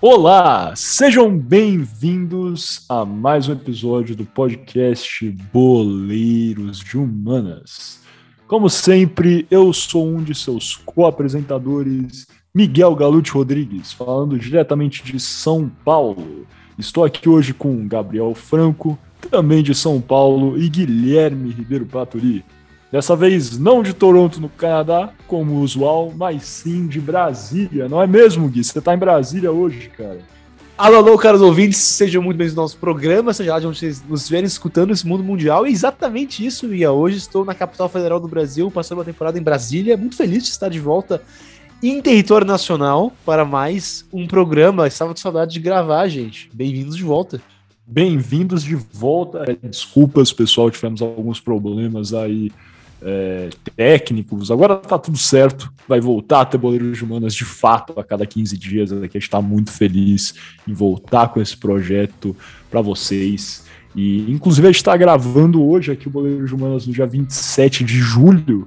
Olá, 0.00 0.76
sejam 0.76 1.36
bem-vindos 1.36 2.86
a 2.88 3.04
mais 3.04 3.48
um 3.48 3.52
episódio 3.52 4.14
do 4.14 4.24
podcast 4.24 5.28
Boleiros 5.52 6.78
de 6.78 6.96
Humanas. 6.96 7.98
Como 8.46 8.70
sempre, 8.70 9.44
eu 9.50 9.72
sou 9.72 10.06
um 10.06 10.22
de 10.22 10.36
seus 10.36 10.76
co-apresentadores, 10.76 12.28
Miguel 12.54 12.94
Galute 12.94 13.32
Rodrigues, 13.32 13.92
falando 13.92 14.38
diretamente 14.38 15.02
de 15.02 15.18
São 15.18 15.68
Paulo. 15.84 16.46
Estou 16.78 17.04
aqui 17.04 17.28
hoje 17.28 17.52
com 17.52 17.88
Gabriel 17.88 18.32
Franco, 18.36 18.96
também 19.28 19.64
de 19.64 19.74
São 19.74 20.00
Paulo, 20.00 20.56
e 20.56 20.68
Guilherme 20.68 21.50
Ribeiro 21.50 21.86
Paturi. 21.86 22.44
Dessa 22.90 23.14
vez 23.14 23.58
não 23.58 23.82
de 23.82 23.92
Toronto, 23.92 24.40
no 24.40 24.48
Canadá, 24.48 25.12
como 25.26 25.60
usual, 25.60 26.10
mas 26.16 26.44
sim 26.44 26.86
de 26.86 26.98
Brasília. 26.98 27.86
Não 27.86 28.02
é 28.02 28.06
mesmo, 28.06 28.48
Gui? 28.48 28.64
Você 28.64 28.80
tá 28.80 28.94
em 28.94 28.98
Brasília 28.98 29.52
hoje, 29.52 29.90
cara. 29.94 30.20
Alô, 30.76 30.96
alô, 30.96 31.18
caros 31.18 31.42
ouvintes, 31.42 31.78
sejam 31.78 32.22
muito 32.22 32.38
bem-vindos 32.38 32.56
ao 32.56 32.64
nosso 32.64 32.78
programa, 32.78 33.34
seja 33.34 33.52
lá 33.52 33.60
de 33.60 33.66
onde 33.66 33.78
vocês 33.78 34.02
nos 34.08 34.20
estiverem 34.20 34.46
escutando 34.46 34.92
esse 34.92 35.06
mundo 35.06 35.22
mundial. 35.22 35.66
E 35.66 35.70
exatamente 35.70 36.46
isso, 36.46 36.66
Mia. 36.66 36.90
Hoje 36.90 37.18
estou 37.18 37.44
na 37.44 37.54
capital 37.54 37.90
federal 37.90 38.18
do 38.18 38.28
Brasil, 38.28 38.70
passando 38.70 38.98
uma 38.98 39.04
temporada 39.04 39.38
em 39.38 39.42
Brasília. 39.42 39.96
Muito 39.96 40.16
feliz 40.16 40.44
de 40.44 40.50
estar 40.50 40.70
de 40.70 40.80
volta 40.80 41.20
em 41.82 42.00
território 42.00 42.46
nacional 42.46 43.12
para 43.26 43.44
mais 43.44 44.06
um 44.10 44.26
programa. 44.26 44.86
Estava 44.86 45.12
com 45.12 45.20
saudade 45.20 45.52
de 45.52 45.60
gravar, 45.60 46.08
gente. 46.08 46.48
Bem-vindos 46.54 46.96
de 46.96 47.02
volta. 47.02 47.42
Bem-vindos 47.86 48.62
de 48.62 48.76
volta. 48.76 49.44
Desculpas, 49.62 50.32
pessoal, 50.32 50.70
tivemos 50.70 51.02
alguns 51.02 51.38
problemas 51.38 52.14
aí 52.14 52.50
é, 53.02 53.50
técnicos. 53.76 54.50
Agora 54.50 54.76
tá 54.76 54.98
tudo 54.98 55.16
certo, 55.16 55.72
vai 55.86 56.00
voltar 56.00 56.42
a 56.42 56.44
ter 56.44 56.58
boleiros 56.58 56.98
de 56.98 57.04
humanas 57.04 57.34
de 57.34 57.44
fato 57.44 57.98
a 57.98 58.04
cada 58.04 58.26
15 58.26 58.56
dias. 58.56 58.92
Aqui 58.92 58.98
a 59.16 59.20
gente 59.20 59.22
está 59.22 59.40
muito 59.40 59.70
feliz 59.70 60.34
em 60.66 60.72
voltar 60.72 61.28
com 61.28 61.40
esse 61.40 61.56
projeto 61.56 62.36
para 62.70 62.80
vocês. 62.80 63.66
E 63.94 64.30
inclusive 64.30 64.66
a 64.66 64.70
gente 64.70 64.80
está 64.80 64.96
gravando 64.96 65.64
hoje 65.64 65.92
aqui 65.92 66.08
o 66.08 66.10
Boleiro 66.10 66.46
de 66.46 66.54
Humanas 66.54 66.86
no 66.86 66.92
dia 66.92 67.06
27 67.06 67.84
de 67.84 67.98
julho 67.98 68.66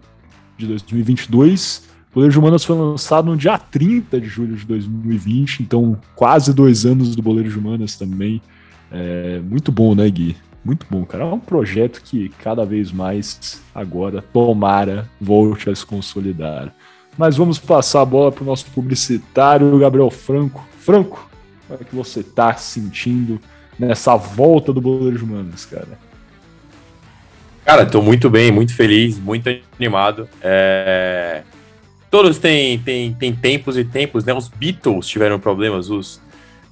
de 0.57 0.65
2022. 0.67 1.89
O 2.11 2.15
Boleiro 2.15 2.33
de 2.33 2.39
Humanas 2.39 2.63
foi 2.63 2.75
lançado 2.75 3.29
no 3.29 3.37
dia 3.37 3.57
30 3.57 4.19
de 4.19 4.27
julho 4.27 4.55
de 4.55 4.65
2020, 4.65 5.61
então 5.61 5.97
quase 6.15 6.53
dois 6.53 6.85
anos 6.85 7.15
do 7.15 7.21
Boleiro 7.21 7.49
de 7.49 7.57
Humanas 7.57 7.95
também. 7.95 8.41
É, 8.91 9.39
muito 9.39 9.71
bom, 9.71 9.95
né, 9.95 10.09
Gui? 10.09 10.35
Muito 10.63 10.85
bom, 10.89 11.03
cara. 11.05 11.23
É 11.23 11.27
um 11.27 11.39
projeto 11.39 12.01
que 12.03 12.29
cada 12.43 12.65
vez 12.65 12.91
mais 12.91 13.61
agora, 13.73 14.21
tomara, 14.21 15.09
volte 15.19 15.69
a 15.69 15.75
se 15.75 15.85
consolidar. 15.85 16.73
Mas 17.17 17.37
vamos 17.37 17.59
passar 17.59 18.01
a 18.01 18.05
bola 18.05 18.31
para 18.31 18.43
o 18.43 18.45
nosso 18.45 18.65
publicitário, 18.67 19.77
Gabriel 19.79 20.09
Franco. 20.09 20.65
Franco, 20.77 21.29
como 21.67 21.79
é 21.81 21.83
que 21.83 21.95
você 21.95 22.21
está 22.21 22.53
sentindo 22.55 23.39
nessa 23.77 24.15
volta 24.15 24.71
do 24.71 24.79
Boleiro 24.79 25.17
de 25.17 25.23
Humanas, 25.23 25.65
cara? 25.65 25.99
Cara, 27.65 27.83
estou 27.83 28.01
muito 28.01 28.29
bem, 28.29 28.51
muito 28.51 28.75
feliz, 28.75 29.17
muito 29.19 29.49
animado. 29.79 30.27
É... 30.41 31.43
Todos 32.09 32.37
têm, 32.37 32.77
têm, 32.79 33.13
têm 33.13 33.33
tempos 33.33 33.77
e 33.77 33.85
tempos, 33.85 34.25
né? 34.25 34.33
Os 34.33 34.47
Beatles 34.49 35.07
tiveram 35.07 35.39
problemas, 35.39 35.89
os 35.89 36.21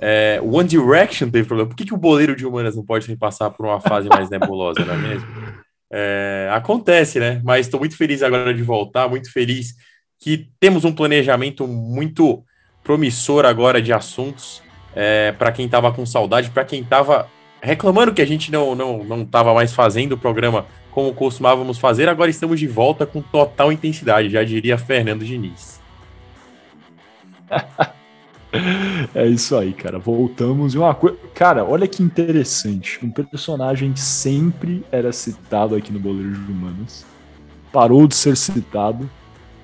é, 0.02 0.39
One 0.44 0.67
Direction 0.67 1.30
teve 1.30 1.47
problema. 1.47 1.69
Por 1.69 1.75
que, 1.75 1.86
que 1.86 1.94
o 1.94 1.97
boleiro 1.97 2.36
de 2.36 2.45
humanas 2.45 2.75
não 2.75 2.86
pode 2.86 3.16
passar 3.17 3.50
por 3.50 3.66
uma 3.66 3.81
fase 3.81 4.08
mais 4.08 4.30
nebulosa, 4.30 4.86
não 4.86 4.94
é 4.94 4.97
mesmo? 4.97 5.28
É, 5.91 6.50
acontece, 6.52 7.19
né? 7.19 7.41
Mas 7.44 7.66
estou 7.66 7.80
muito 7.80 7.97
feliz 7.97 8.22
agora 8.22 8.53
de 8.53 8.64
voltar, 8.64 9.09
muito 9.09 9.31
feliz 9.31 9.75
que 10.19 10.50
temos 10.59 10.86
um 10.86 10.94
planejamento 10.94 11.67
muito 11.67 12.44
promissor 12.83 13.45
agora 13.45 13.81
de 13.81 13.94
assuntos 13.94 14.61
é, 14.95 15.31
para 15.31 15.52
quem 15.52 15.66
estava 15.66 15.91
com 15.91 16.06
saudade, 16.06 16.50
para 16.50 16.66
quem 16.66 16.81
estava 16.81 17.28
reclamando 17.61 18.13
que 18.13 18.22
a 18.22 18.25
gente 18.25 18.52
não 18.52 18.73
não 18.75 19.03
não 19.03 19.22
estava 19.23 19.53
mais 19.53 19.73
fazendo 19.73 20.13
o 20.13 20.17
programa 20.17 20.66
como 20.91 21.13
costumávamos 21.13 21.78
fazer. 21.78 22.08
Agora 22.08 22.29
estamos 22.29 22.59
de 22.59 22.68
volta 22.68 23.06
com 23.06 23.22
total 23.22 23.72
intensidade, 23.72 24.29
já 24.29 24.44
diria 24.44 24.78
Fernando 24.78 25.25
Diniz. 25.25 25.79
É 29.14 29.28
isso 29.28 29.56
aí, 29.56 29.74
cara. 29.74 30.00
Voltamos. 30.00 30.74
E 30.74 30.78
uma 30.78 30.94
coisa. 30.94 31.18
Cara, 31.34 31.64
olha 31.64 31.88
que 31.88 32.02
interessante. 32.02 33.00
Um 33.04 33.12
personagem 33.12 33.94
que 33.94 34.00
sempre 34.00 34.84
era 34.92 35.12
citado 35.12 35.76
aqui 35.76 35.92
no 35.92 36.00
Boleiro 36.00 36.34
de 36.34 36.52
Humanas 36.52 37.06
parou 37.72 38.08
de 38.08 38.16
ser 38.16 38.36
citado. 38.36 39.10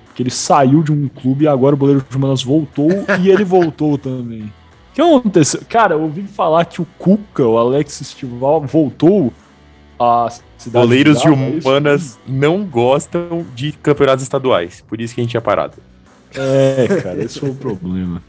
Porque 0.04 0.22
ele 0.22 0.30
saiu 0.30 0.82
de 0.82 0.92
um 0.92 1.08
clube 1.08 1.44
e 1.44 1.48
agora 1.48 1.74
o 1.74 1.78
Boleiro 1.78 2.04
de 2.08 2.16
Humanas 2.16 2.42
voltou 2.42 2.90
e 3.20 3.28
ele 3.28 3.44
voltou 3.44 3.98
também. 3.98 4.44
O 4.44 4.94
que 4.94 5.02
aconteceu? 5.02 5.60
Cara, 5.68 5.94
eu 5.94 6.02
ouvi 6.02 6.22
falar 6.22 6.64
que 6.64 6.80
o 6.80 6.86
Cuca, 6.96 7.46
o 7.46 7.58
Alex 7.58 8.00
Estival, 8.00 8.62
voltou 8.62 9.30
a 10.00 10.30
cidade. 10.56 10.86
Boleiros 10.86 11.20
de, 11.20 11.24
de 11.24 11.60
Humanas 11.66 12.18
não 12.26 12.64
gostam 12.64 13.44
de 13.54 13.72
campeonatos 13.72 14.22
estaduais. 14.22 14.82
Por 14.88 15.00
isso 15.00 15.14
que 15.14 15.20
a 15.20 15.24
gente 15.24 15.32
tinha 15.32 15.40
parado. 15.42 15.74
É, 16.34 16.86
cara, 17.02 17.22
esse 17.22 17.38
foi 17.38 17.50
o 17.50 17.54
problema. 17.54 18.22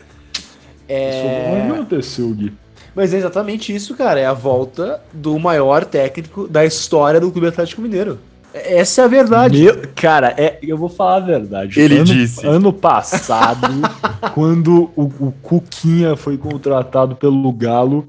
É... 0.88 1.60
Isso 1.60 1.68
não 1.68 1.76
aconteceu, 1.76 2.30
Gui. 2.30 2.54
Mas 2.96 3.14
é 3.14 3.18
exatamente 3.18 3.74
isso, 3.76 3.96
cara. 3.96 4.20
É 4.20 4.26
a 4.26 4.34
volta 4.34 5.02
do 5.14 5.38
maior 5.38 5.86
técnico 5.86 6.48
da 6.48 6.66
história 6.66 7.20
do 7.20 7.32
Clube 7.32 7.48
Atlético 7.48 7.82
Mineiro. 7.82 8.20
Essa 8.54 9.02
é 9.02 9.06
a 9.06 9.08
verdade. 9.08 9.64
Meu, 9.64 9.84
cara, 9.96 10.34
é, 10.38 10.58
eu 10.64 10.78
vou 10.78 10.90
falar 10.90 11.18
a 11.18 11.20
verdade. 11.20 11.80
Ele 11.80 11.98
ano, 11.98 12.06
disse. 12.06 12.46
Ano 12.46 12.74
passado, 12.74 13.68
quando 14.34 14.92
o, 14.96 15.04
o 15.20 15.34
Cuquinha 15.44 16.16
foi 16.16 16.38
contratado 16.38 17.16
pelo 17.16 17.52
Galo, 17.52 18.08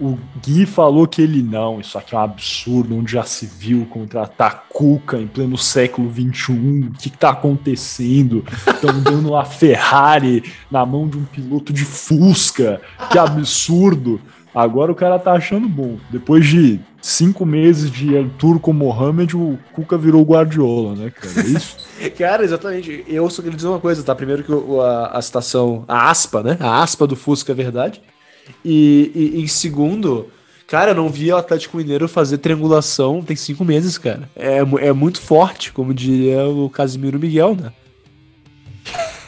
o 0.00 0.18
Gui 0.44 0.64
falou 0.66 1.06
que 1.06 1.20
ele 1.20 1.42
não, 1.42 1.80
isso 1.80 1.98
aqui 1.98 2.14
é 2.14 2.18
um 2.18 2.22
absurdo, 2.22 2.96
onde 2.96 3.12
já 3.12 3.24
se 3.24 3.46
viu 3.46 3.86
contratar 3.86 4.64
Cuca 4.68 5.18
em 5.18 5.26
pleno 5.26 5.58
século 5.58 6.10
XXI, 6.10 6.52
o 6.52 6.92
que 6.92 7.08
está 7.08 7.30
acontecendo? 7.30 8.44
Estão 8.66 9.00
dando 9.00 9.30
uma 9.30 9.44
Ferrari 9.44 10.44
na 10.70 10.86
mão 10.86 11.08
de 11.08 11.18
um 11.18 11.24
piloto 11.24 11.72
de 11.72 11.84
Fusca, 11.84 12.80
que 13.10 13.18
absurdo. 13.18 14.20
Agora 14.54 14.90
o 14.90 14.94
cara 14.94 15.18
tá 15.18 15.32
achando 15.32 15.68
bom. 15.68 15.98
Depois 16.10 16.46
de 16.46 16.80
cinco 17.00 17.44
meses 17.44 17.90
de 17.90 18.08
com 18.60 18.72
Mohamed, 18.72 19.36
o 19.36 19.58
Cuca 19.72 19.96
virou 19.98 20.24
Guardiola, 20.24 20.94
né, 20.94 21.10
cara? 21.10 21.40
É 21.40 21.50
isso? 21.50 21.76
cara, 22.16 22.44
exatamente. 22.44 23.04
Eu 23.06 23.28
só 23.30 23.42
queria 23.42 23.56
dizer 23.56 23.68
uma 23.68 23.80
coisa, 23.80 24.02
tá? 24.02 24.14
Primeiro 24.14 24.42
que 24.42 24.52
a, 24.80 25.18
a 25.18 25.22
citação, 25.22 25.84
a 25.86 26.10
aspa, 26.10 26.42
né? 26.42 26.56
A 26.60 26.82
aspa 26.82 27.06
do 27.06 27.14
Fusca 27.14 27.52
é 27.52 27.54
verdade. 27.54 28.00
E, 28.64 29.10
e 29.14 29.40
em 29.40 29.46
segundo, 29.46 30.28
cara, 30.66 30.90
eu 30.90 30.94
não 30.94 31.08
vi 31.08 31.32
o 31.32 31.36
Atlético 31.36 31.76
Mineiro 31.76 32.08
fazer 32.08 32.38
triangulação 32.38 33.22
tem 33.22 33.36
cinco 33.36 33.64
meses, 33.64 33.98
cara. 33.98 34.28
É, 34.34 34.58
é 34.58 34.92
muito 34.92 35.20
forte, 35.20 35.72
como 35.72 35.94
diria 35.94 36.46
o 36.46 36.68
Casimiro 36.68 37.18
Miguel, 37.18 37.56
né? 37.56 37.72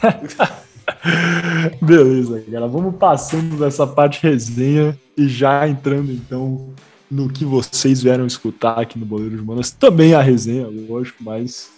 Beleza, 1.81 2.43
galera. 2.47 2.67
Vamos 2.67 2.97
passando 2.97 3.57
dessa 3.59 3.87
parte 3.87 4.23
resenha 4.23 4.99
e 5.17 5.29
já 5.29 5.69
entrando 5.69 6.11
então 6.11 6.71
no 7.11 7.29
que 7.29 7.45
vocês 7.45 8.03
vieram 8.03 8.27
escutar 8.27 8.79
aqui 8.79 8.99
no 8.99 9.05
Boleiro 9.05 9.37
de 9.37 9.43
Manas. 9.43 9.71
Também 9.71 10.15
a 10.15 10.23
resenha, 10.23 10.69
lógico, 10.89 11.23
mas 11.23 11.71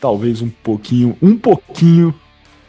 talvez 0.00 0.40
um 0.40 0.48
pouquinho, 0.48 1.16
um 1.20 1.36
pouquinho, 1.36 2.14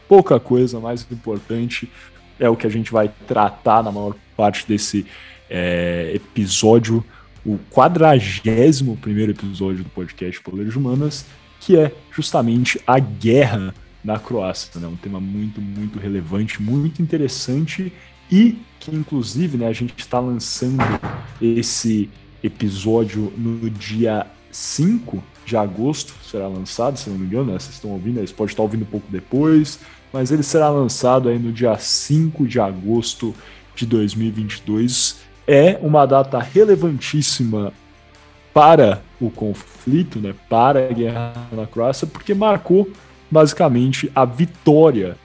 pouca 0.07 0.39
coisa 0.39 0.79
mais 0.79 1.05
importante 1.11 1.89
é 2.39 2.49
o 2.49 2.55
que 2.55 2.65
a 2.65 2.69
gente 2.69 2.91
vai 2.91 3.11
tratar 3.27 3.83
na 3.83 3.91
maior 3.91 4.15
parte 4.35 4.65
desse 4.67 5.05
é, 5.49 6.11
episódio, 6.13 7.03
o 7.45 7.57
quadragésimo 7.71 8.97
primeiro 8.97 9.31
episódio 9.31 9.83
do 9.83 9.89
podcast 9.89 10.41
Poderes 10.41 10.75
Humanas, 10.75 11.25
que 11.59 11.77
é 11.77 11.91
justamente 12.11 12.79
a 12.87 12.99
guerra 12.99 13.73
na 14.03 14.17
Croácia, 14.17 14.79
né? 14.79 14.87
Um 14.87 14.95
tema 14.95 15.19
muito, 15.19 15.61
muito 15.61 15.99
relevante, 15.99 16.61
muito 16.61 17.01
interessante 17.01 17.91
e 18.31 18.57
que, 18.79 18.91
inclusive, 18.91 19.57
né, 19.57 19.67
a 19.67 19.73
gente 19.73 19.93
está 19.97 20.19
lançando 20.19 20.83
esse 21.41 22.09
episódio 22.41 23.33
no 23.37 23.69
dia 23.69 24.25
5 24.51 25.21
de 25.45 25.57
agosto, 25.57 26.13
será 26.23 26.47
lançado, 26.47 26.97
se 26.97 27.09
não 27.09 27.17
me 27.17 27.25
engano, 27.25 27.51
né? 27.51 27.59
Vocês 27.59 27.75
estão 27.75 27.91
ouvindo, 27.91 28.19
eles 28.19 28.31
podem 28.31 28.51
estar 28.51 28.63
ouvindo 28.63 28.83
um 28.83 28.85
pouco 28.85 29.07
depois, 29.11 29.79
mas 30.11 30.31
ele 30.31 30.43
será 30.43 30.69
lançado 30.69 31.29
aí 31.29 31.37
no 31.37 31.51
dia 31.51 31.77
5 31.77 32.47
de 32.47 32.59
agosto 32.59 33.33
de 33.75 33.85
2022. 33.85 35.17
É 35.47 35.79
uma 35.81 36.05
data 36.05 36.39
relevantíssima 36.39 37.73
para 38.53 39.01
o 39.21 39.29
conflito, 39.29 40.19
né, 40.19 40.33
para 40.49 40.87
a 40.87 40.91
guerra 40.91 41.33
na 41.51 41.65
Croácia, 41.65 42.07
porque 42.07 42.33
marcou 42.33 42.89
basicamente 43.29 44.11
a 44.15 44.25
vitória 44.25 45.15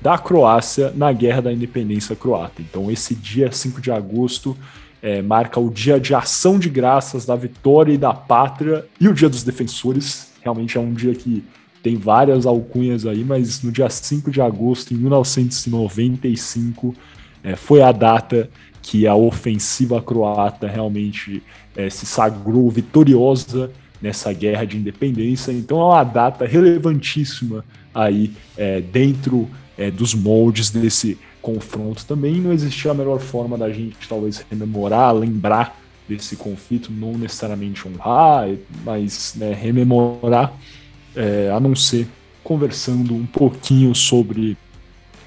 da 0.00 0.16
Croácia 0.16 0.92
na 0.94 1.12
Guerra 1.12 1.42
da 1.42 1.52
Independência 1.52 2.16
Croata. 2.16 2.62
Então, 2.62 2.90
esse 2.90 3.14
dia 3.14 3.52
5 3.52 3.80
de 3.80 3.90
agosto 3.90 4.56
é, 5.02 5.20
marca 5.20 5.58
o 5.58 5.70
dia 5.70 5.98
de 5.98 6.14
ação 6.14 6.58
de 6.58 6.68
graças 6.68 7.26
da 7.26 7.36
vitória 7.36 7.92
e 7.92 7.98
da 7.98 8.14
pátria 8.14 8.86
e 8.98 9.08
o 9.08 9.14
dia 9.14 9.28
dos 9.28 9.42
defensores. 9.42 10.32
Realmente 10.42 10.78
é 10.78 10.80
um 10.80 10.92
dia 10.92 11.14
que 11.14 11.44
tem 11.82 11.96
várias 11.96 12.46
alcunhas 12.46 13.06
aí, 13.06 13.24
mas 13.24 13.62
no 13.62 13.72
dia 13.72 13.88
5 13.88 14.30
de 14.30 14.40
agosto, 14.40 14.92
em 14.92 14.96
1995, 14.96 16.94
é, 17.42 17.56
foi 17.56 17.82
a 17.82 17.90
data 17.92 18.50
que 18.82 19.06
a 19.06 19.14
ofensiva 19.14 20.00
croata 20.00 20.66
realmente 20.66 21.42
é, 21.76 21.88
se 21.90 22.06
sagrou 22.06 22.70
vitoriosa 22.70 23.70
nessa 24.00 24.32
guerra 24.32 24.64
de 24.64 24.76
independência. 24.76 25.52
Então 25.52 25.80
é 25.80 25.84
uma 25.84 26.04
data 26.04 26.46
relevantíssima 26.46 27.64
aí 27.94 28.32
é, 28.56 28.80
dentro 28.80 29.48
é, 29.76 29.90
dos 29.90 30.14
moldes 30.14 30.70
desse 30.70 31.18
confronto. 31.42 32.04
Também 32.06 32.40
não 32.40 32.52
existia 32.52 32.90
a 32.90 32.94
melhor 32.94 33.18
forma 33.18 33.56
da 33.56 33.70
gente 33.70 34.08
talvez 34.08 34.44
rememorar, 34.50 35.14
lembrar 35.14 35.78
desse 36.08 36.36
conflito, 36.36 36.90
não 36.90 37.12
necessariamente 37.12 37.86
honrar, 37.86 38.48
mas 38.84 39.34
né, 39.36 39.52
rememorar, 39.54 40.52
é, 41.14 41.50
a 41.50 41.60
não 41.60 41.74
ser 41.74 42.08
conversando 42.42 43.14
um 43.14 43.26
pouquinho 43.26 43.94
sobre 43.94 44.56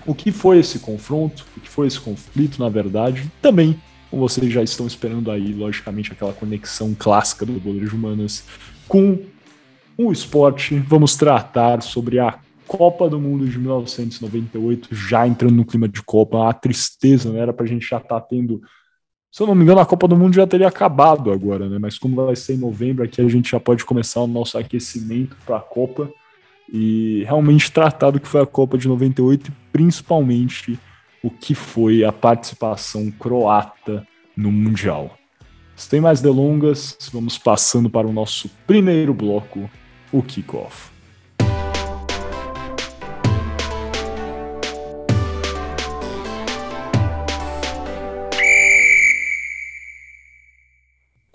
o 0.05 0.13
que 0.13 0.31
foi 0.31 0.59
esse 0.59 0.79
confronto, 0.79 1.45
o 1.55 1.61
que 1.61 1.69
foi 1.69 1.87
esse 1.87 1.99
conflito, 1.99 2.59
na 2.59 2.69
verdade, 2.69 3.31
também 3.41 3.79
como 4.13 4.29
vocês 4.29 4.53
já 4.53 4.61
estão 4.61 4.85
esperando 4.85 5.31
aí, 5.31 5.51
logicamente, 5.53 6.11
aquela 6.11 6.33
conexão 6.33 6.93
clássica 6.93 7.47
do 7.47 7.53
Boleiros 7.53 7.93
Humanas 7.93 8.43
com 8.87 9.17
o 9.97 10.11
esporte, 10.11 10.77
vamos 10.77 11.15
tratar 11.15 11.81
sobre 11.81 12.19
a 12.19 12.37
Copa 12.67 13.09
do 13.09 13.19
Mundo 13.19 13.47
de 13.47 13.57
1998, 13.57 14.89
já 14.93 15.27
entrando 15.27 15.55
no 15.55 15.65
clima 15.65 15.89
de 15.89 16.03
Copa, 16.03 16.47
a 16.47 16.53
tristeza, 16.53 17.31
né? 17.31 17.39
Era 17.39 17.51
pra 17.51 17.65
gente 17.65 17.87
já 17.87 17.97
estar 17.97 18.19
tá 18.19 18.21
tendo. 18.21 18.61
Se 19.33 19.41
eu 19.41 19.47
não 19.47 19.55
me 19.55 19.63
engano, 19.63 19.81
a 19.81 19.85
Copa 19.85 20.07
do 20.07 20.15
Mundo 20.15 20.35
já 20.35 20.45
teria 20.45 20.67
acabado 20.67 21.31
agora, 21.31 21.67
né? 21.67 21.79
Mas 21.79 21.97
como 21.97 22.23
vai 22.23 22.35
ser 22.35 22.53
em 22.53 22.57
novembro, 22.57 23.03
aqui 23.03 23.19
a 23.19 23.27
gente 23.27 23.49
já 23.49 23.59
pode 23.59 23.83
começar 23.83 24.21
o 24.21 24.27
nosso 24.27 24.59
aquecimento 24.59 25.35
para 25.43 25.57
a 25.57 25.59
Copa 25.59 26.07
e 26.71 27.23
realmente 27.25 27.71
tratar 27.71 28.11
do 28.11 28.19
que 28.19 28.27
foi 28.27 28.41
a 28.41 28.45
Copa 28.45 28.77
de 28.77 28.87
98 28.87 29.49
e 29.49 29.53
principalmente 29.71 30.77
o 31.23 31.31
que 31.31 31.55
foi 31.55 32.03
a 32.03 32.11
participação 32.11 33.09
croata 33.09 34.07
no 34.37 34.51
Mundial. 34.51 35.17
Sem 35.75 35.99
mais 35.99 36.21
delongas, 36.21 36.95
vamos 37.11 37.35
passando 37.35 37.89
para 37.89 38.05
o 38.05 38.13
nosso 38.13 38.47
primeiro 38.67 39.15
bloco, 39.15 39.67
o 40.11 40.21
kickoff. 40.21 40.92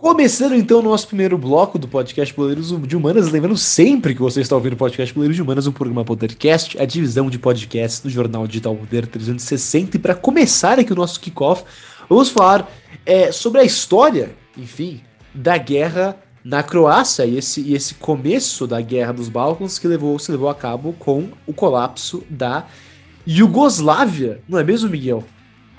Começando 0.00 0.54
então 0.54 0.78
o 0.78 0.82
nosso 0.82 1.08
primeiro 1.08 1.36
bloco 1.36 1.76
do 1.76 1.88
podcast 1.88 2.32
Boleiros 2.32 2.70
de 2.86 2.96
Humanas, 2.96 3.32
lembrando 3.32 3.56
sempre 3.56 4.14
que 4.14 4.20
você 4.20 4.40
está 4.40 4.54
ouvindo 4.54 4.74
o 4.74 4.76
podcast 4.76 5.12
Boleiros 5.12 5.34
de 5.34 5.42
Humanas, 5.42 5.66
um 5.66 5.72
programa 5.72 6.04
podcast, 6.04 6.80
a 6.80 6.84
divisão 6.84 7.28
de 7.28 7.36
podcasts 7.36 8.00
do 8.00 8.08
jornal 8.08 8.46
digital 8.46 8.76
Poder 8.76 9.08
360. 9.08 9.96
E 9.96 9.98
para 9.98 10.14
começar 10.14 10.78
aqui 10.78 10.92
o 10.92 10.96
nosso 10.96 11.18
kickoff, 11.18 11.64
vamos 12.08 12.28
falar 12.28 12.70
é, 13.04 13.32
sobre 13.32 13.60
a 13.60 13.64
história, 13.64 14.36
enfim, 14.56 15.00
da 15.34 15.58
guerra 15.58 16.16
na 16.44 16.62
Croácia 16.62 17.26
e 17.26 17.36
esse, 17.36 17.60
e 17.60 17.74
esse 17.74 17.94
começo 17.94 18.68
da 18.68 18.80
guerra 18.80 19.12
dos 19.12 19.28
Balcãs 19.28 19.80
que 19.80 19.88
levou, 19.88 20.16
se 20.20 20.30
levou 20.30 20.48
a 20.48 20.54
cabo 20.54 20.92
com 20.92 21.28
o 21.44 21.52
colapso 21.52 22.22
da 22.30 22.68
Iugoslávia, 23.26 24.40
não 24.48 24.60
é 24.60 24.62
mesmo, 24.62 24.88
Miguel? 24.88 25.24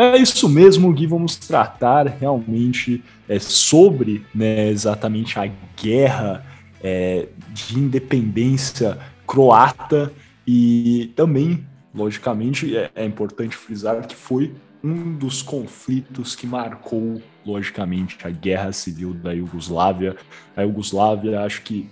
É 0.02 0.16
isso 0.16 0.48
mesmo, 0.48 0.94
Gui. 0.94 1.06
Vamos 1.06 1.36
tratar 1.36 2.08
realmente 2.08 3.04
é, 3.28 3.38
sobre 3.38 4.26
né, 4.34 4.70
exatamente 4.70 5.38
a 5.38 5.52
guerra 5.76 6.46
é, 6.82 7.28
de 7.52 7.78
independência 7.78 8.98
croata 9.28 10.14
e 10.48 11.12
também, 11.18 11.68
logicamente, 11.94 12.78
é, 12.78 12.90
é 12.96 13.04
importante 13.04 13.58
frisar 13.58 14.08
que 14.08 14.16
foi 14.16 14.56
um 14.82 15.18
dos 15.18 15.42
conflitos 15.42 16.34
que 16.34 16.48
marcou, 16.48 17.22
logicamente, 17.46 18.18
a 18.24 18.30
guerra 18.30 18.72
civil 18.72 19.14
da 19.14 19.34
Iugoslávia. 19.34 20.16
A 20.56 20.62
Iugoslávia, 20.62 21.42
acho 21.42 21.62
que 21.62 21.90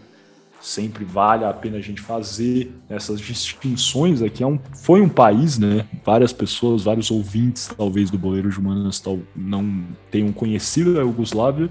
sempre 0.62 1.06
vale 1.06 1.46
a 1.46 1.54
pena 1.54 1.78
a 1.78 1.82
gente 1.82 2.02
fazer 2.02 2.72
essas 2.90 3.20
distinções 3.20 4.22
aqui. 4.22 4.44
É 4.44 4.48
um, 4.48 4.60
foi 4.84 5.02
um 5.02 5.10
país, 5.10 5.58
né? 5.58 5.86
Várias 6.06 6.34
pessoas, 6.34 6.84
vários 6.84 7.12
ouvintes, 7.12 7.70
talvez, 7.76 8.10
do 8.10 8.18
Boleiro 8.18 8.50
de 8.50 8.60
Humanas 8.60 9.00
tal, 9.00 9.20
não 9.36 9.84
tenham 10.12 10.32
conhecido 10.32 11.00
a 11.00 11.04
Iugoslávia, 11.04 11.70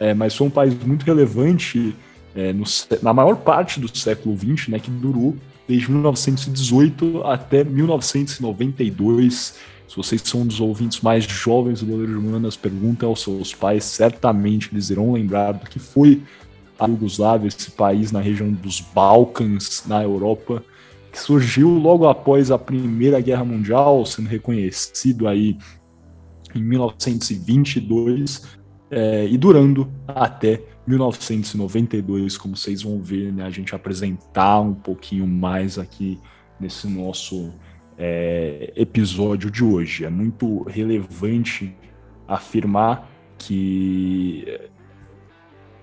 é, 0.00 0.14
mas 0.14 0.34
foi 0.34 0.46
um 0.46 0.50
país 0.50 0.74
muito 0.84 1.04
relevante 1.04 1.94
é, 2.34 2.52
no, 2.52 2.64
na 3.02 3.12
maior 3.12 3.36
parte 3.36 3.78
do 3.78 3.96
século 3.96 4.36
XX, 4.36 4.68
né? 4.68 4.78
Que 4.78 4.90
durou 4.90 5.36
desde 5.68 5.90
1918 5.90 7.22
até 7.24 7.62
1992. 7.64 9.54
Se 9.86 9.96
vocês 9.96 10.22
são 10.24 10.40
um 10.40 10.46
dos 10.46 10.58
ouvintes 10.58 11.02
mais 11.02 11.24
jovens 11.24 11.80
do 11.80 11.86
Boleiro 11.86 12.12
de 12.12 12.18
Humanas, 12.18 12.56
perguntem 12.56 13.06
aos 13.06 13.20
seus 13.22 13.54
pais, 13.54 13.84
certamente 13.84 14.70
eles 14.72 14.88
irão 14.88 15.12
lembrar 15.12 15.52
do 15.52 15.68
que 15.68 15.78
foi 15.78 16.22
a 16.78 16.86
Iugoslávia, 16.86 17.48
esse 17.48 17.70
país 17.70 18.12
na 18.12 18.20
região 18.20 18.50
dos 18.52 18.80
Balcãs, 18.80 19.84
na 19.86 20.02
Europa, 20.02 20.62
que 21.10 21.20
surgiu 21.20 21.68
logo 21.68 22.08
após 22.08 22.50
a 22.50 22.58
Primeira 22.58 23.20
Guerra 23.20 23.44
Mundial, 23.44 24.04
sendo 24.06 24.28
reconhecido 24.28 25.28
aí 25.28 25.58
em 26.54 26.62
1922 26.62 28.42
é, 28.90 29.26
e 29.26 29.36
durando 29.38 29.90
até 30.06 30.62
1992, 30.86 32.36
como 32.36 32.56
vocês 32.56 32.82
vão 32.82 33.00
ver, 33.00 33.32
né, 33.32 33.44
a 33.44 33.50
gente 33.50 33.74
apresentar 33.74 34.60
um 34.60 34.74
pouquinho 34.74 35.26
mais 35.26 35.78
aqui 35.78 36.18
nesse 36.58 36.86
nosso 36.88 37.52
é, 37.96 38.72
episódio 38.74 39.50
de 39.50 39.62
hoje. 39.62 40.04
É 40.04 40.10
muito 40.10 40.62
relevante 40.64 41.74
afirmar 42.26 43.08
que 43.38 44.44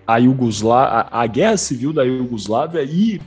a 0.10 0.18
Yugoslávia, 0.18 1.08
a, 1.12 1.22
a 1.22 1.28
guerra 1.28 1.56
civil 1.56 1.94
da 1.94 2.02
Iugoslávia 2.02 2.82
e 2.82 3.22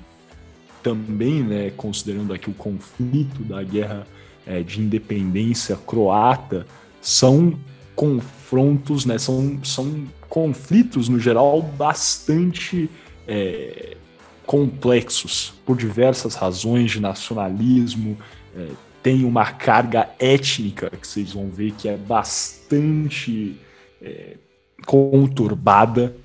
também, 0.83 1.41
né, 1.41 1.71
considerando 1.77 2.35
aqui 2.35 2.51
o 2.51 2.55
conflito 2.55 3.45
da 3.45 3.63
guerra 3.63 4.05
é, 4.45 4.65
de 4.65 4.81
independência 4.81 5.77
croata, 5.77 6.67
são 7.01 7.57
confrontos, 7.95 9.05
né, 9.05 9.17
são, 9.17 9.61
são 9.63 10.07
conflitos 10.29 11.09
no 11.09 11.21
geral 11.21 11.63
bastante 11.63 12.91
é, 13.29 13.97
complexos 14.45 15.55
por 15.65 15.77
diversas 15.77 16.35
razões 16.35 16.91
de 16.91 16.99
nacionalismo, 16.99 18.19
é, 18.57 18.67
tem 19.05 19.25
uma 19.25 19.47
carga 19.47 20.11
étnica 20.19 20.91
que 20.91 21.07
vocês 21.07 21.33
vão 21.33 21.49
ver 21.49 21.71
que 21.75 21.89
é 21.89 21.97
bastante 21.97 23.57
é, 24.01 24.37
conturbada 24.85 26.17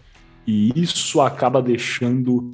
e 0.48 0.72
isso 0.76 1.20
acaba 1.20 1.62
deixando 1.62 2.52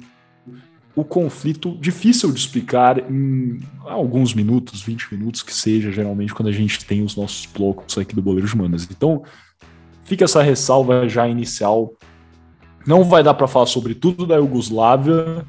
o 0.96 1.04
conflito 1.04 1.76
difícil 1.80 2.32
de 2.32 2.38
explicar 2.38 2.98
em 3.10 3.60
alguns 3.84 4.34
minutos, 4.34 4.82
20 4.82 5.14
minutos 5.14 5.42
que 5.42 5.54
seja, 5.54 5.90
geralmente, 5.90 6.34
quando 6.34 6.48
a 6.48 6.52
gente 6.52 6.84
tem 6.84 7.02
os 7.02 7.16
nossos 7.16 7.46
blocos 7.46 7.96
aqui 7.96 8.14
do 8.14 8.22
Boleiro 8.22 8.46
de 8.46 8.54
Humanas. 8.54 8.88
Então, 8.90 9.22
fica 10.04 10.24
essa 10.24 10.42
ressalva 10.42 11.08
já 11.08 11.26
inicial. 11.28 11.94
Não 12.86 13.04
vai 13.04 13.22
dar 13.22 13.34
para 13.34 13.48
falar 13.48 13.66
sobre 13.66 13.94
tudo 13.94 14.26
da 14.26 14.36
Iugoslávia, 14.36 15.44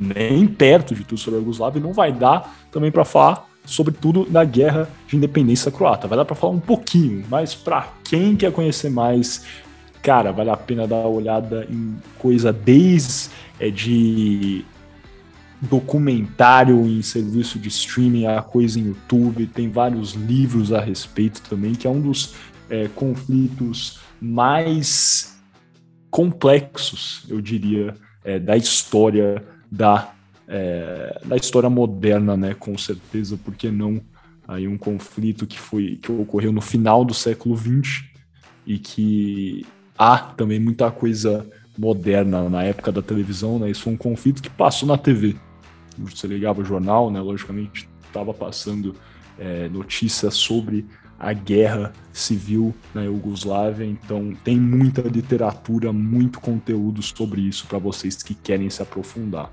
nem 0.00 0.46
perto 0.46 0.94
de 0.94 1.04
tudo 1.04 1.18
sobre 1.18 1.38
a 1.38 1.40
Iugoslávia, 1.40 1.80
não 1.80 1.92
vai 1.92 2.12
dar 2.12 2.54
também 2.70 2.90
para 2.90 3.04
falar 3.04 3.46
sobre 3.66 3.92
tudo 3.92 4.24
da 4.24 4.44
guerra 4.44 4.88
de 5.08 5.16
independência 5.16 5.70
croata. 5.70 6.06
Vai 6.06 6.16
dar 6.16 6.24
para 6.24 6.36
falar 6.36 6.52
um 6.52 6.60
pouquinho, 6.60 7.24
mas 7.28 7.54
para 7.54 7.88
quem 8.04 8.36
quer 8.36 8.52
conhecer 8.52 8.90
mais 8.90 9.44
cara, 10.02 10.32
vale 10.32 10.50
a 10.50 10.56
pena 10.56 10.86
dar 10.86 10.96
uma 10.96 11.08
olhada 11.08 11.66
em 11.70 11.96
coisa 12.18 12.52
desde 12.52 13.30
é, 13.58 13.70
de 13.70 14.64
documentário 15.60 16.86
em 16.86 17.02
serviço 17.02 17.58
de 17.58 17.68
streaming, 17.68 18.26
a 18.26 18.42
coisa 18.42 18.78
em 18.78 18.88
YouTube, 18.88 19.46
tem 19.46 19.70
vários 19.70 20.12
livros 20.12 20.72
a 20.72 20.80
respeito 20.80 21.40
também, 21.42 21.74
que 21.74 21.86
é 21.86 21.90
um 21.90 22.00
dos 22.00 22.34
é, 22.68 22.88
conflitos 22.88 24.00
mais 24.20 25.40
complexos, 26.10 27.24
eu 27.28 27.40
diria, 27.40 27.94
é, 28.24 28.38
da 28.38 28.56
história 28.56 29.42
da, 29.70 30.12
é, 30.48 31.20
da 31.24 31.36
história 31.36 31.70
moderna, 31.70 32.36
né? 32.36 32.54
Com 32.54 32.76
certeza, 32.76 33.38
porque 33.42 33.70
não 33.70 34.00
aí 34.48 34.68
um 34.68 34.78
conflito 34.78 35.46
que 35.46 35.58
foi 35.58 35.98
que 36.00 36.10
ocorreu 36.12 36.52
no 36.52 36.60
final 36.60 37.04
do 37.04 37.12
século 37.12 37.56
XX 37.56 38.04
e 38.64 38.78
que 38.78 39.66
há 39.98 40.18
também 40.18 40.60
muita 40.60 40.90
coisa 40.90 41.48
moderna 41.78 42.48
na 42.48 42.62
época 42.62 42.90
da 42.90 43.02
televisão, 43.02 43.58
né? 43.58 43.70
Isso 43.70 43.82
foi 43.82 43.92
um 43.92 43.96
conflito 43.96 44.42
que 44.42 44.50
passou 44.50 44.88
na 44.88 44.96
TV. 44.96 45.36
Você 45.98 46.26
ligava 46.26 46.60
o 46.60 46.64
jornal, 46.64 47.10
né? 47.10 47.20
Logicamente 47.20 47.88
estava 48.06 48.32
passando 48.32 48.94
é, 49.38 49.68
notícias 49.68 50.34
sobre 50.34 50.86
a 51.18 51.32
guerra 51.32 51.92
civil 52.12 52.74
na 52.94 53.02
Iugoslávia, 53.02 53.84
então 53.84 54.34
tem 54.44 54.58
muita 54.58 55.00
literatura, 55.02 55.92
muito 55.92 56.40
conteúdo 56.40 57.02
sobre 57.02 57.40
isso 57.40 57.66
para 57.66 57.78
vocês 57.78 58.22
que 58.22 58.34
querem 58.34 58.68
se 58.68 58.82
aprofundar. 58.82 59.50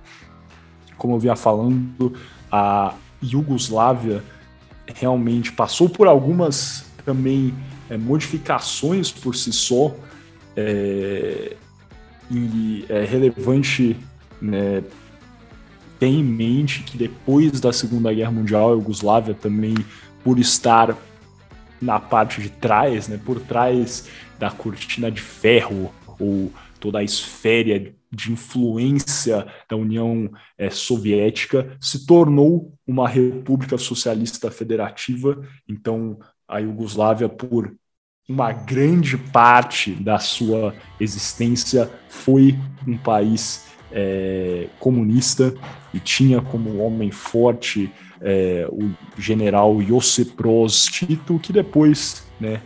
Como 0.98 1.16
eu 1.16 1.20
vinha 1.20 1.36
falando, 1.36 2.14
a 2.52 2.94
Iugoslávia 3.22 4.24
realmente 4.94 5.52
passou 5.52 5.88
por 5.88 6.08
algumas 6.08 6.86
também 7.06 7.54
é, 7.90 7.98
modificações 7.98 9.12
por 9.12 9.36
si 9.36 9.52
só, 9.54 9.96
é, 10.56 11.56
é 12.90 13.06
relevante 13.06 13.98
né, 14.42 14.84
ter 16.00 16.08
em 16.08 16.24
mente 16.24 16.84
que 16.84 16.98
depois 16.98 17.60
da 17.60 17.72
Segunda 17.72 18.14
Guerra 18.14 18.32
Mundial, 18.32 18.72
a 18.72 18.76
Iugoslávia 18.76 19.34
também, 19.34 19.76
por 20.24 20.40
estar 20.40 20.98
na 21.82 22.00
parte 22.00 22.42
de 22.42 22.50
trás, 22.50 23.08
né, 23.08 23.20
por 23.24 23.40
trás 23.40 24.08
da 24.40 24.52
cortina 24.52 25.12
de 25.12 25.22
ferro 25.22 25.94
ou 26.20 26.52
toda 26.80 27.00
a 27.00 27.04
esfera 27.04 27.94
de 28.12 28.32
influência 28.32 29.48
da 29.70 29.76
União 29.76 30.30
é, 30.58 30.70
Soviética, 30.70 31.76
se 31.80 32.06
tornou 32.06 32.74
uma 32.86 33.08
república 33.08 33.78
socialista 33.78 34.52
federativa. 34.52 35.42
Então, 35.68 36.20
a 36.48 36.60
Iugoslávia, 36.60 37.28
por 37.28 37.74
uma 38.27 38.53
grande 38.53 39.18
parte 39.18 39.92
da 39.92 40.18
sua 40.18 40.74
existência, 41.00 41.92
foi 42.08 42.58
um 42.88 42.98
país 42.98 43.65
é, 43.92 44.68
comunista 44.80 45.53
e 45.94 46.00
tinha 46.00 46.42
como 46.42 46.80
homem 46.80 47.12
forte 47.12 47.92
é, 48.22 48.65
o 48.72 48.92
general 49.18 49.82
Josip 49.82 50.36
Broz 50.36 50.86
Tito, 50.86 51.38
que 51.39 51.51
depois 51.51 52.25
né, 52.39 52.62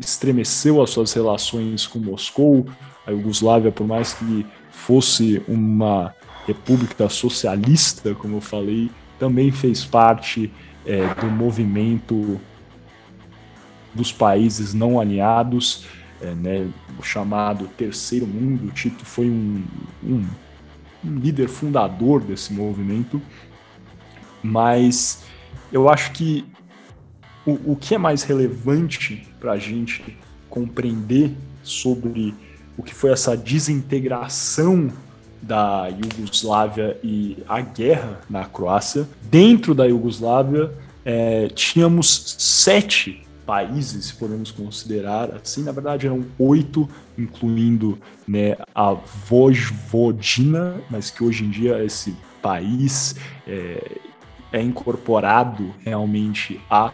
estremeceu 0.00 0.82
as 0.82 0.90
suas 0.90 1.12
relações 1.12 1.86
com 1.86 2.00
Moscou. 2.00 2.66
A 3.06 3.12
Iugoslávia, 3.12 3.70
por 3.70 3.86
mais 3.86 4.14
que 4.14 4.44
fosse 4.72 5.40
uma 5.46 6.12
república 6.44 7.08
socialista, 7.08 8.14
como 8.16 8.38
eu 8.38 8.40
falei, 8.40 8.90
também 9.18 9.52
fez 9.52 9.84
parte 9.84 10.52
é, 10.84 11.06
do 11.14 11.26
movimento 11.26 12.40
dos 13.96 14.12
países 14.12 14.72
não 14.74 15.00
alinhados, 15.00 15.86
é, 16.20 16.34
né, 16.34 16.68
o 16.98 17.02
chamado 17.02 17.66
Terceiro 17.76 18.26
Mundo. 18.26 18.70
Tito 18.72 19.04
foi 19.04 19.28
um, 19.28 19.64
um, 20.04 20.24
um 21.04 21.18
líder 21.18 21.48
fundador 21.48 22.22
desse 22.22 22.52
movimento, 22.52 23.20
mas 24.42 25.24
eu 25.72 25.88
acho 25.88 26.12
que 26.12 26.44
o, 27.44 27.72
o 27.72 27.76
que 27.76 27.94
é 27.94 27.98
mais 27.98 28.22
relevante 28.22 29.26
para 29.40 29.52
a 29.52 29.58
gente 29.58 30.16
compreender 30.48 31.32
sobre 31.62 32.34
o 32.76 32.82
que 32.82 32.94
foi 32.94 33.10
essa 33.10 33.36
desintegração 33.36 34.92
da 35.40 35.88
Iugoslávia 35.88 36.98
e 37.02 37.38
a 37.48 37.60
guerra 37.60 38.20
na 38.28 38.44
Croácia. 38.44 39.08
Dentro 39.22 39.74
da 39.74 39.86
Iugoslávia, 39.86 40.72
é, 41.04 41.48
tínhamos 41.48 42.36
sete 42.38 43.25
países, 43.46 44.06
se 44.06 44.14
podemos 44.14 44.50
considerar 44.50 45.30
assim. 45.30 45.62
Na 45.62 45.72
verdade, 45.72 46.06
eram 46.06 46.26
oito, 46.38 46.88
incluindo 47.16 47.98
né, 48.26 48.56
a 48.74 48.92
Vojvodina, 48.92 50.74
mas 50.90 51.10
que 51.10 51.22
hoje 51.22 51.44
em 51.44 51.50
dia 51.50 51.82
esse 51.82 52.14
país 52.42 53.16
é, 53.46 53.98
é 54.52 54.60
incorporado 54.60 55.72
realmente 55.84 56.60
à 56.68 56.92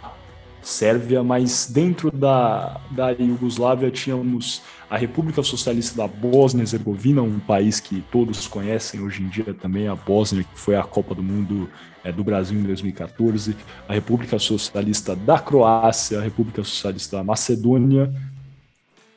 Sérvia, 0.63 1.23
mas 1.23 1.69
dentro 1.71 2.11
da, 2.11 2.81
da 2.91 3.11
Iugoslávia 3.11 3.91
tínhamos 3.91 4.63
a 4.89 4.97
República 4.97 5.43
Socialista 5.43 5.97
da 5.97 6.07
Bósnia 6.07 6.63
Herzegovina, 6.63 7.23
um 7.23 7.41
país 7.41 7.81
que 7.81 8.03
todos 8.13 8.47
conhecem 8.47 9.01
hoje 9.01 9.23
em 9.23 9.29
dia 9.29 9.55
também, 9.55 9.89
a 9.89 9.95
Bósnia, 9.95 10.45
que 10.45 10.61
foi 10.61 10.77
a 10.77 10.83
Copa 10.83 11.15
do 11.15 11.23
Mundo 11.23 11.69
é, 12.05 12.13
do 12.13 12.23
Brasil 12.23 12.59
em 12.59 12.63
2014, 12.63 13.57
a 13.89 13.93
República 13.93 14.39
Socialista 14.39 15.17
da 15.17 15.39
Croácia, 15.39 16.19
a 16.19 16.23
República 16.23 16.63
Socialista 16.63 17.17
da 17.17 17.25
Macedônia, 17.25 18.13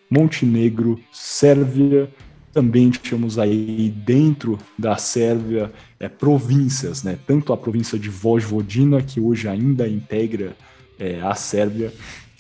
Montenegro, 0.10 1.00
Sérvia, 1.12 2.10
também 2.54 2.90
tínhamos 2.90 3.38
aí 3.38 3.90
dentro 3.90 4.58
da 4.80 4.96
Sérvia 4.96 5.74
é, 6.00 6.08
províncias, 6.08 7.04
né? 7.04 7.20
tanto 7.28 7.52
a 7.52 7.58
província 7.58 8.00
de 8.00 8.10
Vojvodina, 8.10 9.02
que 9.02 9.20
hoje 9.20 9.50
ainda 9.50 9.86
integra 9.90 10.56
é, 11.00 11.20
a 11.22 11.36
Sérvia, 11.36 11.94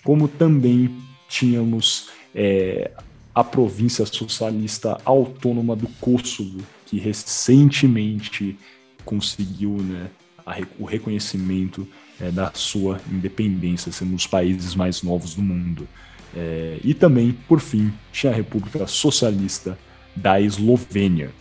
como 0.03 0.27
também 0.27 0.95
tínhamos 1.27 2.09
é, 2.33 2.91
a 3.33 3.43
província 3.43 4.05
socialista 4.05 4.97
autônoma 5.03 5.75
do 5.75 5.87
Kosovo, 5.99 6.61
que 6.85 6.97
recentemente 6.97 8.57
conseguiu 9.03 9.71
né, 9.71 10.09
a, 10.45 10.57
o 10.79 10.85
reconhecimento 10.85 11.87
é, 12.19 12.31
da 12.31 12.51
sua 12.53 13.01
independência, 13.11 13.91
sendo 13.91 14.11
um 14.11 14.15
dos 14.15 14.27
países 14.27 14.75
mais 14.75 15.01
novos 15.01 15.35
do 15.35 15.41
mundo. 15.41 15.87
É, 16.35 16.79
e 16.83 16.93
também, 16.93 17.31
por 17.47 17.59
fim, 17.59 17.91
tinha 18.11 18.31
a 18.31 18.35
República 18.35 18.87
Socialista 18.87 19.77
da 20.15 20.39
Eslovênia. 20.39 21.31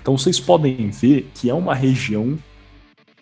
Então 0.00 0.18
vocês 0.18 0.40
podem 0.40 0.90
ver 0.90 1.30
que 1.34 1.48
é 1.48 1.54
uma 1.54 1.74
região 1.74 2.38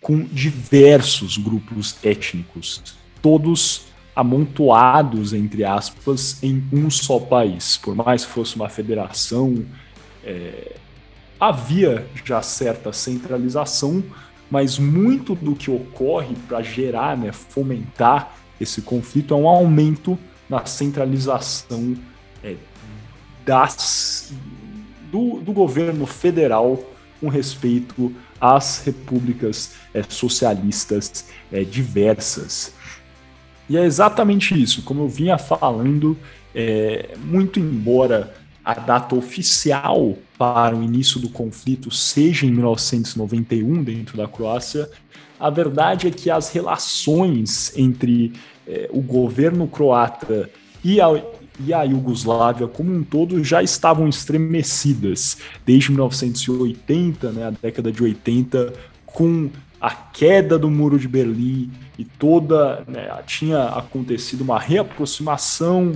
com 0.01 0.21
diversos 0.23 1.37
grupos 1.37 1.95
étnicos 2.03 2.81
todos 3.23 3.85
amontoados, 4.15 5.33
entre 5.33 5.63
aspas, 5.63 6.37
em 6.43 6.63
um 6.71 6.91
só 6.91 7.19
país. 7.19 7.77
Por 7.77 7.95
mais 7.95 8.23
que 8.23 8.31
fosse 8.31 8.55
uma 8.55 8.69
federação, 8.69 9.65
é, 10.23 10.75
havia 11.39 12.05
já 12.23 12.41
certa 12.43 12.93
centralização, 12.93 14.03
mas 14.51 14.77
muito 14.77 15.33
do 15.33 15.55
que 15.55 15.71
ocorre 15.71 16.35
para 16.47 16.61
gerar, 16.61 17.17
né, 17.17 17.31
fomentar 17.31 18.35
esse 18.61 18.81
conflito 18.81 19.33
é 19.33 19.37
um 19.37 19.47
aumento 19.47 20.17
na 20.47 20.65
centralização 20.65 21.95
é, 22.43 22.55
das, 23.45 24.31
do, 25.11 25.39
do, 25.39 25.51
governo 25.51 26.05
federal 26.05 26.81
com 27.19 27.29
respeito 27.29 28.13
às 28.39 28.83
repúblicas 28.85 29.73
é, 29.93 30.03
socialistas 30.03 31.25
é, 31.51 31.63
diversas. 31.63 32.73
E 33.69 33.77
é 33.77 33.83
exatamente 33.83 34.59
isso, 34.61 34.81
como 34.83 35.03
eu 35.03 35.07
vinha 35.07 35.37
falando, 35.37 36.17
é, 36.53 37.15
muito 37.23 37.59
embora 37.59 38.33
a 38.63 38.73
data 38.73 39.15
oficial 39.15 40.17
para 40.37 40.75
o 40.75 40.83
início 40.83 41.19
do 41.19 41.29
conflito 41.29 41.91
seja 41.91 42.45
em 42.45 42.51
1991 42.51 43.83
dentro 43.83 44.17
da 44.17 44.27
Croácia, 44.27 44.89
a 45.39 45.49
verdade 45.49 46.07
é 46.07 46.11
que 46.11 46.29
as 46.29 46.49
relações 46.51 47.75
entre 47.75 48.33
é, 48.65 48.89
o 48.91 49.01
governo 49.01 49.67
croata 49.67 50.49
e 50.83 51.01
a, 51.01 51.07
e 51.59 51.73
a 51.73 51.83
Iugoslávia 51.83 52.67
como 52.67 52.93
um 52.93 53.03
todo 53.03 53.43
já 53.43 53.61
estavam 53.61 54.07
estremecidas 54.07 55.37
desde 55.65 55.91
1980, 55.91 57.31
né, 57.31 57.47
a 57.47 57.49
década 57.49 57.91
de 57.91 58.01
80, 58.01 58.73
com 59.05 59.49
a 59.83 59.89
queda 59.91 60.57
do 60.57 60.71
muro 60.71 60.97
de 60.97 61.09
Berlim 61.09 61.69
e 61.99 62.05
toda 62.05 62.85
né, 62.87 63.09
tinha 63.27 63.65
acontecido 63.65 64.39
uma 64.39 64.57
reaproximação 64.57 65.91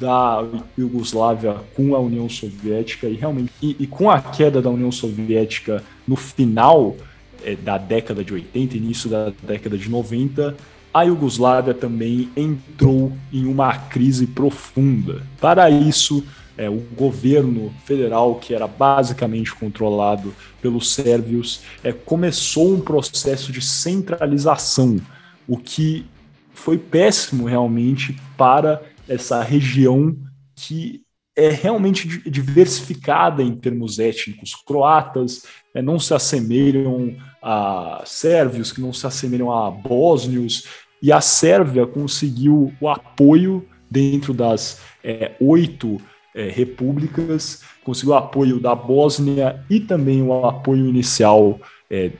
da 0.00 0.42
Iugoslávia 0.78 1.56
com 1.76 1.94
a 1.94 1.98
União 1.98 2.26
Soviética 2.26 3.06
e 3.06 3.16
realmente 3.16 3.52
e, 3.60 3.76
e 3.80 3.86
com 3.86 4.10
a 4.10 4.18
queda 4.18 4.62
da 4.62 4.70
União 4.70 4.90
Soviética 4.90 5.84
no 6.06 6.16
final 6.16 6.96
é, 7.44 7.54
da 7.54 7.76
década 7.76 8.24
de 8.24 8.32
80, 8.32 8.78
início 8.78 9.10
da 9.10 9.30
década 9.42 9.76
de 9.76 9.90
90, 9.90 10.56
a 10.92 11.02
Iugoslávia 11.02 11.74
também 11.74 12.30
entrou 12.34 13.12
em 13.30 13.44
uma 13.44 13.76
crise 13.76 14.26
profunda. 14.26 15.22
Para 15.38 15.68
isso, 15.68 16.24
é, 16.58 16.68
o 16.68 16.80
governo 16.94 17.72
federal, 17.84 18.34
que 18.34 18.52
era 18.52 18.66
basicamente 18.66 19.54
controlado 19.54 20.34
pelos 20.60 20.92
sérvios, 20.92 21.62
é, 21.84 21.92
começou 21.92 22.74
um 22.74 22.80
processo 22.80 23.52
de 23.52 23.62
centralização, 23.62 25.00
o 25.46 25.56
que 25.56 26.04
foi 26.52 26.76
péssimo 26.76 27.46
realmente 27.46 28.20
para 28.36 28.82
essa 29.08 29.40
região 29.42 30.16
que 30.56 31.02
é 31.36 31.50
realmente 31.50 32.28
diversificada 32.28 33.44
em 33.44 33.54
termos 33.54 34.00
étnicos. 34.00 34.56
Croatas 34.56 35.44
é, 35.72 35.80
não 35.80 36.00
se 36.00 36.12
assemelham 36.12 37.16
a 37.40 38.02
sérvios, 38.04 38.72
que 38.72 38.80
não 38.80 38.92
se 38.92 39.06
assemelham 39.06 39.52
a 39.52 39.70
bósnios, 39.70 40.64
e 41.00 41.12
a 41.12 41.20
Sérvia 41.20 41.86
conseguiu 41.86 42.72
o 42.80 42.88
apoio 42.88 43.64
dentro 43.88 44.34
das 44.34 44.80
é, 45.02 45.36
oito 45.40 46.00
é, 46.38 46.48
repúblicas, 46.48 47.62
conseguiu 47.82 48.14
apoio 48.14 48.60
da 48.60 48.72
Bósnia 48.72 49.60
e 49.68 49.80
também 49.80 50.22
o 50.22 50.46
apoio 50.46 50.86
inicial 50.86 51.60
é, 51.90 52.12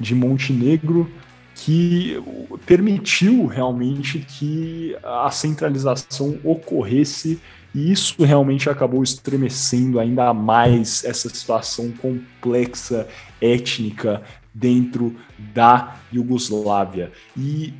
de 0.00 0.14
Montenegro, 0.14 1.10
que 1.54 2.16
permitiu 2.64 3.46
realmente 3.46 4.20
que 4.20 4.96
a 5.02 5.30
centralização 5.30 6.38
ocorresse 6.42 7.38
e 7.74 7.92
isso 7.92 8.24
realmente 8.24 8.70
acabou 8.70 9.02
estremecendo 9.02 10.00
ainda 10.00 10.32
mais 10.32 11.04
essa 11.04 11.28
situação 11.28 11.92
complexa 11.92 13.06
étnica 13.40 14.22
dentro 14.54 15.14
da 15.52 15.96
Iugoslávia. 16.10 17.12
E 17.36 17.74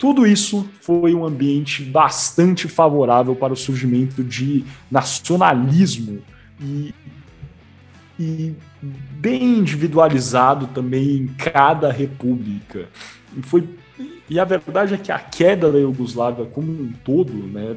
tudo 0.00 0.26
isso 0.26 0.66
foi 0.80 1.14
um 1.14 1.26
ambiente 1.26 1.84
bastante 1.84 2.66
favorável 2.66 3.36
para 3.36 3.52
o 3.52 3.56
surgimento 3.56 4.24
de 4.24 4.64
nacionalismo 4.90 6.22
e, 6.58 6.94
e 8.18 8.54
bem 8.80 9.58
individualizado 9.58 10.68
também 10.68 11.18
em 11.18 11.26
cada 11.26 11.92
república. 11.92 12.88
E, 13.36 13.42
foi, 13.42 13.68
e 14.26 14.40
a 14.40 14.44
verdade 14.46 14.94
é 14.94 14.96
que 14.96 15.12
a 15.12 15.18
queda 15.18 15.70
da 15.70 15.78
Iugoslávia 15.78 16.46
como 16.46 16.72
um 16.72 16.92
todo 17.04 17.34
né, 17.34 17.76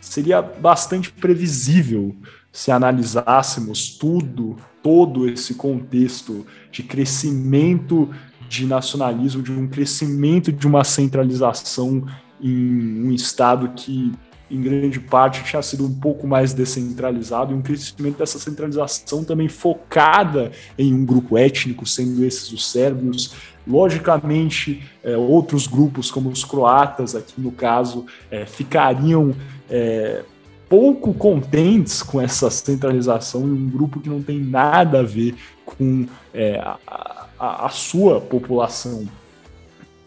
seria 0.00 0.40
bastante 0.40 1.10
previsível 1.10 2.14
se 2.52 2.70
analisássemos 2.70 3.90
tudo, 3.98 4.56
todo 4.80 5.28
esse 5.28 5.54
contexto 5.54 6.46
de 6.70 6.84
crescimento 6.84 8.14
de 8.48 8.66
nacionalismo, 8.66 9.42
de 9.42 9.52
um 9.52 9.66
crescimento 9.66 10.52
de 10.52 10.66
uma 10.66 10.84
centralização 10.84 12.06
em 12.40 13.04
um 13.04 13.12
Estado 13.12 13.70
que, 13.74 14.12
em 14.50 14.60
grande 14.60 15.00
parte, 15.00 15.42
tinha 15.44 15.62
sido 15.62 15.84
um 15.84 15.92
pouco 15.92 16.26
mais 16.26 16.52
descentralizado, 16.52 17.52
e 17.52 17.56
um 17.56 17.62
crescimento 17.62 18.18
dessa 18.18 18.38
centralização 18.38 19.24
também 19.24 19.48
focada 19.48 20.52
em 20.78 20.94
um 20.94 21.04
grupo 21.04 21.36
étnico, 21.36 21.86
sendo 21.86 22.24
esses 22.24 22.52
os 22.52 22.70
sérvios. 22.70 23.34
Logicamente, 23.66 24.82
é, 25.02 25.16
outros 25.16 25.66
grupos, 25.66 26.10
como 26.10 26.30
os 26.30 26.44
croatas, 26.44 27.14
aqui 27.16 27.40
no 27.40 27.50
caso, 27.50 28.06
é, 28.30 28.46
ficariam. 28.46 29.34
É, 29.68 30.22
pouco 30.68 31.14
contentes 31.14 32.02
com 32.02 32.20
essa 32.20 32.50
centralização 32.50 33.42
em 33.42 33.52
um 33.52 33.70
grupo 33.70 34.00
que 34.00 34.08
não 34.08 34.20
tem 34.20 34.40
nada 34.40 35.00
a 35.00 35.02
ver 35.02 35.36
com 35.64 36.06
é, 36.34 36.58
a, 36.58 37.25
a, 37.38 37.66
a 37.66 37.68
sua 37.68 38.20
população. 38.20 39.06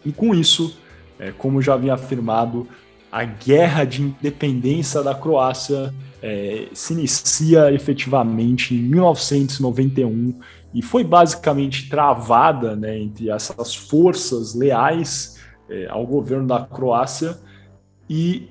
E 0.04 0.12
com 0.12 0.34
isso, 0.34 0.78
é, 1.18 1.32
como 1.32 1.60
já 1.60 1.74
havia 1.74 1.94
afirmado, 1.94 2.66
a 3.10 3.24
guerra 3.24 3.84
de 3.84 4.02
independência 4.02 5.02
da 5.02 5.14
Croácia 5.14 5.92
é, 6.22 6.68
se 6.72 6.92
inicia 6.92 7.72
efetivamente 7.72 8.74
em 8.74 8.78
1991 8.78 10.38
e 10.72 10.82
foi 10.82 11.02
basicamente 11.02 11.88
travada 11.88 12.76
né, 12.76 12.98
entre 12.98 13.30
essas 13.30 13.74
forças 13.74 14.54
leais 14.54 15.40
é, 15.68 15.88
ao 15.88 16.06
governo 16.06 16.46
da 16.46 16.60
Croácia 16.60 17.38
e 18.08 18.48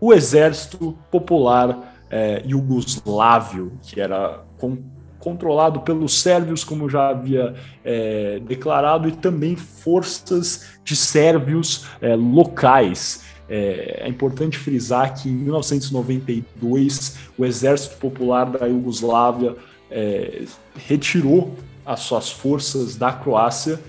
o 0.00 0.12
exército 0.12 0.98
popular 1.10 1.94
é, 2.10 2.42
iugoslávio, 2.46 3.72
que 3.82 4.00
era 4.00 4.44
com, 4.58 4.78
controlado 5.24 5.80
pelos 5.80 6.20
sérvios, 6.20 6.62
como 6.62 6.88
já 6.88 7.08
havia 7.08 7.54
é, 7.82 8.38
declarado, 8.46 9.08
e 9.08 9.12
também 9.12 9.56
forças 9.56 10.66
de 10.84 10.94
sérvios 10.94 11.86
é, 12.02 12.14
locais. 12.14 13.24
É, 13.48 14.02
é, 14.02 14.08
importante 14.08 14.58
frisar 14.58 15.14
que 15.14 15.30
em 15.30 15.32
1992 15.32 17.16
o 17.38 17.44
Exército 17.44 17.96
Popular 17.96 18.50
da 18.50 18.66
Iugoslávia 18.66 19.56
é, 19.90 20.44
retirou 20.76 21.54
as 21.84 22.00
suas 22.00 22.30
forças 22.30 22.96
da 22.96 23.12
Croácia, 23.12 23.80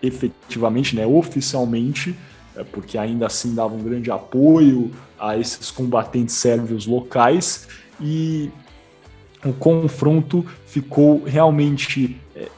efetivamente, 0.00 0.94
né, 0.94 1.04
oficialmente, 1.06 2.16
é, 2.56 2.62
porque 2.62 2.96
ainda 2.96 3.26
assim 3.26 3.54
dava 3.54 3.74
um 3.74 3.82
grande 3.82 4.10
apoio 4.10 4.90
a 5.18 5.36
esses 5.36 5.70
combatentes 5.70 6.36
sérvios 6.36 6.86
locais, 6.86 7.68
e 8.00 8.50
o 9.44 9.52
confronto 9.52 10.44
ficou 10.66 11.24
realmente 11.24 12.20
é, 12.34 12.48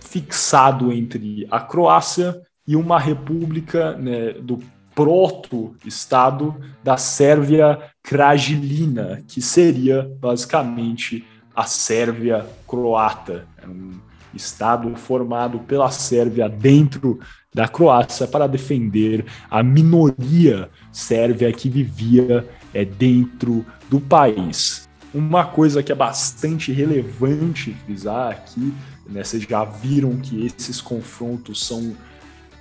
fixado 0.00 0.92
entre 0.92 1.46
a 1.50 1.60
Croácia 1.60 2.40
e 2.66 2.74
uma 2.76 2.98
república 2.98 3.92
né, 3.92 4.32
do 4.32 4.58
proto-estado 4.94 6.56
da 6.82 6.96
Sérvia 6.96 7.78
Krajilina, 8.02 9.22
que 9.28 9.40
seria 9.40 10.10
basicamente 10.20 11.24
a 11.54 11.64
Sérvia 11.64 12.46
croata, 12.66 13.46
um 13.66 13.98
estado 14.34 14.94
formado 14.96 15.60
pela 15.60 15.90
Sérvia 15.90 16.48
dentro 16.48 17.20
da 17.54 17.68
Croácia 17.68 18.26
para 18.26 18.46
defender 18.46 19.24
a 19.50 19.62
minoria 19.62 20.68
sérvia 20.92 21.52
que 21.52 21.68
vivia 21.68 22.46
é, 22.74 22.84
dentro 22.84 23.64
do 23.88 24.00
país. 24.00 24.87
Uma 25.12 25.44
coisa 25.46 25.82
que 25.82 25.90
é 25.90 25.94
bastante 25.94 26.72
relevante 26.72 27.74
frisar 27.84 28.30
aqui, 28.30 28.74
né, 29.06 29.24
vocês 29.24 29.42
já 29.42 29.64
viram 29.64 30.16
que 30.16 30.44
esses 30.44 30.80
confrontos 30.80 31.64
são 31.64 31.96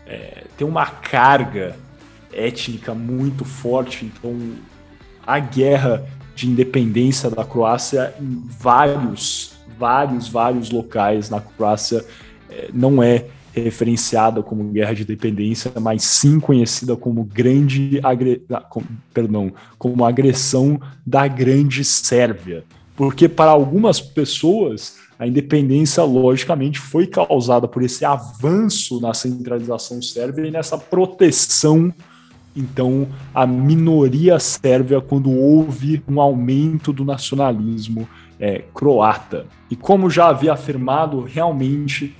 é, 0.05 0.45
tem 0.57 0.65
uma 0.65 0.85
carga 0.85 1.75
étnica 2.31 2.93
muito 2.93 3.43
forte, 3.43 4.05
então 4.05 4.39
a 5.25 5.39
guerra 5.39 6.07
de 6.33 6.47
independência 6.47 7.29
da 7.29 7.43
Croácia 7.43 8.13
em 8.19 8.41
vários, 8.45 9.57
vários, 9.77 10.29
vários 10.29 10.69
locais 10.69 11.29
na 11.29 11.41
Croácia 11.41 12.05
é, 12.49 12.69
não 12.73 13.03
é 13.03 13.25
referenciada 13.61 14.41
como 14.41 14.63
guerra 14.65 14.93
de 14.93 15.03
independência, 15.03 15.71
mas 15.79 16.03
sim 16.03 16.39
conhecida 16.39 16.95
como 16.95 17.23
grande 17.23 17.99
agre... 18.03 18.41
perdão, 19.13 19.51
como 19.77 20.05
agressão 20.05 20.79
da 21.05 21.27
grande 21.27 21.83
Sérvia. 21.83 22.63
Porque 22.95 23.27
para 23.27 23.51
algumas 23.51 23.99
pessoas 23.99 24.97
a 25.19 25.25
independência 25.27 26.03
logicamente 26.03 26.79
foi 26.79 27.07
causada 27.07 27.67
por 27.67 27.81
esse 27.81 28.05
avanço 28.05 29.01
na 29.01 29.13
centralização 29.13 29.99
sérvia 29.99 30.45
e 30.45 30.51
nessa 30.51 30.77
proteção 30.77 31.91
então 32.57 33.07
a 33.33 33.45
minoria 33.45 34.39
sérvia 34.39 34.99
quando 34.99 35.31
houve 35.31 36.01
um 36.07 36.19
aumento 36.19 36.91
do 36.91 37.05
nacionalismo 37.05 38.09
é, 38.39 38.63
croata. 38.73 39.45
E 39.69 39.75
como 39.75 40.09
já 40.09 40.29
havia 40.29 40.53
afirmado, 40.53 41.21
realmente 41.21 42.15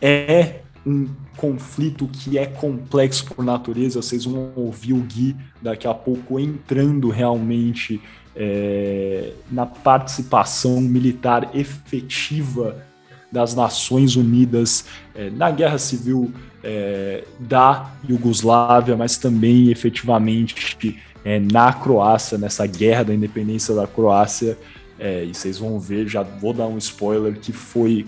é 0.00 0.60
um 0.84 1.08
conflito 1.36 2.08
que 2.08 2.38
é 2.38 2.46
complexo 2.46 3.26
por 3.26 3.44
natureza. 3.44 4.02
Vocês 4.02 4.24
vão 4.24 4.52
ouvir 4.56 4.92
o 4.92 5.00
Gui 5.00 5.36
daqui 5.60 5.86
a 5.86 5.94
pouco 5.94 6.38
entrando 6.38 7.08
realmente 7.08 8.00
é, 8.34 9.32
na 9.50 9.66
participação 9.66 10.80
militar 10.80 11.50
efetiva 11.54 12.84
das 13.30 13.54
Nações 13.54 14.16
Unidas 14.16 14.84
é, 15.14 15.30
na 15.30 15.50
guerra 15.50 15.78
civil 15.78 16.32
é, 16.62 17.24
da 17.40 17.90
Iugoslávia, 18.08 18.96
mas 18.96 19.16
também 19.16 19.70
efetivamente 19.70 21.00
é, 21.24 21.40
na 21.40 21.72
Croácia, 21.72 22.36
nessa 22.36 22.66
guerra 22.66 23.04
da 23.04 23.14
independência 23.14 23.74
da 23.74 23.86
Croácia. 23.86 24.58
É, 24.98 25.24
e 25.24 25.34
vocês 25.34 25.58
vão 25.58 25.80
ver, 25.80 26.06
já 26.06 26.22
vou 26.22 26.52
dar 26.52 26.66
um 26.66 26.78
spoiler, 26.78 27.38
que 27.38 27.52
foi 27.52 28.06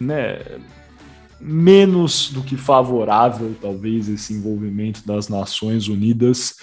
né, 0.00 0.38
menos 1.40 2.30
do 2.30 2.42
que 2.42 2.56
favorável, 2.56 3.54
talvez, 3.60 4.08
esse 4.08 4.32
envolvimento 4.32 5.06
das 5.06 5.28
Nações 5.28 5.88
Unidas. 5.88 6.54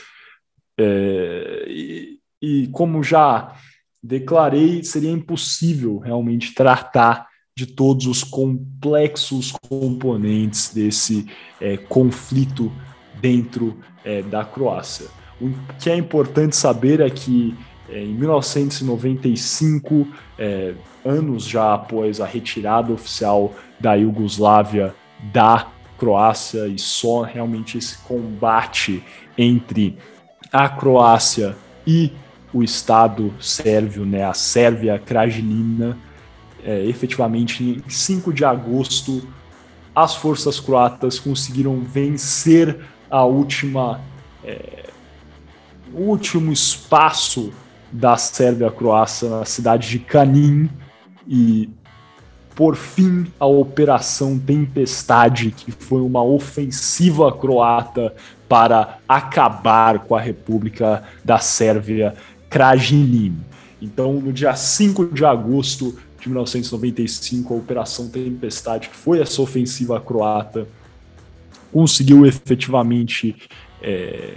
É, 0.80 1.66
e, 1.68 2.20
e, 2.42 2.68
como 2.68 3.04
já 3.04 3.56
declarei, 4.02 4.84
seria 4.84 5.12
impossível 5.12 6.00
realmente 6.00 6.54
tratar 6.54 7.28
de 7.56 7.68
todos 7.68 8.08
os 8.08 8.24
complexos 8.24 9.52
componentes 9.70 10.74
desse 10.74 11.28
é, 11.62 11.78
conflito 11.78 12.72
dentro 13.22 13.78
é, 14.04 14.22
da 14.24 14.44
Croácia. 14.44 15.08
O 15.40 15.52
que 15.80 15.90
é 15.90 15.96
importante 15.96 16.56
saber 16.56 17.00
é 17.00 17.10
que 17.10 17.56
é, 17.90 18.02
em 18.02 18.14
1995, 18.14 20.08
é, 20.38 20.74
anos 21.06 21.44
já 21.44 21.74
após 21.76 22.20
a 22.20 22.26
retirada 22.26 22.92
oficial 22.92 23.54
da 23.84 23.96
Iugoslávia 23.96 24.96
da 25.34 25.68
Croácia 25.98 26.68
e 26.68 26.80
só 26.80 27.22
realmente 27.22 27.78
esse 27.78 27.98
combate 27.98 29.04
entre 29.38 29.98
a 30.54 30.70
Croácia 30.70 31.54
e 31.86 32.14
o 32.54 32.64
Estado 32.64 33.34
sérvio, 33.42 34.06
né, 34.06 34.24
a 34.24 34.34
Sérvia 34.34 34.98
Krajina, 34.98 35.98
é, 36.64 36.86
efetivamente 36.86 37.62
em 37.86 37.90
5 37.90 38.32
de 38.32 38.46
agosto, 38.46 39.28
as 39.94 40.16
forças 40.16 40.62
croatas 40.62 41.20
conseguiram 41.20 41.82
vencer 41.82 42.80
a 43.10 43.26
última, 43.26 44.00
é, 44.46 44.90
o 45.94 46.04
último 46.04 46.54
espaço 46.54 47.52
da 47.92 48.16
Sérvia-Croácia 48.16 49.30
na 49.30 49.46
cidade 49.46 49.90
de 49.90 50.00
Kanin 50.00 50.70
e 51.28 51.70
por 52.56 52.76
fim 52.76 53.26
a 53.40 53.46
Operação 53.46 54.38
Tempestade, 54.38 55.52
que 55.52 55.72
foi 55.72 56.02
uma 56.02 56.24
ofensiva 56.24 57.32
croata 57.32 58.14
para 58.48 59.00
acabar 59.08 60.00
com 60.00 60.16
a 60.16 60.22
República 60.22 61.04
da 61.24 61.40
Sérvia 61.40 62.14
Krajinin. 62.50 63.36
Então, 63.82 64.14
no 64.14 64.32
dia 64.32 64.56
5 64.56 65.08
de 65.08 65.26
agosto 65.26 65.98
de 66.20 66.30
1995, 66.30 67.54
a 67.54 67.58
Operação 67.58 68.08
Tempestade, 68.08 68.90
que 68.90 68.96
foi 68.96 69.20
essa 69.20 69.42
ofensiva 69.42 70.00
croata, 70.00 70.68
conseguiu 71.72 72.26
efetivamente 72.26 73.36
é, 73.82 74.36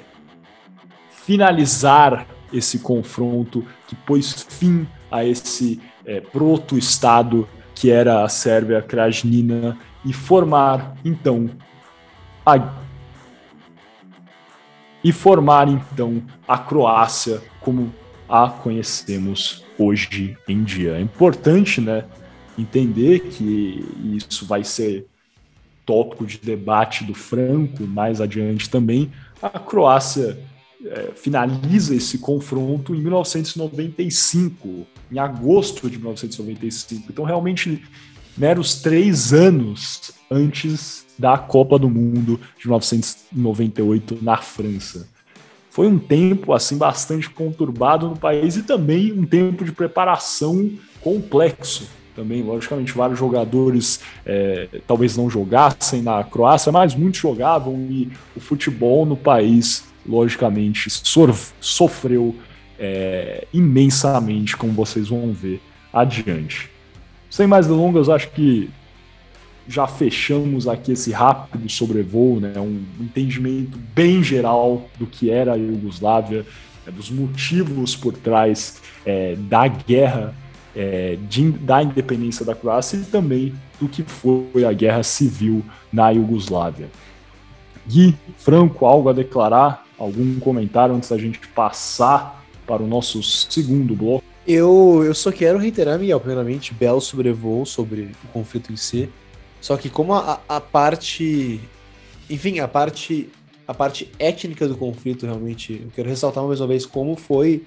finalizar 1.10 2.26
esse 2.52 2.78
confronto 2.78 3.64
que 3.86 3.94
pôs 3.94 4.46
fim 4.48 4.86
a 5.10 5.24
esse 5.24 5.80
é, 6.04 6.20
proto-estado 6.20 7.46
que 7.76 7.90
era 7.90 8.24
a 8.24 8.28
Sérvia 8.28 8.82
Krajnina 8.82 9.78
e 10.04 10.12
formar 10.12 10.96
então 11.04 11.50
a 12.44 12.74
e 15.04 15.12
formar 15.12 15.68
então 15.68 16.22
a 16.48 16.58
Croácia 16.58 17.40
como 17.60 17.92
a 18.28 18.48
conhecemos 18.48 19.64
hoje 19.78 20.36
em 20.48 20.64
dia. 20.64 20.96
É 20.96 21.00
importante, 21.00 21.80
né, 21.80 22.04
entender 22.58 23.20
que 23.20 23.86
isso 24.16 24.44
vai 24.46 24.64
ser 24.64 25.06
tópico 25.84 26.26
de 26.26 26.38
debate 26.38 27.04
do 27.04 27.14
Franco 27.14 27.84
mais 27.84 28.20
adiante 28.20 28.68
também. 28.68 29.12
A 29.40 29.60
Croácia 29.60 30.36
é, 30.84 31.12
finaliza 31.14 31.94
esse 31.94 32.18
confronto 32.18 32.94
em 32.94 33.00
1995, 33.00 34.86
em 35.10 35.18
agosto 35.18 35.88
de 35.88 35.96
1995. 35.96 37.06
Então, 37.10 37.24
realmente, 37.24 37.82
meros 38.36 38.82
três 38.82 39.32
anos 39.32 40.12
antes 40.30 41.06
da 41.18 41.38
Copa 41.38 41.78
do 41.78 41.88
Mundo 41.88 42.38
de 42.58 42.66
1998 42.66 44.18
na 44.20 44.36
França. 44.36 45.08
Foi 45.70 45.86
um 45.86 45.98
tempo 45.98 46.52
assim 46.52 46.78
bastante 46.78 47.28
conturbado 47.28 48.08
no 48.08 48.16
país 48.16 48.56
e 48.56 48.62
também 48.62 49.12
um 49.12 49.26
tempo 49.26 49.64
de 49.64 49.72
preparação 49.72 50.70
complexo. 51.02 51.88
Também, 52.14 52.42
logicamente, 52.42 52.92
vários 52.92 53.18
jogadores 53.18 54.00
é, 54.24 54.68
talvez 54.86 55.18
não 55.18 55.28
jogassem 55.28 56.00
na 56.00 56.24
Croácia, 56.24 56.72
mas 56.72 56.94
muitos 56.94 57.20
jogavam 57.20 57.74
e 57.90 58.10
o 58.34 58.40
futebol 58.40 59.04
no 59.04 59.18
país, 59.18 59.84
logicamente, 60.08 60.88
sofreu 61.60 62.34
é, 62.78 63.46
imensamente, 63.52 64.56
como 64.56 64.72
vocês 64.72 65.08
vão 65.08 65.32
ver 65.32 65.60
adiante. 65.92 66.70
Sem 67.30 67.46
mais 67.46 67.66
delongas, 67.66 68.08
acho 68.08 68.30
que 68.30 68.70
já 69.68 69.86
fechamos 69.86 70.68
aqui 70.68 70.92
esse 70.92 71.10
rápido 71.10 71.68
sobrevoo, 71.68 72.40
né, 72.40 72.52
um 72.58 72.82
entendimento 73.00 73.78
bem 73.94 74.22
geral 74.22 74.88
do 74.98 75.06
que 75.06 75.30
era 75.30 75.54
a 75.54 75.56
Iugoslávia, 75.56 76.46
né, 76.86 76.92
dos 76.92 77.10
motivos 77.10 77.96
por 77.96 78.12
trás 78.12 78.80
é, 79.04 79.34
da 79.36 79.66
guerra 79.66 80.34
é, 80.74 81.18
de, 81.28 81.50
da 81.50 81.82
independência 81.82 82.44
da 82.44 82.54
Croácia 82.54 82.98
e 82.98 83.04
também 83.04 83.54
do 83.80 83.88
que 83.88 84.02
foi 84.02 84.64
a 84.64 84.72
guerra 84.72 85.02
civil 85.02 85.64
na 85.92 86.10
Iugoslávia. 86.10 86.88
Gui, 87.88 88.16
Franco, 88.38 88.84
algo 88.84 89.08
a 89.08 89.12
declarar? 89.12 89.85
Algum 89.98 90.38
comentário 90.40 90.94
antes 90.94 91.08
da 91.08 91.18
gente 91.18 91.40
passar 91.48 92.44
para 92.66 92.82
o 92.82 92.86
nosso 92.86 93.22
segundo 93.22 93.94
bloco? 93.94 94.24
Eu, 94.46 95.02
eu 95.04 95.14
só 95.14 95.32
quero 95.32 95.58
reiterar 95.58 95.98
minha, 95.98 96.18
primeiramente, 96.18 96.72
belo 96.72 97.00
sobrevoo 97.00 97.66
sobre 97.66 98.10
o 98.24 98.28
conflito 98.32 98.72
em 98.72 98.76
si. 98.76 99.08
Só 99.60 99.76
que 99.76 99.90
como 99.90 100.14
a, 100.14 100.40
a 100.48 100.60
parte. 100.60 101.60
Enfim, 102.30 102.60
a 102.60 102.68
parte. 102.68 103.28
A 103.66 103.74
parte 103.74 104.08
étnica 104.16 104.68
do 104.68 104.76
conflito, 104.76 105.26
realmente, 105.26 105.82
eu 105.82 105.90
quero 105.92 106.08
ressaltar 106.08 106.44
mais 106.44 106.60
uma 106.60 106.68
vez 106.68 106.86
como 106.86 107.16
foi 107.16 107.64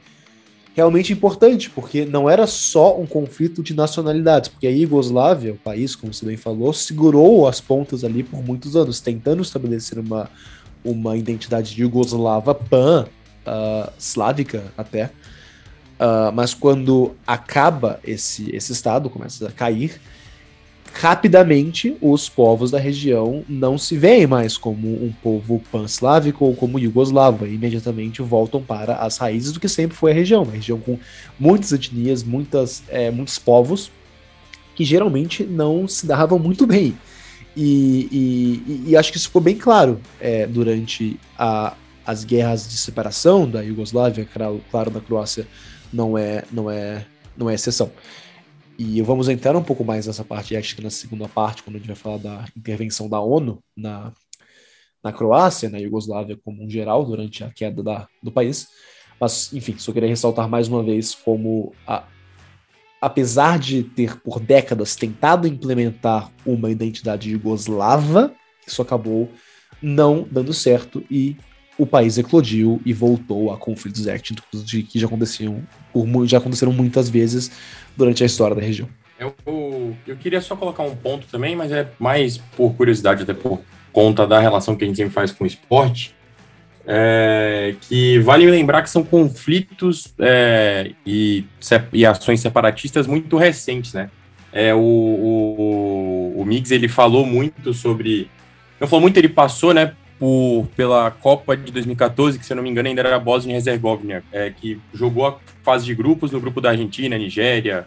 realmente 0.73 1.11
importante, 1.11 1.69
porque 1.69 2.05
não 2.05 2.29
era 2.29 2.47
só 2.47 2.97
um 2.97 3.05
conflito 3.05 3.61
de 3.61 3.73
nacionalidades, 3.73 4.47
porque 4.47 4.65
a 4.65 4.69
Iugoslávia, 4.69 5.51
o 5.51 5.57
país, 5.57 5.97
como 5.97 6.13
você 6.13 6.25
bem 6.25 6.37
falou, 6.37 6.71
segurou 6.71 7.49
as 7.49 7.59
pontas 7.59 8.05
ali 8.05 8.23
por 8.23 8.41
muitos 8.41 8.77
anos, 8.77 9.01
tentando 9.01 9.41
estabelecer 9.41 9.99
uma, 9.99 10.29
uma 10.83 11.17
identidade 11.17 11.81
Yugoslava 11.81 12.53
pan-slávica 12.55 14.59
uh, 14.59 14.71
até. 14.77 15.11
Uh, 15.99 16.31
mas 16.33 16.53
quando 16.53 17.15
acaba 17.27 17.99
esse, 18.03 18.55
esse 18.55 18.71
estado, 18.71 19.09
começa 19.09 19.47
a 19.47 19.51
cair, 19.51 19.99
rapidamente 20.93 21.95
os 22.01 22.29
povos 22.29 22.71
da 22.71 22.79
região 22.79 23.43
não 23.47 23.77
se 23.77 23.97
veem 23.97 24.25
mais 24.25 24.57
como 24.57 24.87
um 24.87 25.13
povo 25.21 25.61
pan-slávico 25.71 26.45
ou 26.45 26.55
como 26.55 26.79
yugoslavo, 26.79 27.45
e 27.45 27.55
imediatamente 27.55 28.21
voltam 28.21 28.61
para 28.61 28.95
as 28.95 29.17
raízes 29.17 29.51
do 29.51 29.59
que 29.59 29.67
sempre 29.67 29.95
foi 29.95 30.11
a 30.11 30.15
região, 30.15 30.43
uma 30.43 30.53
região 30.53 30.79
com 30.79 30.97
muitas 31.39 31.71
etnias, 31.71 32.23
muitas, 32.23 32.83
é, 32.87 33.11
muitos 33.11 33.37
povos 33.37 33.91
que 34.75 34.85
geralmente 34.85 35.43
não 35.43 35.87
se 35.87 36.07
davam 36.07 36.39
muito 36.39 36.65
bem. 36.65 36.97
E, 37.55 38.07
e, 38.11 38.91
e 38.91 38.97
acho 38.97 39.11
que 39.11 39.17
isso 39.17 39.27
ficou 39.27 39.41
bem 39.41 39.57
claro 39.57 39.99
é, 40.19 40.45
durante 40.45 41.19
a, 41.37 41.75
as 42.05 42.23
guerras 42.23 42.67
de 42.67 42.77
separação 42.77 43.49
da 43.49 43.61
Iugoslávia, 43.61 44.27
claro, 44.71 44.91
da 44.91 45.01
Croácia 45.01 45.47
não 45.91 46.17
é, 46.17 46.43
não 46.51 46.69
é, 46.69 47.05
não 47.35 47.49
é 47.49 47.53
exceção. 47.53 47.91
E 48.77 49.01
vamos 49.01 49.27
entrar 49.27 49.55
um 49.57 49.63
pouco 49.63 49.83
mais 49.83 50.07
nessa 50.07 50.23
parte 50.23 50.55
ética 50.55 50.81
na 50.81 50.89
segunda 50.89 51.27
parte, 51.27 51.63
quando 51.63 51.75
a 51.75 51.79
gente 51.79 51.87
vai 51.87 51.95
falar 51.95 52.17
da 52.17 52.45
intervenção 52.55 53.09
da 53.09 53.19
ONU 53.19 53.61
na, 53.75 54.13
na 55.03 55.11
Croácia, 55.11 55.69
na 55.69 55.79
Iugoslávia 55.79 56.39
como 56.43 56.63
um 56.63 56.69
geral, 56.69 57.03
durante 57.03 57.43
a 57.43 57.51
queda 57.51 57.83
da, 57.83 58.07
do 58.23 58.31
país. 58.31 58.69
Mas, 59.19 59.51
enfim, 59.51 59.77
só 59.77 59.91
queria 59.91 60.07
ressaltar 60.07 60.47
mais 60.47 60.69
uma 60.69 60.81
vez 60.81 61.13
como, 61.13 61.73
a, 61.85 62.05
apesar 63.01 63.57
de 63.57 63.83
ter 63.83 64.17
por 64.17 64.39
décadas 64.39 64.95
tentado 64.95 65.47
implementar 65.47 66.31
uma 66.45 66.69
identidade 66.69 67.31
jugoslava, 67.31 68.33
isso 68.67 68.81
acabou 68.81 69.31
não 69.81 70.27
dando 70.29 70.53
certo 70.53 71.03
e 71.09 71.37
o 71.77 71.85
país 71.85 72.17
eclodiu 72.17 72.81
e 72.85 72.91
voltou 72.91 73.51
a 73.53 73.57
conflitos 73.57 74.05
étnicos 74.05 74.65
de 74.65 74.83
que 74.83 74.99
já 74.99 75.07
aconteciam 75.07 75.63
já 76.25 76.37
aconteceram 76.37 76.73
muitas 76.73 77.09
vezes 77.09 77.49
durante 77.95 78.21
a 78.21 78.25
história 78.25 78.55
da 78.55 78.61
região. 78.61 78.89
Eu, 79.17 79.95
eu 80.05 80.15
queria 80.17 80.41
só 80.41 80.55
colocar 80.55 80.83
um 80.83 80.95
ponto 80.95 81.27
também, 81.27 81.55
mas 81.55 81.71
é 81.71 81.89
mais 81.97 82.37
por 82.37 82.73
curiosidade, 82.73 83.23
até 83.23 83.33
por 83.33 83.61
conta 83.91 84.27
da 84.27 84.39
relação 84.39 84.75
que 84.75 84.83
a 84.83 84.87
gente 84.87 84.97
sempre 84.97 85.13
faz 85.13 85.31
com 85.31 85.43
o 85.43 85.47
esporte, 85.47 86.15
é, 86.91 87.75
que 87.81 88.17
vale 88.17 88.49
lembrar 88.49 88.81
que 88.81 88.89
são 88.89 89.03
conflitos 89.03 90.11
é, 90.17 90.91
e, 91.05 91.45
e, 91.93 92.03
ações 92.03 92.39
separatistas 92.39 93.05
muito 93.05 93.37
recentes, 93.37 93.93
né? 93.93 94.09
É, 94.51 94.73
o, 94.73 94.79
o, 94.79 96.33
o 96.35 96.45
Mix 96.45 96.71
ele 96.71 96.87
falou 96.87 97.27
muito 97.27 97.75
sobre. 97.75 98.27
Não 98.79 98.87
falou 98.87 99.01
muito, 99.01 99.17
ele 99.17 99.29
passou, 99.29 99.71
né, 99.71 99.93
por, 100.17 100.67
pela 100.75 101.11
Copa 101.11 101.55
de 101.55 101.71
2014, 101.71 102.39
que 102.39 102.45
se 102.45 102.53
eu 102.53 102.55
não 102.55 102.63
me 102.63 102.71
engano 102.71 102.87
ainda 102.87 103.01
era 103.01 103.15
a 103.15 103.19
Bosnia 103.19 103.53
e 103.53 103.57
Herzegovina, 103.57 104.23
é, 104.31 104.49
que 104.49 104.81
jogou 104.91 105.27
a 105.27 105.37
fase 105.61 105.85
de 105.85 105.93
grupos 105.93 106.31
no 106.31 106.41
grupo 106.41 106.59
da 106.59 106.71
Argentina, 106.71 107.15
Nigéria, 107.19 107.85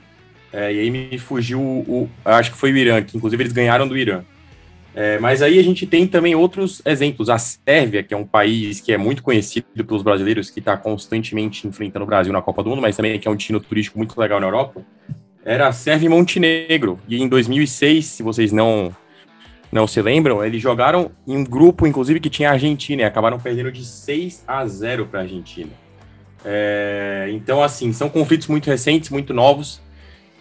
é, 0.53 0.73
e 0.73 0.79
aí 0.79 0.91
me 0.91 1.19
fugiu 1.19 1.61
o, 1.61 2.09
acho 2.25 2.53
que 2.53 2.57
foi 2.57 2.71
o 2.71 2.77
Irã, 2.77 3.03
que 3.03 3.17
inclusive 3.17 3.43
eles 3.43 3.53
ganharam 3.53 3.89
do 3.89 3.99
Irã. 3.99 4.23
É, 4.95 5.19
mas 5.19 5.41
aí 5.41 5.59
a 5.59 5.63
gente 5.63 5.87
tem 5.87 6.07
também 6.07 6.35
outros 6.35 6.83
exemplos. 6.85 7.31
A 7.31 7.39
Sérvia, 7.39 8.03
que 8.03 8.13
é 8.13 8.17
um 8.17 8.27
país 8.27 8.81
que 8.81 8.93
é 8.93 8.99
muito 8.99 9.23
conhecido 9.23 9.67
pelos 9.87 10.03
brasileiros, 10.03 10.51
que 10.51 10.59
está 10.59 10.77
constantemente 10.77 11.67
enfrentando 11.67 12.05
o 12.05 12.07
Brasil 12.07 12.33
na 12.33 12.43
Copa 12.43 12.63
do 12.63 12.71
Mundo, 12.71 12.83
mas 12.83 12.97
também 12.97 13.19
que 13.19 13.27
é 13.27 13.31
um 13.31 13.37
destino 13.37 13.61
turístico 13.61 13.99
muito 13.99 14.19
legal 14.21 14.39
na 14.39 14.47
Europa, 14.47 14.85
era 15.45 15.69
a 15.69 15.73
Sérvia 15.73 16.07
e 16.07 16.09
Montenegro. 16.11 17.01
E 17.09 17.21
em 17.21 17.29
2006, 17.29 18.05
se 18.05 18.23
vocês 18.23 18.53
não 18.53 18.95
não 19.71 19.87
se 19.87 20.03
lembram, 20.03 20.45
eles 20.45 20.61
jogaram 20.61 21.11
em 21.27 21.35
um 21.35 21.43
grupo, 21.43 21.87
inclusive, 21.87 22.21
que 22.21 22.29
tinha 22.29 22.51
a 22.51 22.53
Argentina 22.53 23.01
e 23.01 23.05
acabaram 23.07 23.41
perdendo 23.41 23.73
de 23.73 23.83
6 23.83 24.45
a 24.47 24.67
0 24.67 25.07
para 25.07 25.21
a 25.21 25.23
Argentina. 25.23 25.71
É, 26.45 27.31
então, 27.33 27.63
assim, 27.63 27.91
são 27.91 28.11
conflitos 28.11 28.49
muito 28.49 28.67
recentes, 28.67 29.09
muito 29.09 29.33
novos, 29.33 29.81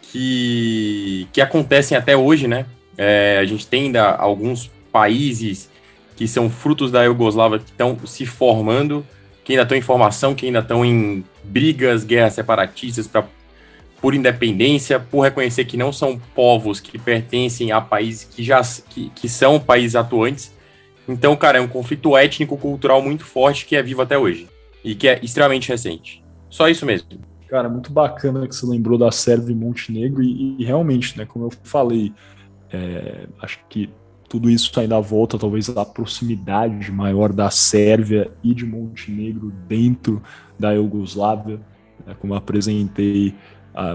que, 0.02 1.30
que 1.32 1.40
acontecem 1.40 1.98
até 1.98 2.18
hoje, 2.18 2.46
né? 2.46 2.66
É, 3.04 3.40
a 3.40 3.46
gente 3.46 3.66
tem 3.66 3.86
ainda 3.86 4.12
alguns 4.12 4.70
países 4.92 5.72
que 6.16 6.28
são 6.28 6.52
frutos 6.52 6.92
da 6.92 7.02
Iugoslávia 7.02 7.58
que 7.58 7.72
estão 7.72 7.98
se 8.06 8.28
formando, 8.28 9.04
que 9.44 9.54
ainda 9.54 9.64
estão 9.64 9.76
em 9.76 9.82
formação, 9.82 10.36
que 10.36 10.46
ainda 10.46 10.60
estão 10.60 10.86
em 10.86 11.26
brigas, 11.44 12.04
guerras 12.04 12.34
separatistas 12.34 13.08
para 13.08 13.26
por 14.00 14.14
independência, 14.14 15.00
por 15.00 15.22
reconhecer 15.22 15.66
que 15.66 15.76
não 15.78 15.92
são 15.92 16.20
povos 16.36 16.80
que 16.80 17.00
pertencem 17.00 17.72
a 17.72 17.82
países 17.82 18.24
que 18.24 18.44
já 18.44 18.62
que, 18.88 19.10
que 19.16 19.28
são 19.28 19.60
países 19.60 19.96
atuantes. 19.96 20.54
Então, 21.08 21.36
cara, 21.36 21.58
é 21.58 21.62
um 21.62 21.68
conflito 21.68 22.16
étnico-cultural 22.16 23.02
muito 23.02 23.26
forte 23.26 23.66
que 23.66 23.76
é 23.76 23.82
vivo 23.82 24.04
até 24.04 24.16
hoje 24.16 24.48
e 24.84 24.94
que 24.94 25.08
é 25.08 25.20
extremamente 25.24 25.70
recente. 25.70 26.24
Só 26.52 26.70
isso 26.70 26.86
mesmo. 26.86 27.08
Cara, 27.48 27.68
muito 27.68 27.92
bacana 27.92 28.48
que 28.48 28.56
você 28.56 28.66
lembrou 28.68 28.96
da 28.96 29.12
Sérvia 29.12 29.54
e 29.54 29.56
Montenegro 29.56 30.22
e, 30.22 30.56
e 30.60 30.64
realmente, 30.64 31.18
né, 31.18 31.26
como 31.26 31.46
eu 31.46 31.52
falei, 31.64 32.14
é, 32.72 33.28
acho 33.42 33.60
que 33.70 33.90
tudo 34.30 34.50
isso 34.50 34.78
ainda 34.80 35.00
volta 35.00 35.38
talvez 35.38 35.70
à 35.70 35.84
proximidade 35.84 36.92
maior 36.92 37.34
da 37.34 37.50
Sérvia 37.50 38.32
e 38.44 38.54
de 38.54 38.66
Montenegro 38.66 39.52
dentro 39.68 40.22
da 40.58 40.72
Iugoslávia, 40.72 41.60
né, 42.06 42.16
como 42.20 42.34
apresentei 42.34 43.36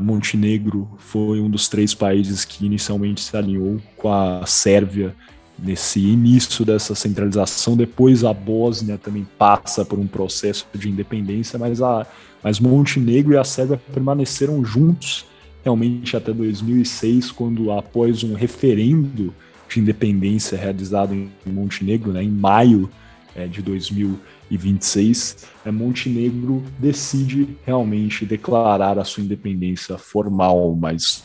Montenegro 0.02 0.88
foi 0.96 1.40
um 1.40 1.50
dos 1.50 1.68
três 1.68 1.94
países 1.94 2.44
que 2.44 2.64
inicialmente 2.64 3.20
se 3.20 3.36
alinhou 3.36 3.78
com 3.96 4.12
a 4.12 4.44
Sérvia 4.46 5.14
nesse 5.58 6.00
início 6.00 6.64
dessa 6.64 6.94
centralização. 6.94 7.76
Depois 7.76 8.24
a 8.24 8.32
Bósnia 8.32 8.98
também 8.98 9.26
passa 9.38 9.84
por 9.84 9.98
um 9.98 10.06
processo 10.06 10.66
de 10.74 10.88
independência, 10.88 11.58
mas, 11.58 11.82
a, 11.82 12.06
mas 12.42 12.58
Montenegro 12.58 13.34
e 13.34 13.38
a 13.38 13.44
Sérvia 13.44 13.80
permaneceram 13.92 14.64
juntos 14.64 15.26
realmente 15.66 16.16
até 16.16 16.32
2006, 16.32 17.32
quando 17.32 17.72
após 17.72 18.22
um 18.22 18.34
referendo 18.34 19.34
de 19.68 19.80
independência 19.80 20.56
realizado 20.56 21.12
em 21.12 21.28
Montenegro, 21.44 22.12
né, 22.12 22.22
em 22.22 22.30
maio 22.30 22.88
é, 23.34 23.48
de 23.48 23.60
2026, 23.62 25.48
é, 25.64 25.70
Montenegro 25.72 26.62
decide 26.78 27.48
realmente 27.66 28.24
declarar 28.24 28.96
a 28.96 29.02
sua 29.02 29.24
independência 29.24 29.98
formal, 29.98 30.72
mas 30.80 31.24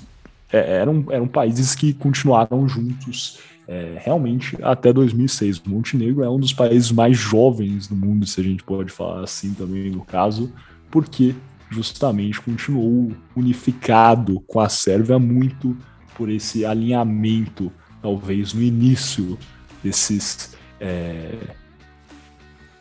é, 0.52 0.78
eram, 0.78 1.06
eram 1.12 1.28
países 1.28 1.76
que 1.76 1.94
continuaram 1.94 2.68
juntos 2.68 3.38
é, 3.68 3.96
realmente 4.00 4.58
até 4.64 4.92
2006. 4.92 5.62
Montenegro 5.68 6.24
é 6.24 6.30
um 6.30 6.40
dos 6.40 6.52
países 6.52 6.92
mais 6.92 7.16
jovens 7.16 7.88
do 7.88 7.96
mundo, 7.96 8.26
se 8.26 8.42
a 8.42 8.44
gente 8.44 8.64
pode 8.64 8.92
falar 8.92 9.24
assim 9.24 9.54
também 9.54 9.92
no 9.92 10.02
caso, 10.02 10.52
porque 10.90 11.36
justamente 11.72 12.42
continuou 12.42 13.14
unificado 13.36 14.42
com 14.42 14.60
a 14.60 14.68
Sérvia 14.68 15.18
muito 15.18 15.76
por 16.16 16.30
esse 16.30 16.66
alinhamento, 16.66 17.72
talvez 18.02 18.54
no 18.54 18.62
início 18.62 19.40
desses 19.82 20.54
é, 20.80 21.34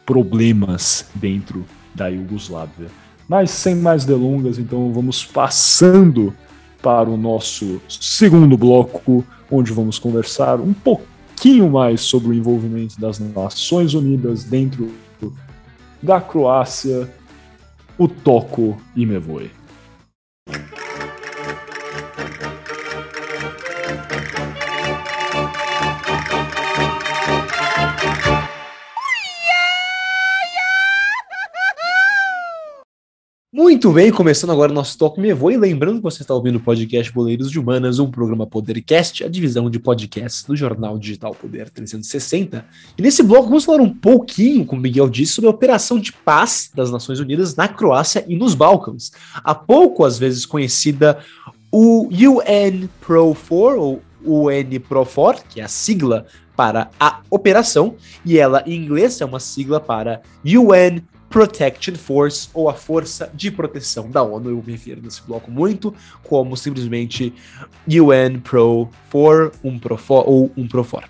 problemas 0.04 1.06
dentro 1.14 1.64
da 1.94 2.08
Iugoslávia. 2.08 2.88
Mas 3.28 3.52
sem 3.52 3.76
mais 3.76 4.04
delongas, 4.04 4.58
então 4.58 4.92
vamos 4.92 5.24
passando 5.24 6.34
para 6.82 7.08
o 7.08 7.16
nosso 7.16 7.80
segundo 7.88 8.58
bloco, 8.58 9.24
onde 9.48 9.72
vamos 9.72 10.00
conversar 10.00 10.58
um 10.60 10.72
pouquinho 10.72 11.70
mais 11.70 12.00
sobre 12.00 12.30
o 12.30 12.34
envolvimento 12.34 13.00
das 13.00 13.20
Nações 13.20 13.94
Unidas 13.94 14.42
dentro 14.42 14.92
da 16.02 16.20
Croácia, 16.20 17.08
o 18.00 18.08
Toco 18.08 18.80
e 18.96 19.04
Muito 33.70 33.92
bem, 33.92 34.10
começando 34.10 34.50
agora 34.50 34.72
o 34.72 34.74
nosso 34.74 34.98
Toque 34.98 35.20
Me 35.20 35.32
Voe. 35.32 35.56
Lembrando 35.56 35.98
que 35.98 36.02
você 36.02 36.22
está 36.22 36.34
ouvindo 36.34 36.56
o 36.56 36.60
podcast 36.60 37.12
Boleiros 37.12 37.52
de 37.52 37.56
Humanas, 37.60 38.00
um 38.00 38.10
programa 38.10 38.44
Podercast, 38.44 39.22
a 39.22 39.28
divisão 39.28 39.70
de 39.70 39.78
podcasts 39.78 40.42
do 40.42 40.56
jornal 40.56 40.98
digital 40.98 41.32
Poder 41.32 41.70
360. 41.70 42.66
E 42.98 43.00
nesse 43.00 43.22
bloco 43.22 43.46
vamos 43.46 43.64
falar 43.64 43.80
um 43.80 43.94
pouquinho, 43.94 44.66
como 44.66 44.80
o 44.80 44.82
Miguel 44.82 45.08
disse, 45.08 45.34
sobre 45.34 45.46
a 45.46 45.52
operação 45.52 46.00
de 46.00 46.12
paz 46.12 46.68
das 46.74 46.90
Nações 46.90 47.20
Unidas 47.20 47.54
na 47.54 47.68
Croácia 47.68 48.24
e 48.26 48.34
nos 48.34 48.56
Balcãs. 48.56 49.12
Há 49.36 49.54
pouco, 49.54 50.04
às 50.04 50.18
vezes, 50.18 50.44
conhecida 50.44 51.20
o 51.70 52.08
UN 52.08 52.88
Pro 53.00 53.36
4, 53.36 53.80
ou 53.80 54.02
UN 54.24 54.80
Pro 54.80 55.06
4, 55.06 55.44
que 55.48 55.60
é 55.60 55.64
a 55.64 55.68
sigla 55.68 56.26
para 56.56 56.90
a 56.98 57.20
operação, 57.30 57.94
e 58.26 58.36
ela 58.36 58.64
em 58.66 58.74
inglês 58.74 59.20
é 59.20 59.24
uma 59.24 59.38
sigla 59.38 59.78
para 59.78 60.22
UN 60.44 61.00
Protection 61.30 61.94
Force, 61.94 62.50
ou 62.52 62.68
a 62.68 62.74
Força 62.74 63.30
de 63.32 63.50
Proteção 63.50 64.10
da 64.10 64.22
ONU. 64.22 64.50
Eu 64.50 64.62
me 64.66 64.72
refiro 64.72 65.00
nesse 65.00 65.22
bloco 65.22 65.50
muito 65.50 65.94
como 66.24 66.56
simplesmente 66.56 67.32
UN 67.88 68.40
Pro 68.40 68.88
4, 69.10 69.52
um 69.64 69.78
Profor 69.78 70.24
ou 70.26 70.52
um 70.56 70.68
Profor. 70.68 71.04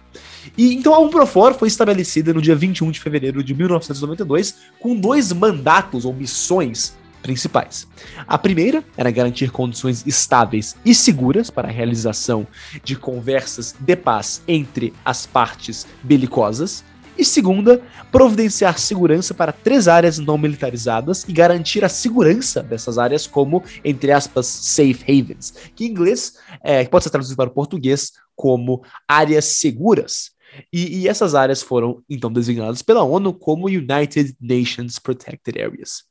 E 0.56 0.74
então 0.74 0.94
a 0.94 0.98
UNPROFOR 0.98 1.54
foi 1.54 1.68
estabelecida 1.68 2.32
no 2.32 2.40
dia 2.40 2.56
21 2.56 2.90
de 2.90 3.00
fevereiro 3.00 3.42
de 3.42 3.54
1992 3.54 4.56
com 4.78 4.96
dois 4.96 5.32
mandatos 5.32 6.04
ou 6.04 6.12
missões 6.12 6.94
principais. 7.22 7.86
A 8.26 8.38
primeira 8.38 8.82
era 8.96 9.10
garantir 9.10 9.50
condições 9.50 10.06
estáveis 10.06 10.76
e 10.84 10.94
seguras 10.94 11.50
para 11.50 11.68
a 11.68 11.70
realização 11.70 12.46
de 12.82 12.96
conversas 12.96 13.74
de 13.78 13.96
paz 13.96 14.42
entre 14.48 14.92
as 15.04 15.26
partes 15.26 15.86
belicosas, 16.02 16.82
e 17.20 17.24
segunda, 17.24 17.82
providenciar 18.10 18.78
segurança 18.78 19.34
para 19.34 19.52
três 19.52 19.88
áreas 19.88 20.18
não 20.18 20.38
militarizadas 20.38 21.24
e 21.28 21.32
garantir 21.32 21.84
a 21.84 21.88
segurança 21.88 22.62
dessas 22.62 22.98
áreas 22.98 23.26
como, 23.26 23.62
entre 23.84 24.10
aspas, 24.10 24.46
safe 24.46 25.02
havens, 25.02 25.54
que 25.74 25.84
em 25.84 25.88
inglês 25.88 26.34
é, 26.62 26.84
pode 26.84 27.04
ser 27.04 27.10
traduzido 27.10 27.36
para 27.36 27.50
o 27.50 27.52
português 27.52 28.12
como 28.34 28.82
áreas 29.06 29.44
seguras. 29.44 30.30
E, 30.72 31.00
e, 31.00 31.08
essas 31.08 31.34
áreas 31.34 31.62
foram 31.62 32.02
então 32.08 32.32
designadas 32.32 32.82
pela 32.82 33.04
ONU 33.04 33.32
como 33.32 33.68
United 33.68 34.34
Nations 34.40 34.98
Protected 34.98 35.62
Areas. 35.62 36.04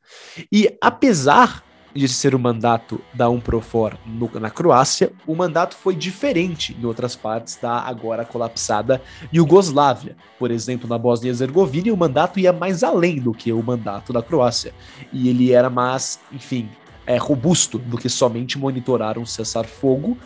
E 0.49 0.77
apesar 0.81 1.63
de 1.93 2.07
ser 2.07 2.35
o 2.35 2.39
mandato 2.39 3.01
da 3.13 3.29
Umprofor 3.29 3.97
no, 4.05 4.29
na 4.39 4.49
Croácia, 4.49 5.11
o 5.25 5.35
mandato 5.35 5.75
foi 5.75 5.95
diferente 5.95 6.77
em 6.79 6.85
outras 6.85 7.15
partes 7.15 7.55
da 7.55 7.79
agora 7.79 8.23
colapsada 8.23 9.01
Iugoslávia. 9.33 10.15
Por 10.37 10.51
exemplo, 10.51 10.87
na 10.87 10.97
Bósnia 10.97 11.29
e 11.29 11.31
Herzegovina, 11.31 11.93
o 11.93 11.97
mandato 11.97 12.39
ia 12.39 12.53
mais 12.53 12.83
além 12.83 13.19
do 13.19 13.33
que 13.33 13.51
o 13.51 13.63
mandato 13.63 14.13
da 14.13 14.21
Croácia. 14.21 14.73
E 15.11 15.29
ele 15.29 15.51
era 15.51 15.69
mais, 15.69 16.19
enfim, 16.31 16.69
é, 17.05 17.17
robusto 17.17 17.79
do 17.79 17.97
que 17.97 18.09
somente 18.09 18.57
monitorar 18.57 19.17
um 19.17 19.25
cessar-fogo 19.25 20.17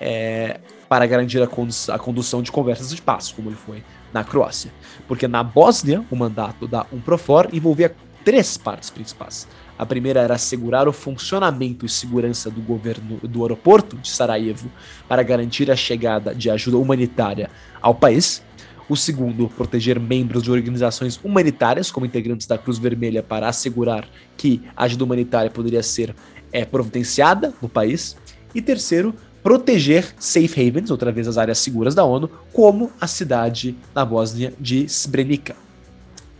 é, 0.00 0.60
para 0.88 1.04
garantir 1.06 1.42
a, 1.42 1.46
condu 1.46 1.74
a 1.88 1.98
condução 1.98 2.42
de 2.42 2.52
conversas 2.52 2.94
de 2.94 3.02
paz, 3.02 3.32
como 3.32 3.48
ele 3.48 3.56
foi 3.56 3.82
na 4.12 4.22
Croácia. 4.22 4.72
Porque 5.06 5.26
na 5.26 5.42
Bósnia, 5.42 6.04
o 6.10 6.16
mandato 6.16 6.68
da 6.68 6.86
Umprofor 6.92 7.48
envolvia 7.52 7.94
três 8.24 8.56
partes 8.56 8.88
principais 8.88 9.48
a 9.78 9.86
primeira 9.86 10.20
era 10.20 10.34
assegurar 10.34 10.88
o 10.88 10.92
funcionamento 10.92 11.86
e 11.86 11.88
segurança 11.88 12.50
do 12.50 12.60
governo 12.60 13.18
do 13.22 13.42
aeroporto 13.42 13.96
de 13.96 14.10
Sarajevo 14.10 14.70
para 15.08 15.22
garantir 15.22 15.70
a 15.70 15.76
chegada 15.76 16.34
de 16.34 16.50
ajuda 16.50 16.76
humanitária 16.76 17.48
ao 17.80 17.94
país. 17.94 18.42
O 18.88 18.96
segundo, 18.96 19.48
proteger 19.48 20.00
membros 20.00 20.42
de 20.42 20.50
organizações 20.50 21.20
humanitárias, 21.22 21.90
como 21.90 22.06
integrantes 22.06 22.46
da 22.46 22.56
Cruz 22.56 22.78
Vermelha, 22.78 23.22
para 23.22 23.46
assegurar 23.46 24.08
que 24.36 24.62
a 24.74 24.84
ajuda 24.84 25.04
humanitária 25.04 25.50
poderia 25.50 25.82
ser 25.82 26.14
é, 26.50 26.64
providenciada 26.64 27.52
no 27.60 27.68
país. 27.68 28.16
E 28.54 28.62
terceiro, 28.62 29.14
proteger 29.42 30.14
safe 30.18 30.66
havens, 30.66 30.90
outra 30.90 31.12
vez 31.12 31.28
as 31.28 31.38
áreas 31.38 31.58
seguras 31.58 31.94
da 31.94 32.02
ONU, 32.02 32.30
como 32.52 32.90
a 33.00 33.06
cidade 33.06 33.76
na 33.94 34.04
Bósnia 34.04 34.54
de 34.58 34.88
Srebrenica. 34.88 35.54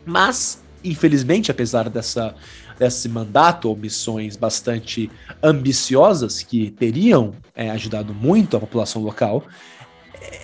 Mas, 0.04 0.62
infelizmente, 0.82 1.50
apesar 1.50 1.90
dessa 1.90 2.34
desse 2.78 3.08
mandato 3.08 3.68
ou 3.68 3.76
missões 3.76 4.36
bastante 4.36 5.10
ambiciosas 5.42 6.42
que 6.42 6.70
teriam 6.70 7.32
é, 7.54 7.70
ajudado 7.70 8.14
muito 8.14 8.56
a 8.56 8.60
população 8.60 9.02
local, 9.02 9.42
é, 10.20 10.40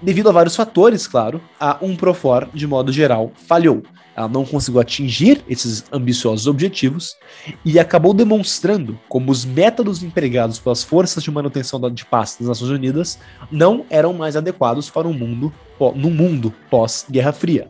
devido 0.00 0.28
a 0.28 0.32
vários 0.32 0.54
fatores, 0.54 1.06
claro, 1.06 1.40
a 1.58 1.78
Umprofor, 1.82 2.48
de 2.52 2.66
modo 2.66 2.92
geral, 2.92 3.32
falhou. 3.34 3.82
Ela 4.18 4.28
não 4.28 4.44
conseguiu 4.44 4.80
atingir 4.80 5.44
esses 5.48 5.84
ambiciosos 5.92 6.48
objetivos 6.48 7.16
e 7.64 7.78
acabou 7.78 8.12
demonstrando 8.12 8.98
como 9.08 9.30
os 9.30 9.44
métodos 9.44 10.02
empregados 10.02 10.58
pelas 10.58 10.82
forças 10.82 11.22
de 11.22 11.30
manutenção 11.30 11.80
de 11.88 12.04
paz 12.04 12.36
das 12.38 12.48
Nações 12.48 12.70
Unidas 12.70 13.18
não 13.48 13.86
eram 13.88 14.12
mais 14.12 14.36
adequados 14.36 14.90
para 14.90 15.06
um 15.06 15.12
mundo 15.12 15.52
no 15.94 16.10
mundo 16.10 16.52
pós-Guerra 16.68 17.32
Fria. 17.32 17.68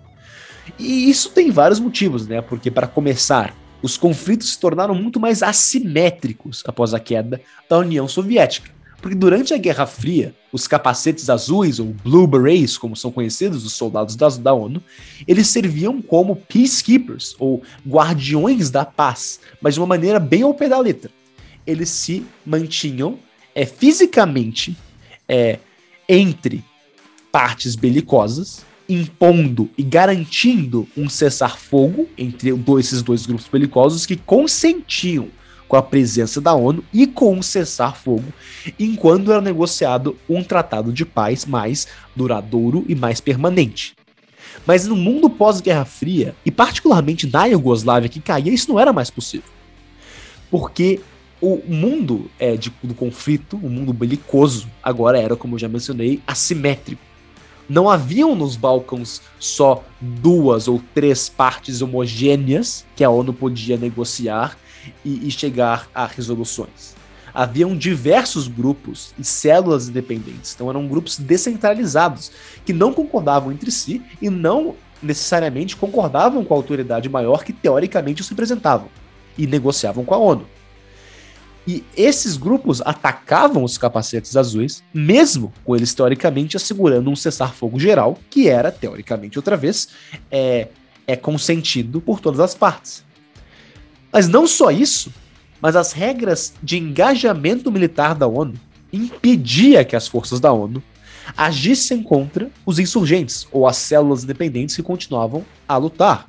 E 0.79 1.11
isso 1.11 1.31
tem 1.31 1.51
vários 1.51 1.79
motivos, 1.79 2.27
né? 2.27 2.41
Porque 2.41 2.71
para 2.71 2.87
começar, 2.87 3.55
os 3.83 3.97
conflitos 3.97 4.53
se 4.53 4.59
tornaram 4.59 4.95
muito 4.95 5.21
mais 5.21 5.43
assimétricos 5.43 6.63
após 6.67 6.95
a 6.95 7.01
queda 7.01 7.41
da 7.69 7.79
União 7.79 8.09
Soviética. 8.09 8.71
Porque 9.01 9.15
durante 9.15 9.55
a 9.55 9.59
Guerra 9.59 9.87
Fria, 9.87 10.35
os 10.53 10.67
capacetes 10.67 11.31
azuis, 11.31 11.79
ou 11.79 11.95
Blue 12.03 12.27
Berets, 12.27 12.77
como 12.77 12.97
são 12.97 13.13
conhecidos 13.13 13.65
os 13.65 13.73
soldados 13.75 14.17
da, 14.17 14.29
da 14.29 14.53
ONU, 14.53 14.83
eles 15.27 15.47
serviam 15.47 16.03
como 16.03 16.35
peacekeepers, 16.35 17.37
ou 17.39 17.63
guardiões 17.87 18.71
da 18.71 18.85
paz, 18.85 19.39
mas 19.61 19.75
de 19.75 19.81
uma 19.81 19.87
maneira 19.87 20.19
bem 20.19 20.43
ao 20.43 20.53
pé 20.53 20.69
da 20.69 20.79
letra. 20.81 21.11
Eles 21.65 21.91
se 21.91 22.27
mantinham 22.45 23.21
é, 23.55 23.65
fisicamente 23.65 24.77
é, 25.29 25.61
entre 26.09 26.65
partes 27.31 27.77
belicosas, 27.77 28.65
impondo 28.89 29.69
e 29.77 29.83
garantindo 29.83 30.89
um 30.97 31.09
cessar-fogo 31.09 32.09
entre 32.17 32.53
esses 32.79 33.03
dois 33.03 33.27
grupos 33.27 33.47
belicosos 33.47 34.07
que 34.07 34.17
consentiam 34.17 35.29
com 35.69 35.77
a 35.77 35.83
presença 35.83 36.41
da 36.41 36.55
ONU 36.55 36.83
e 36.93 37.07
com 37.07 37.35
um 37.35 37.43
cessar-fogo, 37.43 38.33
enquanto 38.79 39.31
era 39.31 39.41
negociado 39.43 40.17
um 40.29 40.43
tratado 40.43 40.91
de 40.91 41.05
paz 41.05 41.45
mais 41.45 41.87
duradouro 42.17 42.85
e 42.89 42.95
mais 42.95 43.21
permanente. 43.21 43.95
Mas 44.67 44.87
no 44.87 44.97
mundo 44.97 45.29
pós-Guerra 45.29 45.85
Fria, 45.85 46.35
e 46.45 46.51
particularmente 46.51 47.31
na 47.31 47.45
Iugoslávia 47.47 48.09
que 48.09 48.21
caía, 48.21 48.53
isso 48.53 48.71
não 48.71 48.81
era 48.81 48.93
mais 48.93 49.11
possível. 49.11 49.51
Porque 50.51 51.01
o 51.41 51.61
mundo 51.69 52.31
é, 52.39 52.57
de, 52.57 52.73
do 52.83 52.95
conflito, 52.95 53.57
o 53.57 53.69
mundo 53.69 53.93
belicoso, 53.93 54.69
agora 54.83 55.21
era, 55.21 55.37
como 55.37 55.55
eu 55.55 55.59
já 55.59 55.69
mencionei, 55.69 56.21
assimétrico 56.27 57.08
não 57.69 57.89
haviam 57.89 58.35
nos 58.35 58.57
Balcãs 58.57 59.21
só 59.39 59.85
duas 60.01 60.69
ou 60.69 60.83
três 60.95 61.29
partes 61.29 61.83
homogêneas 61.83 62.85
que 62.97 63.05
a 63.05 63.11
ONU 63.11 63.33
podia 63.33 63.77
negociar 63.77 64.57
e, 65.05 65.29
e 65.29 65.31
chegar 65.31 65.89
a 65.95 66.07
resoluções. 66.07 66.97
Haviam 67.35 67.77
diversos 67.77 68.49
grupos 68.49 69.15
e 69.19 69.23
células 69.23 69.89
independentes, 69.89 70.55
então 70.55 70.71
eram 70.71 70.89
grupos 70.89 71.19
descentralizados 71.19 72.33
que 72.65 72.73
não 72.73 72.93
concordavam 72.93 73.53
entre 73.53 73.71
si 73.71 74.03
e 74.21 74.31
não 74.31 74.75
necessariamente 75.03 75.77
concordavam 75.77 76.45
com 76.45 76.55
a 76.55 76.57
autoridade 76.57 77.09
maior 77.09 77.45
que 77.45 77.53
teoricamente 77.53 78.23
os 78.23 78.29
representavam 78.29 78.89
e 79.37 79.47
negociavam 79.47 80.05
com 80.05 80.15
a 80.15 80.19
ONU. 80.19 80.47
E 81.69 81.85
esses 81.95 82.39
grupos 82.39 82.81
atacavam 82.81 83.63
os 83.63 83.77
capacetes 83.77 84.35
azuis, 84.39 84.83
mesmo 84.95 85.53
com 85.67 85.77
eles 85.77 85.93
teoricamente 85.93 86.57
assegurando 86.57 87.11
um 87.11 87.15
cessar-fogo 87.15 87.79
geral, 87.79 88.19
que 88.31 88.49
era, 88.49 88.73
teoricamente, 88.73 89.39
outra 89.39 89.55
vez, 89.55 89.91
é, 90.31 90.69
é 91.07 91.15
consentido 91.15 92.01
por 92.01 92.21
todas 92.21 92.41
as 92.41 92.55
partes. 92.55 93.05
Mas 94.11 94.27
não 94.29 94.47
só 94.47 94.71
isso, 94.71 95.13
mas 95.61 95.77
as 95.77 95.93
regras 95.93 96.55
de 96.63 96.79
engajamento 96.79 97.71
militar 97.71 98.15
da 98.15 98.27
ONU 98.27 98.55
impedia 98.91 99.85
que 99.85 99.95
as 99.95 100.09
forças 100.09 100.41
da 100.41 100.51
ONU 100.51 100.83
agissem 101.37 102.03
contra 102.03 102.51
os 102.65 102.79
insurgentes 102.79 103.47
ou 103.53 103.69
as 103.69 103.77
células 103.77 104.25
independentes 104.25 104.75
que 104.75 104.83
continuavam 104.83 105.45
a 105.69 105.77
lutar. 105.77 106.25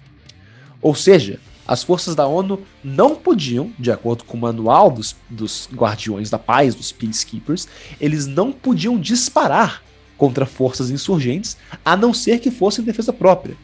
Ou 0.82 0.94
seja, 0.94 1.40
as 1.70 1.84
forças 1.84 2.16
da 2.16 2.26
ONU 2.26 2.64
não 2.84 3.16
podiam, 3.16 3.72
de 3.78 3.92
acordo 3.92 4.24
com 4.24 4.36
o 4.36 4.42
manual 4.42 4.90
dos, 4.90 5.16
dos 5.30 5.70
Guardiões 5.72 6.28
da 6.28 6.40
Paz, 6.40 6.74
dos 6.74 6.92
Peacekeepers, 6.92 7.68
eles 8.02 8.26
não 8.26 8.52
podiam 8.52 8.98
disparar 8.98 9.84
contra 10.18 10.48
forças 10.48 10.90
insurgentes, 10.90 11.58
a 11.86 11.96
não 11.96 12.12
ser 12.12 12.40
que 12.40 12.50
fosse 12.50 12.82
em 12.82 12.84
defesa 12.84 13.14
própria. 13.14 13.56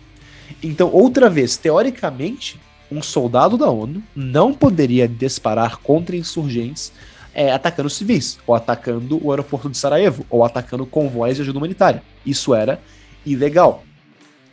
Então, 0.61 0.91
outra 0.93 1.31
vez, 1.31 1.57
teoricamente, 1.57 2.61
um 2.91 3.01
soldado 3.01 3.57
da 3.57 3.71
ONU 3.71 4.03
não 4.15 4.53
poderia 4.53 5.07
disparar 5.07 5.77
contra 5.77 6.15
insurgentes 6.15 6.93
é, 7.33 7.51
atacando 7.51 7.89
civis, 7.89 8.37
ou 8.45 8.53
atacando 8.53 9.19
o 9.25 9.31
aeroporto 9.31 9.67
de 9.67 9.79
Sarajevo, 9.79 10.23
ou 10.29 10.45
atacando 10.45 10.85
convoés 10.85 11.37
de 11.37 11.41
ajuda 11.41 11.57
humanitária. 11.57 12.03
Isso 12.23 12.53
era 12.53 12.79
ilegal. 13.25 13.83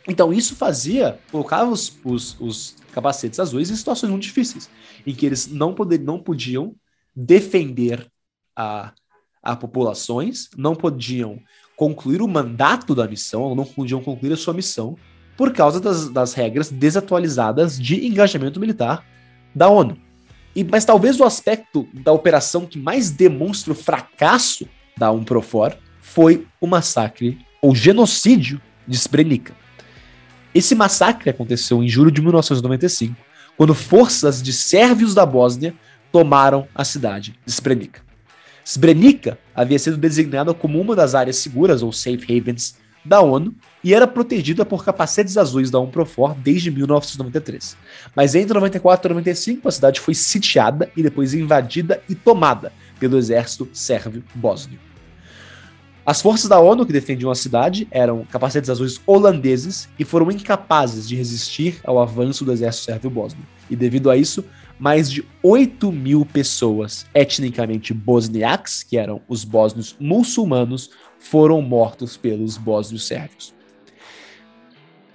Então, 0.07 0.33
isso 0.33 0.55
fazia, 0.55 1.19
colocava 1.31 1.69
os, 1.69 1.95
os, 2.03 2.35
os 2.41 2.82
capacetes 2.93 3.39
azuis 3.39 3.69
em 3.69 3.75
situações 3.75 4.09
muito 4.09 4.23
difíceis, 4.23 4.69
em 5.05 5.13
que 5.13 5.25
eles 5.25 5.47
não, 5.47 5.73
poder, 5.73 5.99
não 5.99 6.19
podiam 6.19 6.75
defender 7.15 8.07
a, 8.55 8.93
a 9.41 9.55
populações, 9.55 10.49
não 10.55 10.75
podiam 10.75 11.39
concluir 11.75 12.21
o 12.21 12.27
mandato 12.27 12.93
da 12.93 13.07
missão, 13.07 13.55
não 13.55 13.65
podiam 13.65 14.01
concluir 14.01 14.33
a 14.33 14.37
sua 14.37 14.53
missão, 14.53 14.95
por 15.35 15.51
causa 15.51 15.79
das, 15.79 16.09
das 16.09 16.33
regras 16.33 16.69
desatualizadas 16.69 17.79
de 17.79 18.05
engajamento 18.05 18.59
militar 18.59 19.03
da 19.53 19.67
ONU. 19.67 19.97
E, 20.55 20.63
mas 20.63 20.85
talvez 20.85 21.19
o 21.19 21.23
aspecto 21.23 21.87
da 21.93 22.11
operação 22.11 22.65
que 22.65 22.77
mais 22.77 23.09
demonstra 23.09 23.73
o 23.73 23.75
fracasso 23.75 24.67
da 24.95 25.11
UNPROFOR 25.11 25.75
foi 25.99 26.47
o 26.61 26.67
massacre 26.67 27.39
ou 27.61 27.73
genocídio 27.73 28.61
de 28.87 28.97
Srebrenica. 28.97 29.55
Esse 30.53 30.75
massacre 30.75 31.29
aconteceu 31.29 31.81
em 31.83 31.87
julho 31.87 32.11
de 32.11 32.21
1995, 32.21 33.15
quando 33.57 33.73
forças 33.73 34.41
de 34.41 34.53
sérvios 34.53 35.15
da 35.15 35.25
Bósnia 35.25 35.73
tomaram 36.11 36.67
a 36.75 36.83
cidade 36.83 37.35
de 37.45 37.51
Srebrenica. 37.51 38.01
Srebrenica 38.63 39.37
havia 39.53 39.79
sido 39.79 39.97
designada 39.97 40.53
como 40.53 40.79
uma 40.79 40.95
das 40.95 41.15
áreas 41.15 41.37
seguras 41.37 41.81
ou 41.81 41.91
safe 41.91 42.37
havens 42.37 42.75
da 43.03 43.19
ONU 43.19 43.53
e 43.83 43.93
era 43.93 44.07
protegida 44.07 44.63
por 44.63 44.85
capacetes 44.85 45.37
azuis 45.37 45.69
da 45.69 45.79
UNPROFOR 45.79 46.35
desde 46.35 46.71
1993. 46.71 47.75
Mas 48.15 48.33
entre 48.35 48.53
94 48.53 49.07
e 49.07 49.09
95 49.09 49.67
a 49.67 49.71
cidade 49.71 49.99
foi 49.99 50.13
sitiada 50.13 50.89
e 50.95 51.03
depois 51.03 51.33
invadida 51.33 52.01
e 52.07 52.15
tomada 52.15 52.71
pelo 52.99 53.17
exército 53.17 53.67
sérvio 53.73 54.23
bósnio. 54.33 54.79
As 56.05 56.21
forças 56.21 56.49
da 56.49 56.59
ONU 56.59 56.85
que 56.85 56.91
defendiam 56.91 57.31
a 57.31 57.35
cidade 57.35 57.87
eram 57.89 58.25
capacetes 58.25 58.69
azuis 58.69 58.99
holandeses 59.07 59.87
e 59.97 60.03
foram 60.03 60.29
incapazes 60.29 61.07
de 61.07 61.15
resistir 61.15 61.79
ao 61.85 61.97
avanço 61.97 62.43
do 62.43 62.51
exército 62.51 62.85
sérvio 62.85 63.09
bósnio. 63.09 63.45
E 63.69 63.75
devido 63.75 64.11
a 64.11 64.17
isso, 64.17 64.43
mais 64.77 65.09
de 65.09 65.25
8 65.41 65.89
mil 65.93 66.25
pessoas 66.25 67.05
etnicamente 67.13 67.93
bosniaques, 67.93 68.83
que 68.83 68.97
eram 68.97 69.21
os 69.29 69.45
bósnios 69.45 69.95
muçulmanos, 69.97 70.89
foram 71.19 71.61
mortos 71.61 72.17
pelos 72.17 72.57
bósnios 72.57 73.07
sérvios. 73.07 73.53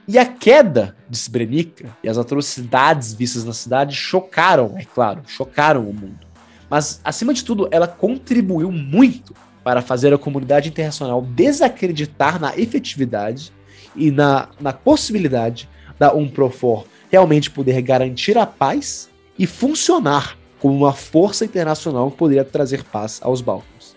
E 0.07 0.18
a 0.18 0.24
queda 0.24 0.96
de 1.07 1.18
Srebrenica 1.18 1.94
e 2.03 2.09
as 2.09 2.16
atrocidades 2.16 3.12
vistas 3.12 3.44
na 3.44 3.53
cidade 3.53 3.94
chocaram, 3.94 4.72
é 4.79 4.87
claro, 4.87 5.20
chocaram 5.27 5.83
o 5.83 5.92
mundo. 5.92 6.27
Mas, 6.70 6.98
acima 7.05 7.35
de 7.35 7.44
tudo, 7.44 7.68
ela 7.70 7.87
contribuiu 7.87 8.72
muito 8.72 9.35
para 9.68 9.83
fazer 9.83 10.14
a 10.14 10.16
comunidade 10.16 10.70
internacional 10.70 11.20
desacreditar 11.20 12.40
na 12.40 12.57
efetividade 12.57 13.52
e 13.94 14.11
na, 14.11 14.48
na 14.59 14.72
possibilidade 14.72 15.68
da 15.98 16.14
UNPROFOR 16.14 16.87
realmente 17.11 17.50
poder 17.50 17.83
garantir 17.83 18.38
a 18.38 18.46
paz 18.46 19.11
e 19.38 19.46
funcionar 19.46 20.38
como 20.59 20.74
uma 20.74 20.94
força 20.94 21.44
internacional 21.44 22.11
que 22.11 22.16
poderia 22.16 22.46
trazer 22.46 22.83
paz 22.83 23.20
aos 23.22 23.42
Balcãs. 23.42 23.94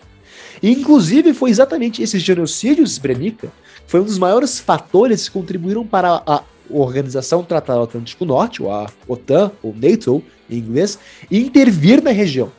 E, 0.62 0.70
inclusive, 0.70 1.32
foi 1.32 1.48
exatamente 1.48 2.02
esse 2.02 2.18
genocídio 2.18 2.86
Srebrenica 2.86 3.46
que 3.46 3.90
foi 3.90 4.00
um 4.02 4.04
dos 4.04 4.18
maiores 4.18 4.60
fatores 4.60 5.26
que 5.26 5.32
contribuíram 5.32 5.86
para 5.86 6.22
a 6.26 6.42
Organização 6.68 7.40
do 7.40 7.46
Tratado 7.46 7.80
Atlântico 7.80 8.26
Norte, 8.26 8.62
ou 8.62 8.70
a 8.70 8.90
OTAN, 9.08 9.50
ou 9.62 9.74
NATO 9.74 10.22
em 10.50 10.58
inglês, 10.58 10.98
intervir 11.30 12.02
na 12.02 12.10
região 12.10 12.52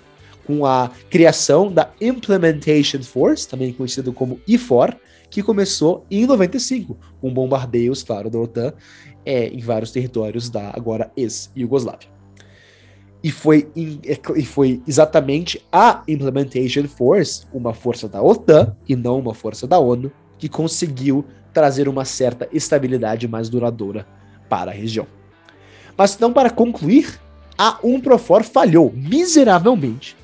com 0.45 0.65
a 0.65 0.91
criação 1.09 1.71
da 1.71 1.91
Implementation 1.99 3.01
Force, 3.01 3.47
também 3.47 3.73
conhecido 3.73 4.11
como 4.11 4.39
IFOR, 4.47 4.95
que 5.29 5.41
começou 5.41 6.05
em 6.11 6.25
95, 6.25 6.97
com 7.19 7.33
bombardeios, 7.33 8.03
claro, 8.03 8.29
da 8.29 8.37
OTAN 8.37 8.73
é, 9.25 9.47
em 9.47 9.59
vários 9.59 9.91
territórios 9.91 10.49
da 10.49 10.69
agora 10.75 11.11
ex-Yugoslávia. 11.17 12.09
E 13.23 13.31
foi, 13.31 13.69
é, 14.05 14.19
e 14.35 14.45
foi 14.45 14.81
exatamente 14.87 15.65
a 15.71 16.03
Implementation 16.07 16.83
Force, 16.87 17.45
uma 17.53 17.73
força 17.73 18.07
da 18.07 18.21
OTAN 18.21 18.75
e 18.87 18.95
não 18.95 19.17
uma 19.17 19.33
força 19.33 19.65
da 19.65 19.79
ONU, 19.79 20.11
que 20.37 20.49
conseguiu 20.49 21.25
trazer 21.53 21.87
uma 21.87 22.03
certa 22.03 22.49
estabilidade 22.51 23.27
mais 23.27 23.47
duradoura 23.47 24.05
para 24.49 24.71
a 24.71 24.73
região. 24.73 25.07
Mas 25.97 26.17
não 26.19 26.33
para 26.33 26.49
concluir, 26.49 27.19
a 27.57 27.79
UNPROFOR 27.83 28.43
falhou 28.43 28.91
miseravelmente 28.93 30.17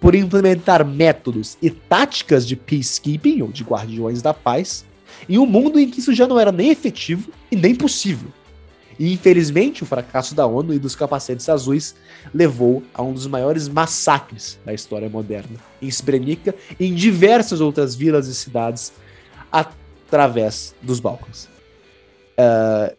por 0.00 0.14
implementar 0.14 0.84
métodos 0.84 1.58
e 1.60 1.68
táticas 1.68 2.46
de 2.46 2.56
peacekeeping, 2.56 3.42
ou 3.42 3.48
de 3.48 3.62
guardiões 3.62 4.22
da 4.22 4.32
paz, 4.32 4.84
em 5.28 5.38
um 5.38 5.44
mundo 5.44 5.78
em 5.78 5.88
que 5.88 6.00
isso 6.00 6.14
já 6.14 6.26
não 6.26 6.40
era 6.40 6.50
nem 6.50 6.70
efetivo 6.70 7.30
e 7.52 7.56
nem 7.56 7.74
possível. 7.74 8.30
E 8.98 9.12
infelizmente, 9.12 9.82
o 9.82 9.86
fracasso 9.86 10.34
da 10.34 10.46
ONU 10.46 10.74
e 10.74 10.78
dos 10.78 10.94
capacetes 10.94 11.48
azuis 11.48 11.94
levou 12.34 12.82
a 12.92 13.02
um 13.02 13.12
dos 13.12 13.26
maiores 13.26 13.68
massacres 13.68 14.58
da 14.64 14.74
história 14.74 15.08
moderna, 15.08 15.56
em 15.80 15.90
Srebrenica 15.90 16.54
e 16.78 16.86
em 16.86 16.94
diversas 16.94 17.60
outras 17.60 17.94
vilas 17.94 18.26
e 18.26 18.34
cidades 18.34 18.92
através 19.50 20.74
dos 20.82 21.00
Balcãs. 21.00 21.44
Uh, 22.38 22.94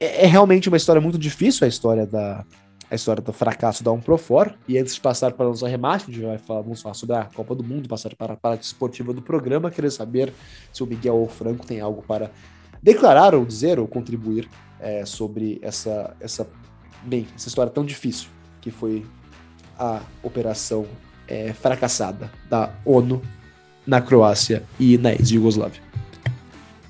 é, 0.00 0.24
é 0.24 0.26
realmente 0.26 0.68
uma 0.68 0.76
história 0.76 1.00
muito 1.00 1.18
difícil 1.18 1.64
a 1.64 1.68
história 1.68 2.06
da, 2.06 2.44
a 2.94 2.96
história 2.96 3.22
do 3.22 3.32
fracasso 3.32 3.82
da 3.82 3.92
Unprofor. 3.92 4.54
E 4.66 4.78
antes 4.78 4.94
de 4.94 5.00
passar 5.00 5.32
para 5.32 5.46
o 5.46 5.50
nosso 5.50 5.66
remate, 5.66 6.04
a 6.08 6.12
gente 6.12 6.24
vai 6.24 6.38
falar, 6.38 6.62
vamos 6.62 6.80
falar 6.80 6.94
sobre 6.94 7.16
a 7.16 7.24
Copa 7.24 7.54
do 7.54 7.62
Mundo, 7.62 7.88
passar 7.88 8.14
para 8.14 8.34
a 8.34 8.36
parte 8.36 8.62
esportiva 8.62 9.12
do 9.12 9.20
programa. 9.20 9.70
Queria 9.70 9.90
saber 9.90 10.32
se 10.72 10.82
o 10.82 10.86
Miguel 10.86 11.16
ou 11.16 11.24
o 11.24 11.28
Franco 11.28 11.66
tem 11.66 11.80
algo 11.80 12.02
para 12.02 12.30
declarar 12.82 13.34
ou 13.34 13.44
dizer 13.44 13.78
ou 13.78 13.86
contribuir 13.86 14.48
é, 14.78 15.04
sobre 15.04 15.58
essa, 15.62 16.16
essa, 16.20 16.48
bem, 17.02 17.26
essa 17.34 17.48
história 17.48 17.70
tão 17.70 17.84
difícil 17.84 18.28
que 18.60 18.70
foi 18.70 19.04
a 19.78 20.00
operação 20.22 20.86
é, 21.26 21.52
fracassada 21.52 22.30
da 22.48 22.72
ONU 22.84 23.20
na 23.86 24.00
Croácia 24.00 24.62
e 24.78 24.96
na 24.96 25.12
ex-Yugoslávia. 25.12 25.82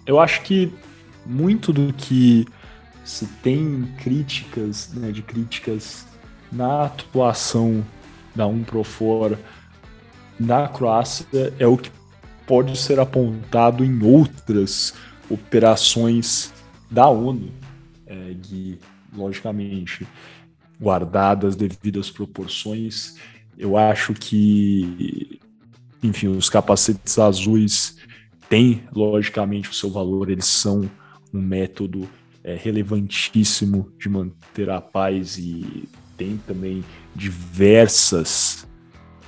Eu 0.06 0.20
acho 0.20 0.42
que 0.42 0.72
muito 1.24 1.72
do 1.72 1.92
que 1.92 2.46
se 3.04 3.26
tem 3.42 3.84
críticas, 3.98 4.92
né, 4.94 5.12
de 5.12 5.22
críticas 5.22 6.06
na 6.50 6.86
atuação 6.86 7.84
da 8.34 8.46
Unprofor 8.46 9.38
na 10.38 10.66
Croácia 10.66 11.26
é 11.58 11.66
o 11.66 11.76
que 11.76 11.90
pode 12.46 12.76
ser 12.76 12.98
apontado 12.98 13.84
em 13.84 14.02
outras 14.02 14.94
operações 15.30 16.52
da 16.90 17.08
ONU, 17.08 17.50
é, 18.06 18.34
de, 18.34 18.78
logicamente, 19.14 20.06
guardadas 20.80 21.56
devidas 21.56 22.10
proporções. 22.10 23.16
Eu 23.56 23.76
acho 23.76 24.12
que, 24.12 25.40
enfim, 26.02 26.28
os 26.28 26.50
capacetes 26.50 27.18
azuis 27.18 27.96
tem, 28.48 28.82
logicamente, 28.92 29.70
o 29.70 29.74
seu 29.74 29.90
valor, 29.90 30.28
eles 30.28 30.46
são 30.46 30.90
um 31.32 31.40
método 31.40 32.08
é, 32.44 32.54
relevantíssimo 32.54 33.90
de 33.98 34.08
manter 34.08 34.68
a 34.68 34.80
paz 34.80 35.38
e 35.38 35.88
tem 36.16 36.36
também 36.46 36.84
diversas 37.16 38.68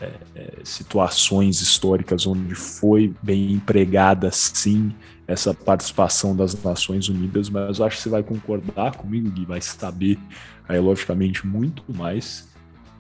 é, 0.01 0.11
é, 0.35 0.53
situações 0.63 1.63
históricas 1.63 2.27
onde 2.27 2.55
foi 2.55 3.15
bem 3.23 3.53
empregada, 3.53 4.31
sim, 4.31 4.95
essa 5.27 5.55
participação 5.55 6.37
das 6.37 6.63
Nações 6.63 7.09
Unidas, 7.09 7.49
mas 7.49 7.81
acho 7.81 7.97
que 7.97 8.03
você 8.03 8.09
vai 8.11 8.23
concordar 8.23 8.95
comigo, 8.97 9.31
Gui, 9.31 9.47
vai 9.47 9.61
saber, 9.61 10.19
aí, 10.69 10.79
logicamente, 10.79 11.47
muito 11.47 11.83
mais 11.95 12.49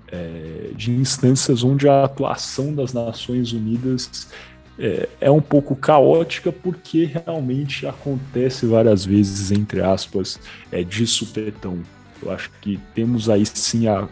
é, 0.09 0.71
de 0.75 0.91
instâncias 0.91 1.63
onde 1.63 1.89
a 1.89 2.05
atuação 2.05 2.75
das 2.75 2.93
Nações 2.93 3.53
Unidas 3.53 4.29
é, 4.79 5.09
é, 5.21 5.31
um 5.31 5.41
pouco 5.41 5.75
caótica 5.75 6.53
porque 6.53 7.05
realmente 7.05 7.87
acontece 7.87 8.67
várias 8.67 9.05
vezes, 9.05 9.51
entre 9.51 9.81
aspas, 9.81 10.39
é, 10.71 10.83
de 10.83 11.07
supetão. 11.07 11.79
Eu 12.23 12.31
acho 12.31 12.51
que 12.61 12.79
temos 12.95 13.29
aí 13.29 13.45
sim 13.47 13.89
a, 13.89 14.09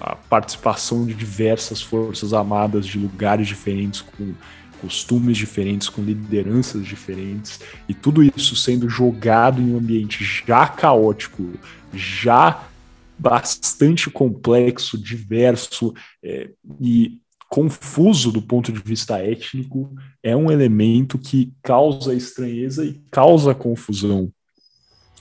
a 0.00 0.14
participação 0.14 1.04
de 1.06 1.14
diversas 1.14 1.82
forças 1.82 2.32
armadas 2.32 2.86
de 2.86 2.98
lugares 2.98 3.48
diferentes, 3.48 4.00
com 4.02 4.34
costumes 4.80 5.36
diferentes, 5.36 5.88
com 5.88 6.02
lideranças 6.02 6.84
diferentes, 6.84 7.58
e 7.88 7.94
tudo 7.94 8.22
isso 8.22 8.54
sendo 8.54 8.88
jogado 8.88 9.60
em 9.60 9.72
um 9.72 9.78
ambiente 9.78 10.22
já 10.22 10.66
caótico, 10.66 11.52
já 11.92 12.68
bastante 13.18 14.10
complexo, 14.10 14.98
diverso 14.98 15.94
é, 16.22 16.50
e 16.80 17.18
confuso 17.48 18.32
do 18.32 18.42
ponto 18.42 18.72
de 18.72 18.80
vista 18.80 19.18
étnico, 19.18 19.94
é 20.22 20.36
um 20.36 20.50
elemento 20.50 21.18
que 21.18 21.52
causa 21.62 22.14
estranheza 22.14 22.84
e 22.84 23.00
causa 23.10 23.54
confusão. 23.54 24.30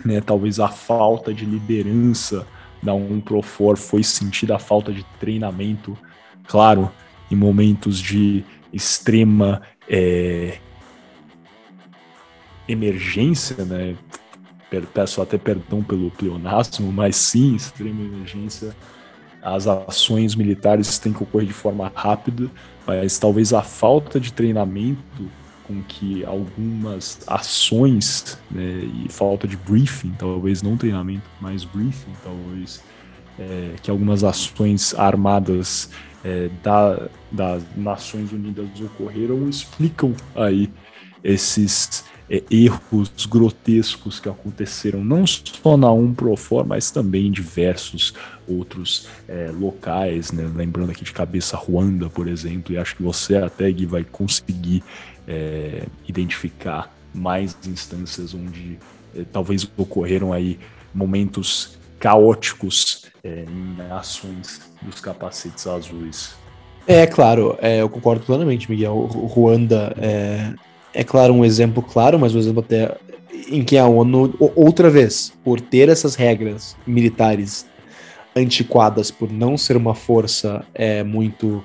Né? 0.04 0.20
Talvez 0.22 0.60
a 0.60 0.70
falta 0.70 1.34
de 1.34 1.46
liderança 1.46 2.48
da 2.82 2.94
Unprofor 2.94 3.78
foi 3.78 4.04
sentida 4.04 4.56
a 4.56 4.60
falta 4.60 4.92
de 4.92 5.06
treinamento, 5.20 5.98
claro, 6.48 6.92
em 7.32 7.36
momentos 7.36 8.00
de 8.00 8.44
extrema 8.74 9.62
é, 9.88 10.58
emergência, 12.68 13.64
né? 13.66 13.96
Peço 14.92 15.22
até 15.22 15.38
perdão 15.38 15.84
pelo 15.84 16.10
pleonasmo, 16.10 16.92
mas 16.92 17.16
sim, 17.16 17.56
extrema 17.56 18.02
emergência 18.02 18.76
as 19.44 19.68
ações 19.68 20.36
militares 20.36 20.98
têm 20.98 21.12
que 21.12 21.22
ocorrer 21.22 21.48
de 21.48 21.54
forma 21.54 21.92
rápida, 21.94 22.50
mas 22.88 23.20
talvez 23.20 23.54
a 23.54 23.62
falta 23.62 24.20
de 24.20 24.32
treinamento 24.32 25.30
com 25.64 25.82
que 25.84 26.24
algumas 26.26 27.22
ações 27.28 28.38
né, 28.52 28.90
e 29.06 29.08
falta 29.10 29.48
de 29.48 29.58
briefing, 29.58 30.14
talvez 30.18 30.62
não 30.62 30.78
treinamento, 30.78 31.24
mas 31.40 31.64
briefing, 31.64 32.12
talvez, 32.24 32.84
é, 33.40 33.76
que 33.82 33.90
algumas 33.90 34.24
ações 34.24 34.94
armadas 34.94 35.90
é, 36.24 36.50
da, 36.62 37.08
das 37.32 37.64
Nações 37.76 38.32
Unidas 38.32 38.68
ocorreram 38.82 39.50
explicam 39.50 40.14
aí 40.36 40.70
esses 41.24 42.06
é, 42.34 42.42
erros 42.50 43.12
grotescos 43.30 44.20
que 44.20 44.28
aconteceram 44.28 45.04
não 45.04 45.28
só 45.28 45.78
na 45.78 45.92
Umprofor, 45.92 46.66
mas 46.66 46.90
também 46.90 47.28
em 47.28 47.32
diversos 47.32 48.16
outros 48.48 49.08
é, 49.28 49.52
locais, 49.52 50.32
né? 50.32 50.50
lembrando 50.56 50.90
aqui 50.90 51.04
de 51.04 51.14
cabeça 51.14 51.56
Ruanda, 51.56 52.10
por 52.10 52.28
exemplo, 52.28 52.74
e 52.74 52.78
acho 52.78 52.96
que 52.96 53.04
você 53.04 53.36
até 53.38 53.72
Gui, 53.72 53.86
vai 53.86 54.04
conseguir 54.04 54.84
é, 55.28 55.86
identificar 56.08 56.92
mais 57.14 57.56
instâncias 57.68 58.34
onde 58.34 58.80
é, 59.16 59.24
talvez 59.32 59.70
ocorreram 59.78 60.34
aí 60.34 60.58
momentos 60.92 61.78
caóticos 62.00 63.06
é, 63.24 63.46
em 63.48 63.92
ações 63.92 64.74
dos 64.82 65.00
capacetes 65.00 65.68
azuis. 65.68 66.36
É, 66.88 67.06
claro, 67.06 67.56
é, 67.62 67.82
eu 67.82 67.90
concordo 67.90 68.26
plenamente, 68.26 68.70
Miguel. 68.70 68.94
Ruanda 69.06 69.96
é, 69.98 70.54
é 70.94 71.04
claro, 71.04 71.34
um 71.34 71.44
exemplo 71.44 71.82
claro, 71.82 72.20
mas 72.20 72.36
um 72.36 72.40
exemplo 72.40 72.62
até 72.62 72.96
em 73.50 73.64
que 73.64 73.78
a 73.78 73.86
ONU, 73.88 74.36
outra 74.56 74.90
vez, 74.90 75.34
por 75.44 75.60
ter 75.60 75.90
essas 75.90 76.16
regras 76.16 76.76
militares 76.86 77.66
antiquadas, 78.36 79.12
por 79.12 79.32
não 79.32 79.58
ser 79.58 79.76
uma 79.76 79.94
força 79.94 80.66
é, 80.74 81.04
muito 81.04 81.64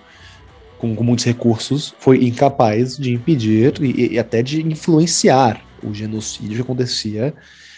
com, 0.78 0.94
com, 0.94 1.04
muitos 1.04 1.24
recursos, 1.24 1.94
foi 1.98 2.24
incapaz 2.24 2.96
de 2.96 3.12
impedir 3.12 3.74
e, 3.80 4.14
e, 4.14 4.18
até 4.18 4.42
de 4.42 4.66
influenciar 4.66 5.62
o 5.82 5.94
genocídio 5.94 6.56
que 6.56 6.62
acontecia, 6.62 7.34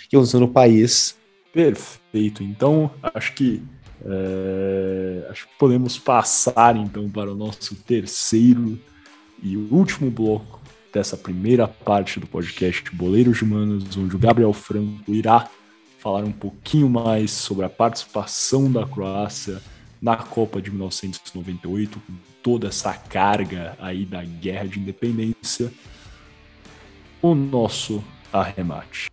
que 0.09 0.17
acontecia 0.17 0.41
no 0.41 0.49
país. 0.49 1.17
Perfeito. 1.53 2.43
Então, 2.43 2.91
acho 3.15 3.35
que 3.35 3.63
é, 4.05 5.27
acho 5.31 5.47
que 5.47 5.53
podemos 5.59 5.99
passar 5.99 6.77
então 6.77 7.09
para 7.09 7.31
o 7.31 7.35
nosso 7.35 7.75
terceiro 7.75 8.79
e 9.43 9.57
último 9.57 10.11
bloco 10.11 10.60
dessa 10.93 11.17
primeira 11.17 11.69
parte 11.69 12.19
do 12.19 12.27
podcast 12.27 12.95
Boleiros 12.95 13.39
de 13.39 13.45
Manos, 13.45 13.97
onde 13.97 14.17
o 14.17 14.19
Gabriel 14.19 14.53
Franco 14.53 15.13
irá 15.13 15.49
falar 15.99 16.25
um 16.25 16.33
pouquinho 16.33 16.89
mais 16.89 17.31
sobre 17.31 17.65
a 17.65 17.69
participação 17.69 18.71
da 18.71 18.87
Croácia 18.87 19.61
na 20.01 20.17
Copa 20.17 20.61
de 20.61 20.71
1998, 20.71 22.01
com 22.01 22.15
toda 22.43 22.69
essa 22.69 22.95
carga 22.95 23.77
aí 23.79 24.07
da 24.07 24.25
guerra 24.25 24.67
de 24.67 24.81
independência. 24.81 25.71
O 27.21 27.35
nosso 27.35 28.03
arremate. 28.33 29.11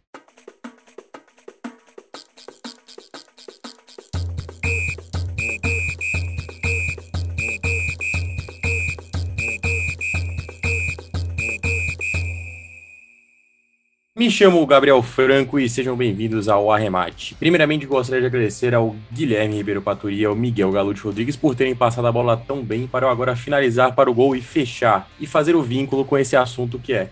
Me 14.17 14.31
chamo 14.31 14.65
Gabriel 14.65 15.03
Franco 15.03 15.59
e 15.59 15.69
sejam 15.69 15.95
bem-vindos 15.95 16.49
ao 16.49 16.71
Arremate. 16.71 17.35
Primeiramente, 17.35 17.85
gostaria 17.85 18.21
de 18.21 18.25
agradecer 18.25 18.73
ao 18.73 18.95
Guilherme 19.13 19.57
Ribeiro 19.57 19.79
Paturi 19.79 20.21
e 20.21 20.25
ao 20.25 20.35
Miguel 20.35 20.71
Galute 20.71 21.01
Rodrigues 21.01 21.35
por 21.35 21.53
terem 21.53 21.75
passado 21.75 22.07
a 22.07 22.11
bola 22.11 22.35
tão 22.35 22.63
bem 22.63 22.87
para 22.87 23.05
eu 23.05 23.11
agora 23.11 23.35
finalizar 23.35 23.93
para 23.93 24.09
o 24.09 24.13
gol 24.15 24.35
e 24.35 24.41
fechar 24.41 25.07
e 25.19 25.27
fazer 25.27 25.55
o 25.55 25.61
vínculo 25.61 26.03
com 26.03 26.17
esse 26.17 26.35
assunto 26.35 26.79
que 26.79 26.93
é 26.93 27.11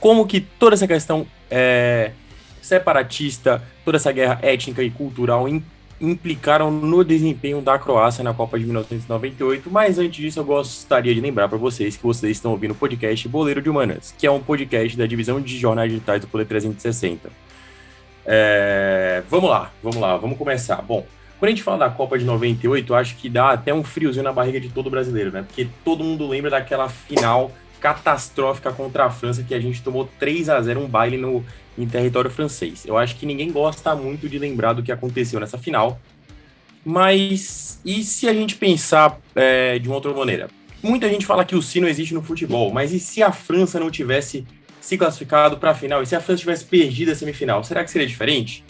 como 0.00 0.26
que 0.26 0.40
toda 0.40 0.74
essa 0.74 0.86
questão 0.86 1.26
é, 1.50 2.12
separatista, 2.62 3.62
toda 3.84 3.98
essa 3.98 4.10
guerra 4.10 4.38
étnica 4.40 4.82
e 4.82 4.90
cultural 4.90 5.46
implicaram 6.00 6.70
no 6.70 7.02
desempenho 7.02 7.60
da 7.60 7.78
Croácia 7.78 8.22
na 8.22 8.34
Copa 8.34 8.58
de 8.58 8.64
1998, 8.64 9.70
mas 9.70 9.98
antes 9.98 10.20
disso 10.20 10.40
eu 10.40 10.44
gostaria 10.44 11.14
de 11.14 11.20
lembrar 11.20 11.48
para 11.48 11.58
vocês 11.58 11.96
que 11.96 12.02
vocês 12.02 12.36
estão 12.36 12.50
ouvindo 12.50 12.72
o 12.72 12.74
podcast 12.74 13.26
Boleiro 13.28 13.62
de 13.62 13.70
Humanas, 13.70 14.14
que 14.16 14.26
é 14.26 14.30
um 14.30 14.40
podcast 14.40 14.96
da 14.96 15.06
divisão 15.06 15.40
de 15.40 15.58
jornais 15.58 15.90
digitais 15.90 16.20
do 16.20 16.26
Poder 16.26 16.46
360. 16.46 17.30
É... 18.26 19.22
Vamos 19.30 19.48
lá, 19.48 19.72
vamos 19.82 19.98
lá, 19.98 20.16
vamos 20.16 20.36
começar. 20.36 20.82
Bom, 20.82 21.06
quando 21.38 21.48
a 21.48 21.50
gente 21.50 21.62
fala 21.62 21.78
da 21.78 21.90
Copa 21.90 22.18
de 22.18 22.24
98, 22.24 22.92
eu 22.92 22.96
acho 22.96 23.16
que 23.16 23.28
dá 23.28 23.50
até 23.50 23.72
um 23.72 23.84
friozinho 23.84 24.24
na 24.24 24.32
barriga 24.32 24.60
de 24.60 24.68
todo 24.68 24.90
brasileiro, 24.90 25.30
né? 25.30 25.42
Porque 25.42 25.68
todo 25.84 26.02
mundo 26.02 26.26
lembra 26.26 26.50
daquela 26.50 26.88
final 26.88 27.52
catastrófica 27.80 28.72
contra 28.72 29.04
a 29.04 29.10
França 29.10 29.42
que 29.42 29.54
a 29.54 29.60
gente 29.60 29.82
tomou 29.82 30.08
3 30.18 30.48
a 30.48 30.60
0 30.60 30.80
um 30.80 30.88
baile 30.88 31.16
no 31.16 31.44
em 31.78 31.86
território 31.86 32.30
francês. 32.30 32.86
Eu 32.86 32.96
acho 32.96 33.16
que 33.16 33.26
ninguém 33.26 33.52
gosta 33.52 33.94
muito 33.94 34.28
de 34.28 34.38
lembrar 34.38 34.72
do 34.72 34.82
que 34.82 34.90
aconteceu 34.90 35.38
nessa 35.38 35.58
final. 35.58 36.00
Mas 36.84 37.80
e 37.84 38.02
se 38.02 38.28
a 38.28 38.32
gente 38.32 38.56
pensar 38.56 39.18
é, 39.34 39.78
de 39.78 39.88
uma 39.88 39.96
outra 39.96 40.12
maneira? 40.12 40.48
Muita 40.82 41.08
gente 41.08 41.26
fala 41.26 41.44
que 41.44 41.56
o 41.56 41.62
sino 41.62 41.88
existe 41.88 42.14
no 42.14 42.22
futebol, 42.22 42.72
mas 42.72 42.92
e 42.92 43.00
se 43.00 43.22
a 43.22 43.32
França 43.32 43.80
não 43.80 43.90
tivesse 43.90 44.46
se 44.80 44.96
classificado 44.96 45.58
para 45.58 45.72
a 45.72 45.74
final? 45.74 46.02
E 46.02 46.06
se 46.06 46.14
a 46.14 46.20
França 46.20 46.40
tivesse 46.40 46.64
perdido 46.64 47.10
a 47.10 47.14
semifinal? 47.14 47.64
Será 47.64 47.82
que 47.82 47.90
seria 47.90 48.06
diferente? 48.06 48.64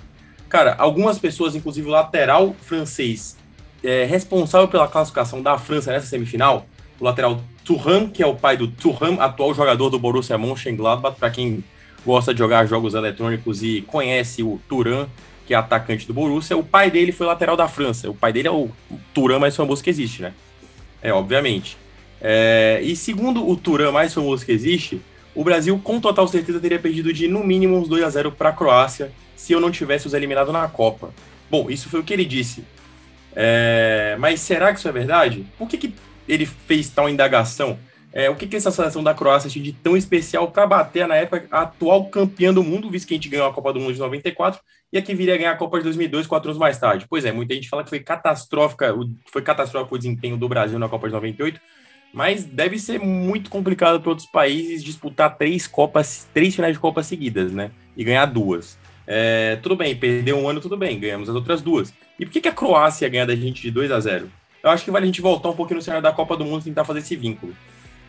Cara, 0.49 0.75
algumas 0.79 1.19
pessoas, 1.19 1.55
inclusive 1.55 1.87
o 1.87 1.91
lateral 1.91 2.57
francês 2.63 3.37
é, 3.85 4.05
responsável 4.05 4.67
pela 4.69 4.89
classificação 4.89 5.43
da 5.43 5.59
França 5.59 5.93
nessa 5.93 6.07
semifinal, 6.07 6.67
o 6.99 7.05
lateral 7.05 7.41
Thuram, 7.67 8.09
que 8.09 8.23
é 8.23 8.27
o 8.27 8.37
pai 8.37 8.57
do 8.57 8.69
Thuram, 8.69 9.21
atual 9.21 9.53
jogador 9.53 9.91
do 9.91 9.99
Borussia 9.99 10.39
Mönchengladbach, 10.39 11.19
para 11.19 11.31
quem 11.31 11.65
gosta 12.07 12.33
de 12.33 12.39
jogar 12.39 12.65
jogos 12.67 12.95
eletrônicos 12.95 13.61
e 13.65 13.83
conhece 13.83 14.41
o 14.45 14.61
Turan, 14.69 15.09
que 15.45 15.53
é 15.53 15.57
atacante 15.57 16.07
do 16.07 16.15
Borussia. 16.15 16.57
O 16.57 16.63
pai 16.63 16.93
dele 16.93 17.11
foi 17.11 17.27
lateral 17.27 17.57
da 17.57 17.67
França. 17.67 18.09
O 18.09 18.15
pai 18.15 18.33
dele 18.33 18.47
é 18.47 18.53
o 18.53 18.71
Turan 19.13 19.41
mais 19.41 19.57
famoso 19.57 19.83
que 19.83 19.91
existe, 19.91 20.23
né? 20.23 20.33
É, 21.03 21.13
obviamente. 21.13 21.77
É, 22.21 22.81
e 22.83 22.95
segundo 22.95 23.47
o 23.47 23.57
Turan 23.57 23.91
mais 23.91 24.15
famoso 24.15 24.47
que 24.47 24.53
existe, 24.53 25.01
o 25.35 25.43
Brasil 25.43 25.79
com 25.83 26.01
total 26.01 26.29
certeza 26.29 26.61
teria 26.61 26.79
perdido 26.79 27.13
de 27.13 27.27
no 27.27 27.45
mínimo 27.45 27.77
uns 27.77 27.89
2 27.89 28.05
a 28.05 28.11
0 28.11 28.33
para 28.33 28.51
a 28.51 28.53
Croácia 28.53 29.11
se 29.35 29.53
eu 29.53 29.61
não 29.61 29.73
tivesse 29.73 30.07
os 30.07 30.15
eliminado 30.15 30.53
na 30.53 30.69
Copa. 30.69 31.11
Bom, 31.51 31.69
isso 31.69 31.89
foi 31.89 31.99
o 31.99 32.05
que 32.05 32.13
ele 32.13 32.25
disse. 32.25 32.65
É, 33.35 34.17
mas 34.19 34.41
será 34.41 34.73
que 34.73 34.79
isso 34.79 34.89
é 34.89 34.93
verdade? 34.93 35.45
Por 35.59 35.69
que, 35.69 35.77
que 35.77 35.93
ele 36.29 36.47
fez 36.47 36.89
tal 36.91 37.09
indagação? 37.09 37.79
É, 38.13 38.31
o 38.31 38.35
que, 38.35 38.47
que 38.47 38.57
essa 38.57 38.71
seleção 38.71 39.05
da 39.05 39.13
Croácia 39.13 39.51
tinha 39.51 39.63
de 39.63 39.73
tão 39.73 39.95
especial 39.95 40.51
para 40.51 40.67
bater, 40.67 41.07
na 41.07 41.17
época, 41.17 41.47
a 41.51 41.61
atual 41.61 42.07
campeã 42.07 42.53
do 42.53 42.65
mundo, 42.65 42.91
visto 42.91 43.07
que 43.07 43.13
a 43.13 43.17
gente 43.19 43.29
ganhou 43.29 43.47
a 43.47 43.53
Copa 43.53 43.75
do 43.75 43.79
Mundo 43.79 43.93
de 43.93 43.99
94 43.99 44.59
e 44.91 44.97
a 44.97 45.03
que 45.03 45.15
viria 45.15 45.35
a 45.35 45.37
ganhar 45.37 45.51
a 45.53 45.57
Copa 45.57 45.77
de 45.77 45.85
2002, 45.85 46.27
quatro 46.27 46.49
anos 46.49 46.59
mais 46.59 46.79
tarde? 46.79 47.05
Pois 47.11 47.27
é, 47.27 47.33
muita 47.33 47.53
gente 47.55 47.69
fala 47.69 47.85
que 47.85 47.91
foi 47.91 48.01
catastrófica, 48.01 48.95
foi 49.31 49.43
catastrófico 49.43 49.97
o 49.97 49.99
desempenho 49.99 50.39
do 50.39 50.49
Brasil 50.49 50.79
na 50.79 50.89
Copa 50.89 51.09
de 51.09 51.13
98, 51.13 51.61
mas 52.11 52.47
deve 52.47 52.79
ser 52.79 52.99
muito 52.99 53.51
complicado 53.51 54.01
para 54.01 54.09
outros 54.09 54.27
países 54.27 54.83
disputar 54.83 55.37
três 55.37 55.67
Copas, 55.67 56.27
três 56.33 56.55
finais 56.55 56.73
de 56.73 56.81
Copa 56.81 57.03
seguidas, 57.03 57.53
né? 57.53 57.71
E 57.95 58.03
ganhar 58.03 58.25
duas. 58.25 58.79
É, 59.07 59.57
tudo 59.63 59.77
bem, 59.77 59.95
perdeu 59.95 60.39
um 60.39 60.49
ano, 60.49 60.59
tudo 60.59 60.79
bem, 60.79 60.99
ganhamos 60.99 61.29
as 61.29 61.35
outras 61.35 61.61
duas. 61.61 61.93
E 62.19 62.25
por 62.25 62.33
que, 62.33 62.41
que 62.41 62.49
a 62.49 62.53
Croácia 62.53 63.05
ia 63.05 63.11
ganhar 63.11 63.27
da 63.27 63.37
gente 63.37 63.61
de 63.61 63.71
2 63.71 63.93
a 63.93 64.01
0 64.01 64.31
Eu 64.67 64.73
acho 64.73 64.85
que 64.85 64.91
vale 64.91 65.05
a 65.05 65.07
gente 65.07 65.21
voltar 65.21 65.49
um 65.49 65.55
pouquinho 65.55 65.77
no 65.77 65.83
cenário 65.83 66.03
da 66.03 66.11
Copa 66.11 66.37
do 66.37 66.45
Mundo 66.45 66.63
e 66.63 66.65
tentar 66.65 66.85
fazer 66.85 66.99
esse 66.99 67.15
vínculo. 67.15 67.55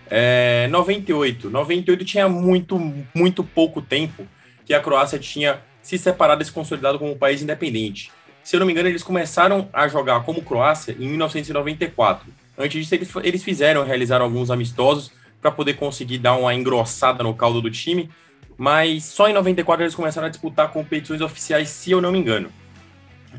É, 0.09 0.67
98. 0.71 1.51
98 1.51 2.03
tinha 2.03 2.27
muito, 2.27 2.79
muito 3.13 3.43
pouco 3.43 3.79
tempo 3.79 4.25
que 4.65 4.73
a 4.73 4.79
Croácia 4.79 5.19
tinha 5.19 5.61
se 5.83 5.99
separado 5.99 6.41
e 6.41 6.45
se 6.45 6.51
consolidado 6.51 6.97
como 6.97 7.11
um 7.11 7.17
país 7.17 7.43
independente. 7.43 8.11
Se 8.43 8.55
eu 8.55 8.59
não 8.59 8.65
me 8.65 8.73
engano, 8.73 8.89
eles 8.89 9.03
começaram 9.03 9.69
a 9.71 9.87
jogar 9.87 10.23
como 10.23 10.41
Croácia 10.41 10.95
em 10.99 11.07
1994. 11.07 12.25
Antes 12.57 12.81
disso, 12.81 12.95
eles, 12.95 13.13
eles 13.23 13.43
fizeram, 13.43 13.83
realizaram 13.83 14.25
alguns 14.25 14.49
amistosos 14.49 15.11
para 15.39 15.51
poder 15.51 15.75
conseguir 15.75 16.17
dar 16.17 16.35
uma 16.37 16.55
engrossada 16.55 17.21
no 17.23 17.35
caldo 17.35 17.61
do 17.61 17.69
time, 17.69 18.09
mas 18.57 19.03
só 19.03 19.29
em 19.29 19.33
94 19.33 19.83
eles 19.83 19.93
começaram 19.93 20.25
a 20.25 20.31
disputar 20.31 20.71
competições 20.71 21.21
oficiais, 21.21 21.69
se 21.69 21.91
eu 21.91 22.01
não 22.01 22.11
me 22.11 22.17
engano. 22.17 22.49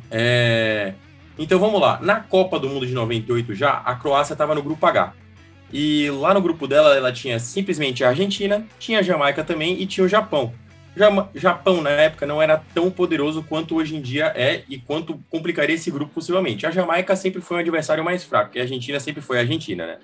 É... 0.08 0.94
Então 1.38 1.58
vamos 1.58 1.80
lá. 1.80 2.00
Na 2.02 2.20
Copa 2.20 2.58
do 2.58 2.68
Mundo 2.68 2.86
de 2.86 2.92
98 2.92 3.54
já, 3.54 3.74
a 3.84 3.94
Croácia 3.94 4.32
estava 4.32 4.54
no 4.54 4.62
grupo 4.62 4.84
H. 4.84 5.12
E 5.72 6.10
lá 6.10 6.34
no 6.34 6.40
grupo 6.40 6.66
dela, 6.66 6.96
ela 6.96 7.12
tinha 7.12 7.38
simplesmente 7.38 8.02
a 8.02 8.08
Argentina, 8.08 8.66
tinha 8.78 9.00
a 9.00 9.02
Jamaica 9.02 9.44
também 9.44 9.80
e 9.80 9.86
tinha 9.86 10.04
o 10.04 10.08
Japão. 10.08 10.52
O 11.32 11.38
Japão, 11.38 11.80
na 11.80 11.90
época, 11.90 12.26
não 12.26 12.42
era 12.42 12.60
tão 12.74 12.90
poderoso 12.90 13.44
quanto 13.44 13.76
hoje 13.76 13.94
em 13.94 14.00
dia 14.00 14.32
é 14.34 14.64
e 14.68 14.78
quanto 14.78 15.22
complicaria 15.30 15.76
esse 15.76 15.90
grupo 15.90 16.14
possivelmente. 16.14 16.66
A 16.66 16.72
Jamaica 16.72 17.14
sempre 17.14 17.40
foi 17.40 17.58
um 17.58 17.60
adversário 17.60 18.02
mais 18.02 18.24
fraco, 18.24 18.56
e 18.56 18.58
a 18.58 18.62
Argentina 18.62 18.98
sempre 18.98 19.20
foi 19.20 19.36
a 19.36 19.40
Argentina, 19.42 19.86
né? 19.86 19.98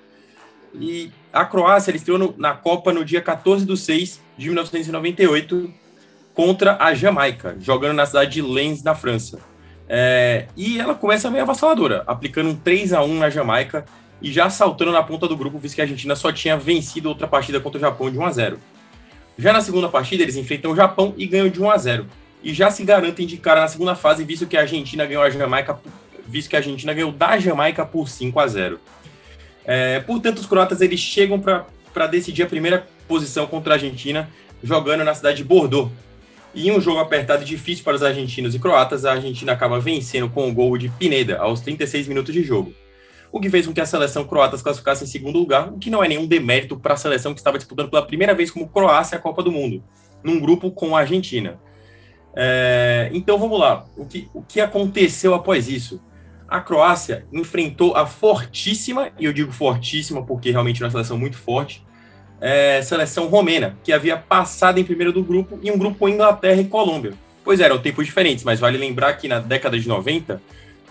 E 0.79 1.11
a 1.33 1.45
Croácia, 1.45 1.91
ele 1.91 1.99
estreou 1.99 2.19
no, 2.19 2.35
na 2.37 2.53
Copa 2.53 2.93
no 2.93 3.05
dia 3.05 3.21
14 3.21 3.65
de 3.65 3.77
6 3.77 4.21
de 4.37 4.47
1998 4.47 5.73
contra 6.33 6.77
a 6.81 6.95
Jamaica, 6.95 7.57
jogando 7.61 7.95
na 7.95 8.07
cidade 8.07 8.33
de 8.33 8.43
Lens, 8.43 8.83
na 8.83 8.95
França. 8.95 9.41
É, 9.89 10.47
e 10.57 10.81
ela 10.81 10.95
começa 10.95 11.31
meio 11.31 11.43
avassaladora, 11.43 12.03
aplicando 12.07 12.51
um 12.51 12.55
3 12.55 12.93
a 12.93 13.03
1 13.03 13.19
na 13.19 13.31
Jamaica 13.31 13.85
e 14.21 14.33
já 14.33 14.49
saltando 14.49 14.93
na 14.93 15.03
ponta 15.03 15.29
do 15.29 15.37
grupo, 15.37 15.59
visto 15.59 15.75
que 15.75 15.81
a 15.81 15.85
Argentina 15.85 16.17
só 16.17 16.33
tinha 16.33 16.57
vencido 16.57 17.09
outra 17.09 17.29
partida 17.29 17.61
contra 17.61 17.79
o 17.79 17.81
Japão 17.81 18.11
de 18.11 18.19
1 18.19 18.25
a 18.25 18.31
0. 18.31 18.59
Já 19.37 19.53
na 19.53 19.61
segunda 19.61 19.89
partida, 19.89 20.23
eles 20.23 20.37
enfrentam 20.37 20.71
o 20.71 20.77
Japão 20.77 21.13
e 21.17 21.27
ganham 21.27 21.49
de 21.49 21.61
1 21.61 21.71
a 21.71 21.77
0. 21.77 22.07
E 22.43 22.55
já 22.55 22.71
se 22.71 22.85
garantem 22.85 23.27
de 23.27 23.37
cara 23.37 23.61
na 23.61 23.69
segunda 23.69 23.95
fase, 23.95 24.25
visto 24.25 24.47
que 24.47 24.57
a 24.57 24.61
Argentina 24.61 25.05
ganhou 25.05 25.23
a 25.23 25.31
Jamaica, 25.31 25.79
visto 26.27 26.49
que 26.49 26.57
a 26.57 26.59
Argentina 26.61 26.95
ganhou 26.95 27.13
da 27.13 27.39
Jamaica 27.39 27.85
por 27.85 28.09
5 28.09 28.39
a 28.39 28.47
0. 28.47 28.81
É, 29.65 30.01
portanto, 30.01 30.39
os 30.39 30.47
croatas 30.47 30.81
eles 30.81 31.01
chegam 31.01 31.41
para 31.41 32.07
decidir 32.07 32.43
a 32.43 32.47
primeira 32.47 32.87
posição 33.09 33.47
contra 33.47 33.75
a 33.75 33.77
Argentina, 33.77 34.29
jogando 34.63 35.05
na 35.05 35.15
cidade 35.15 35.39
de 35.39 35.45
Bordeaux. 35.45 35.91
E 36.55 36.69
em 36.69 36.73
um 36.73 36.81
jogo 36.81 37.01
apertado 37.01 37.43
e 37.43 37.47
difícil 37.47 37.85
para 37.85 37.97
os 37.97 38.03
argentinos 38.03 38.55
e 38.55 38.59
croatas, 38.59 39.05
a 39.05 39.13
Argentina 39.13 39.53
acaba 39.53 39.81
vencendo 39.81 40.29
com 40.29 40.49
o 40.49 40.55
gol 40.55 40.79
de 40.79 40.89
Pineda 40.89 41.39
aos 41.39 41.61
36 41.61 42.07
minutos 42.07 42.33
de 42.33 42.43
jogo 42.43 42.73
o 43.35 43.41
que 43.41 43.51
fez 43.51 43.67
com 43.67 43.75
que 43.75 43.81
a 43.81 43.87
seleção 43.87 44.25
croata 44.25 44.57
se 44.57 44.63
classificasse 44.63 45.03
em 45.03 45.09
segundo 45.09 45.41
lugar, 45.41 45.69
o 45.73 45.77
que 45.77 45.91
não 45.91 46.05
é 46.05 46.07
nenhum 46.07 46.25
demérito 46.25 46.79
para 46.79 46.95
a 46.95 46.97
seleção 46.97 47.35
que 47.35 47.41
estava 47.41 47.59
disputando 47.59 47.91
pela 47.91 48.07
primeira 48.07 48.33
vez 48.33 48.49
como 48.49 48.69
Croácia 48.69 49.19
a 49.19 49.21
Copa 49.21 49.43
do 49.43 49.51
Mundo, 49.51 49.83
num 50.23 50.39
grupo 50.39 50.71
com 50.71 50.95
a 50.95 51.01
Argentina. 51.01 51.59
É, 52.37 53.11
então 53.13 53.37
vamos 53.37 53.59
lá, 53.59 53.87
o 53.97 54.07
que, 54.07 54.29
o 54.33 54.41
que 54.41 54.61
aconteceu 54.61 55.35
após 55.35 55.69
isso? 55.69 56.01
A 56.47 56.61
Croácia 56.61 57.27
enfrentou 57.33 57.97
a 57.97 58.07
fortíssima, 58.07 59.11
e 59.19 59.25
eu 59.25 59.33
digo 59.33 59.51
fortíssima 59.51 60.25
porque 60.25 60.53
realmente 60.53 60.81
é 60.81 60.87
uma 60.87 60.93
seleção 60.93 61.19
muito 61.19 61.37
forte, 61.37 61.85
é, 62.45 62.83
seleção 62.83 63.27
romena, 63.29 63.75
que 63.83 63.91
havia 63.91 64.19
passado 64.19 64.79
em 64.79 64.85
primeiro 64.85 65.11
do 65.11 65.25
grupo, 65.25 65.59
em 65.63 65.71
um 65.71 65.79
grupo 65.79 65.97
com 65.99 66.11
Inglaterra 66.11 66.61
e 66.61 66.67
Colômbia. 66.67 67.15
Pois 67.43 67.59
eram 67.59 67.79
tempos 67.79 68.05
diferentes, 68.05 68.45
mas 68.45 68.61
vale 68.61 68.77
lembrar 68.77 69.15
que 69.15 69.27
na 69.27 69.39
década 69.39 69.81
de 69.81 69.89
90, 69.89 70.43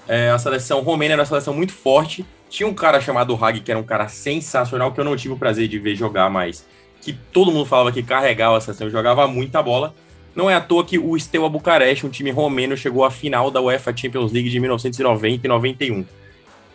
é, 0.07 0.31
a 0.31 0.39
seleção 0.39 0.81
romena 0.81 1.13
era 1.13 1.21
uma 1.21 1.27
seleção 1.27 1.53
muito 1.53 1.71
forte. 1.71 2.25
Tinha 2.49 2.67
um 2.67 2.73
cara 2.73 2.99
chamado 2.99 3.35
Hag, 3.35 3.59
que 3.59 3.69
era 3.69 3.79
um 3.79 3.83
cara 3.83 4.07
sensacional, 4.07 4.91
que 4.91 4.99
eu 4.99 5.05
não 5.05 5.15
tive 5.15 5.35
o 5.35 5.37
prazer 5.37 5.67
de 5.67 5.77
ver 5.77 5.95
jogar, 5.95 6.27
mas 6.27 6.65
que 6.99 7.13
todo 7.13 7.51
mundo 7.51 7.67
falava 7.67 7.91
que 7.91 8.01
carregava 8.01 8.57
a 8.57 8.61
seleção, 8.61 8.89
jogava 8.89 9.27
muita 9.27 9.61
bola. 9.61 9.93
Não 10.35 10.49
é 10.49 10.55
à 10.55 10.61
toa 10.61 10.83
que 10.83 10.97
o 10.97 11.19
Steaua 11.19 11.49
Bucareste, 11.49 12.07
um 12.07 12.09
time 12.09 12.31
romeno, 12.31 12.75
chegou 12.75 13.05
à 13.05 13.11
final 13.11 13.51
da 13.51 13.61
UEFA 13.61 13.95
Champions 13.95 14.31
League 14.31 14.49
de 14.49 14.59
1990 14.59 15.45
e 15.45 15.47
91 15.47 16.03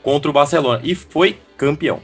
contra 0.04 0.30
o 0.30 0.32
Barcelona 0.32 0.80
e 0.84 0.94
foi 0.94 1.36
campeão. 1.56 2.00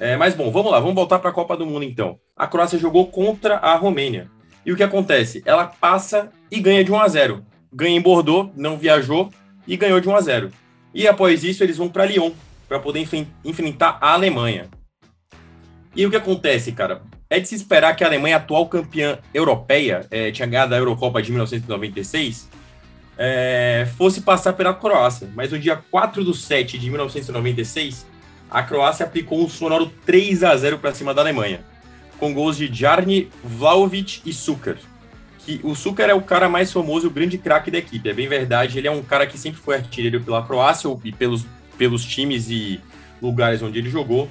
É, 0.00 0.16
mas 0.16 0.34
bom, 0.34 0.50
vamos 0.50 0.70
lá, 0.70 0.78
vamos 0.78 0.94
voltar 0.94 1.18
para 1.18 1.30
a 1.30 1.32
Copa 1.32 1.56
do 1.56 1.66
Mundo 1.66 1.84
então. 1.84 2.18
A 2.36 2.46
Croácia 2.46 2.78
jogou 2.78 3.08
contra 3.08 3.56
a 3.56 3.74
Romênia. 3.74 4.30
E 4.64 4.72
o 4.72 4.76
que 4.76 4.82
acontece? 4.82 5.42
Ela 5.44 5.66
passa 5.66 6.30
e 6.50 6.60
ganha 6.60 6.84
de 6.84 6.92
1 6.92 7.00
a 7.00 7.08
0. 7.08 7.44
Ganha 7.72 7.96
em 7.96 8.00
Bordeaux, 8.00 8.50
não 8.56 8.78
viajou, 8.78 9.30
e 9.66 9.76
ganhou 9.76 10.00
de 10.00 10.08
1 10.08 10.16
a 10.16 10.20
0. 10.20 10.50
E 10.94 11.06
após 11.06 11.44
isso, 11.44 11.62
eles 11.62 11.76
vão 11.76 11.88
para 11.88 12.06
Lyon 12.06 12.30
para 12.68 12.78
poder 12.78 13.06
enfrentar 13.44 13.98
a 14.00 14.12
Alemanha. 14.12 14.68
E 15.96 16.06
o 16.06 16.10
que 16.10 16.16
acontece, 16.16 16.72
cara? 16.72 17.02
É 17.28 17.40
de 17.40 17.48
se 17.48 17.54
esperar 17.54 17.94
que 17.96 18.04
a 18.04 18.06
Alemanha, 18.06 18.36
atual 18.36 18.68
campeã 18.68 19.18
europeia, 19.34 20.06
é, 20.10 20.30
tinha 20.30 20.46
ganhado 20.46 20.74
a 20.74 20.78
Eurocopa 20.78 21.20
de 21.20 21.30
1996, 21.30 22.48
é, 23.18 23.86
fosse 23.96 24.20
passar 24.20 24.52
pela 24.52 24.72
Croácia. 24.72 25.28
Mas 25.34 25.50
no 25.50 25.58
dia 25.58 25.76
4 25.90 26.24
de 26.24 26.36
7 26.36 26.78
de 26.78 26.88
1996, 26.88 28.06
a 28.50 28.62
Croácia 28.62 29.06
aplicou 29.06 29.42
um 29.44 29.48
sonoro 29.48 29.92
3 30.04 30.44
a 30.44 30.56
0 30.56 30.78
para 30.78 30.94
cima 30.94 31.12
da 31.14 31.22
Alemanha, 31.22 31.60
com 32.18 32.32
gols 32.32 32.56
de 32.56 32.72
Jarni, 32.72 33.30
Vlaovic 33.44 34.20
e 34.24 34.32
Sukar 34.32 34.76
que 35.48 35.60
o 35.64 35.74
Sucar 35.74 36.10
é 36.10 36.14
o 36.14 36.20
cara 36.20 36.46
mais 36.46 36.70
famoso, 36.70 37.06
o 37.06 37.10
grande 37.10 37.38
craque 37.38 37.70
da 37.70 37.78
equipe. 37.78 38.06
É 38.06 38.12
bem 38.12 38.28
verdade, 38.28 38.76
ele 38.76 38.86
é 38.86 38.90
um 38.90 39.02
cara 39.02 39.26
que 39.26 39.38
sempre 39.38 39.58
foi 39.58 39.76
artilheiro 39.76 40.22
pela 40.22 40.44
Croácia 40.44 40.94
e 41.02 41.10
pelos, 41.10 41.46
pelos 41.78 42.04
times 42.04 42.50
e 42.50 42.78
lugares 43.22 43.62
onde 43.62 43.78
ele 43.78 43.88
jogou. 43.88 44.28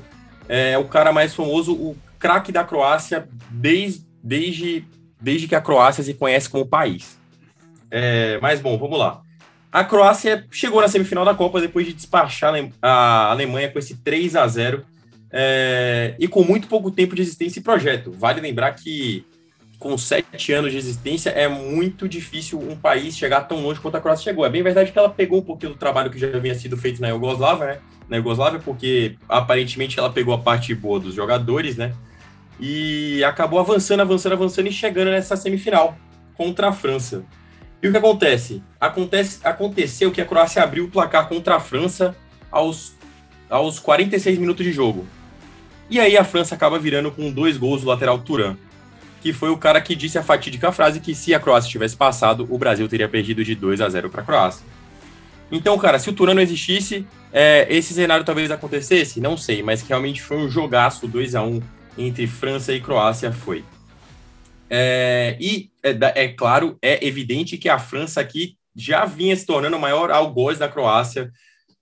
É 0.47 0.77
o 0.77 0.85
cara 0.85 1.11
mais 1.11 1.33
famoso, 1.33 1.73
o 1.73 1.97
craque 2.19 2.51
da 2.51 2.63
Croácia 2.63 3.27
desde, 3.49 4.05
desde, 4.23 4.85
desde 5.19 5.47
que 5.47 5.55
a 5.55 5.61
Croácia 5.61 6.03
se 6.03 6.13
conhece 6.13 6.47
como 6.47 6.67
país. 6.67 7.17
É, 7.89 8.37
mas 8.39 8.61
bom, 8.61 8.77
vamos 8.77 8.99
lá. 8.99 9.21
A 9.71 9.83
Croácia 9.83 10.45
chegou 10.49 10.81
na 10.81 10.87
semifinal 10.87 11.25
da 11.25 11.33
Copa 11.33 11.59
depois 11.59 11.85
de 11.85 11.93
despachar 11.93 12.53
a 12.81 13.31
Alemanha 13.31 13.69
com 13.69 13.79
esse 13.79 13.97
3 13.97 14.35
a 14.35 14.47
0 14.47 14.85
é, 15.31 16.15
e 16.17 16.27
com 16.27 16.43
muito 16.43 16.67
pouco 16.67 16.89
tempo 16.89 17.15
de 17.15 17.21
existência 17.21 17.59
e 17.59 17.63
projeto. 17.63 18.11
Vale 18.11 18.39
lembrar 18.39 18.71
que 18.73 19.25
com 19.79 19.95
sete 19.97 20.51
anos 20.53 20.71
de 20.71 20.77
existência, 20.77 21.29
é 21.29 21.47
muito 21.47 22.09
difícil 22.09 22.59
um 22.59 22.75
país 22.75 23.15
chegar 23.15 23.41
tão 23.41 23.61
longe 23.61 23.79
quanto 23.79 23.95
a 23.95 24.01
Croácia 24.01 24.23
chegou. 24.23 24.45
É 24.45 24.49
bem 24.49 24.63
verdade 24.63 24.91
que 24.91 24.97
ela 24.97 25.09
pegou 25.09 25.39
um 25.39 25.43
pouquinho 25.43 25.73
do 25.73 25.77
trabalho 25.77 26.09
que 26.09 26.17
já 26.17 26.27
havia 26.27 26.55
sido 26.55 26.75
feito 26.75 26.99
na 26.99 27.09
Iugoslávia, 27.09 27.65
né? 27.67 27.77
Na 28.09 28.17
Iugoslávia, 28.17 28.59
porque 28.59 29.15
aparentemente 29.29 29.99
ela 29.99 30.09
pegou 30.09 30.33
a 30.33 30.39
parte 30.39 30.73
boa 30.73 30.99
dos 30.99 31.13
jogadores, 31.13 31.77
né? 31.77 31.93
E 32.59 33.23
acabou 33.23 33.59
avançando, 33.59 33.99
avançando, 33.99 34.33
avançando 34.33 34.67
e 34.67 34.71
chegando 34.71 35.11
nessa 35.11 35.37
semifinal 35.37 35.95
contra 36.33 36.69
a 36.69 36.73
França. 36.73 37.23
E 37.81 37.87
o 37.87 37.91
que 37.91 37.97
acontece? 37.97 38.63
acontece 38.79 39.39
aconteceu 39.43 40.11
que 40.11 40.21
a 40.21 40.25
Croácia 40.25 40.63
abriu 40.63 40.85
o 40.85 40.89
placar 40.89 41.27
contra 41.27 41.55
a 41.55 41.59
França 41.59 42.15
aos, 42.51 42.93
aos 43.49 43.79
46 43.79 44.37
minutos 44.37 44.65
de 44.65 44.71
jogo. 44.71 45.05
E 45.89 45.99
aí 45.99 46.17
a 46.17 46.23
França 46.23 46.55
acaba 46.55 46.79
virando 46.79 47.11
com 47.11 47.31
dois 47.31 47.57
gols 47.57 47.81
do 47.81 47.87
lateral 47.87 48.19
Turan 48.19 48.57
que 49.21 49.33
foi 49.33 49.49
o 49.49 49.57
cara 49.57 49.81
que 49.81 49.95
disse 49.95 50.17
a 50.17 50.23
fatídica 50.23 50.71
frase 50.71 50.99
que 50.99 51.13
se 51.15 51.33
a 51.33 51.39
Croácia 51.39 51.69
tivesse 51.69 51.95
passado, 51.95 52.47
o 52.49 52.57
Brasil 52.57 52.87
teria 52.87 53.09
perdido 53.09 53.43
de 53.43 53.55
2 53.55 53.81
a 53.81 53.89
0 53.89 54.09
para 54.09 54.21
a 54.21 54.25
Croácia. 54.25 54.65
Então, 55.51 55.77
cara, 55.77 55.97
se 55.97 56.09
o 56.09 56.13
Turan 56.13 56.33
não 56.33 56.41
existisse, 56.41 57.05
é, 57.31 57.67
esse 57.69 57.93
cenário 57.93 58.25
talvez 58.25 58.51
acontecesse? 58.51 59.19
Não 59.19 59.37
sei, 59.37 59.63
mas 59.63 59.81
realmente 59.81 60.21
foi 60.21 60.37
um 60.37 60.49
jogaço 60.49 61.07
2 61.07 61.35
a 61.35 61.43
1 61.43 61.61
entre 61.97 62.27
França 62.27 62.73
e 62.73 62.81
Croácia, 62.81 63.31
foi. 63.31 63.63
É, 64.69 65.37
e, 65.39 65.69
é, 65.83 66.23
é, 66.23 66.27
claro, 66.29 66.77
é 66.81 67.05
evidente 67.05 67.57
que 67.57 67.69
a 67.69 67.79
França 67.79 68.19
aqui 68.21 68.57
já 68.75 69.05
vinha 69.05 69.35
se 69.35 69.45
tornando 69.45 69.77
o 69.77 69.79
maior 69.79 70.11
algoz 70.11 70.59
da 70.59 70.67
Croácia 70.67 71.31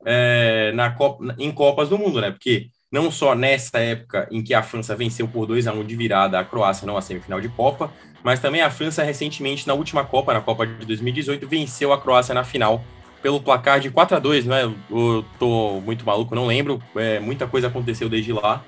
é, 0.05 0.71
na 0.73 0.91
Copa, 0.91 1.35
em 1.37 1.51
Copas 1.51 1.89
do 1.89 1.97
Mundo, 1.97 2.21
né? 2.21 2.31
Porque 2.31 2.69
não 2.91 3.11
só 3.11 3.35
nessa 3.35 3.79
época 3.79 4.27
em 4.31 4.43
que 4.43 4.53
a 4.53 4.63
França 4.63 4.95
venceu 4.95 5.27
por 5.27 5.45
2 5.45 5.67
a 5.67 5.73
1 5.73 5.83
de 5.83 5.95
virada 5.95 6.39
a 6.39 6.45
Croácia 6.45 6.87
não 6.87 6.95
a 6.95 7.01
semifinal 7.01 7.41
de 7.41 7.49
Copa, 7.49 7.91
mas 8.23 8.39
também 8.39 8.61
a 8.61 8.69
França 8.69 9.03
recentemente 9.03 9.67
na 9.67 9.73
última 9.73 10.05
Copa, 10.05 10.33
na 10.33 10.41
Copa 10.41 10.65
de 10.65 10.85
2018, 10.85 11.47
venceu 11.47 11.91
a 11.91 11.99
Croácia 11.99 12.33
na 12.33 12.43
final 12.43 12.83
pelo 13.21 13.41
placar 13.41 13.79
de 13.79 13.89
4 13.89 14.17
a 14.17 14.19
2 14.19 14.45
não 14.45 14.55
é? 14.55 14.63
Eu 14.89 15.25
tô 15.39 15.81
muito 15.81 16.05
maluco, 16.05 16.35
não 16.35 16.45
lembro, 16.45 16.81
é, 16.95 17.19
muita 17.19 17.47
coisa 17.47 17.67
aconteceu 17.67 18.07
desde 18.07 18.31
lá. 18.31 18.63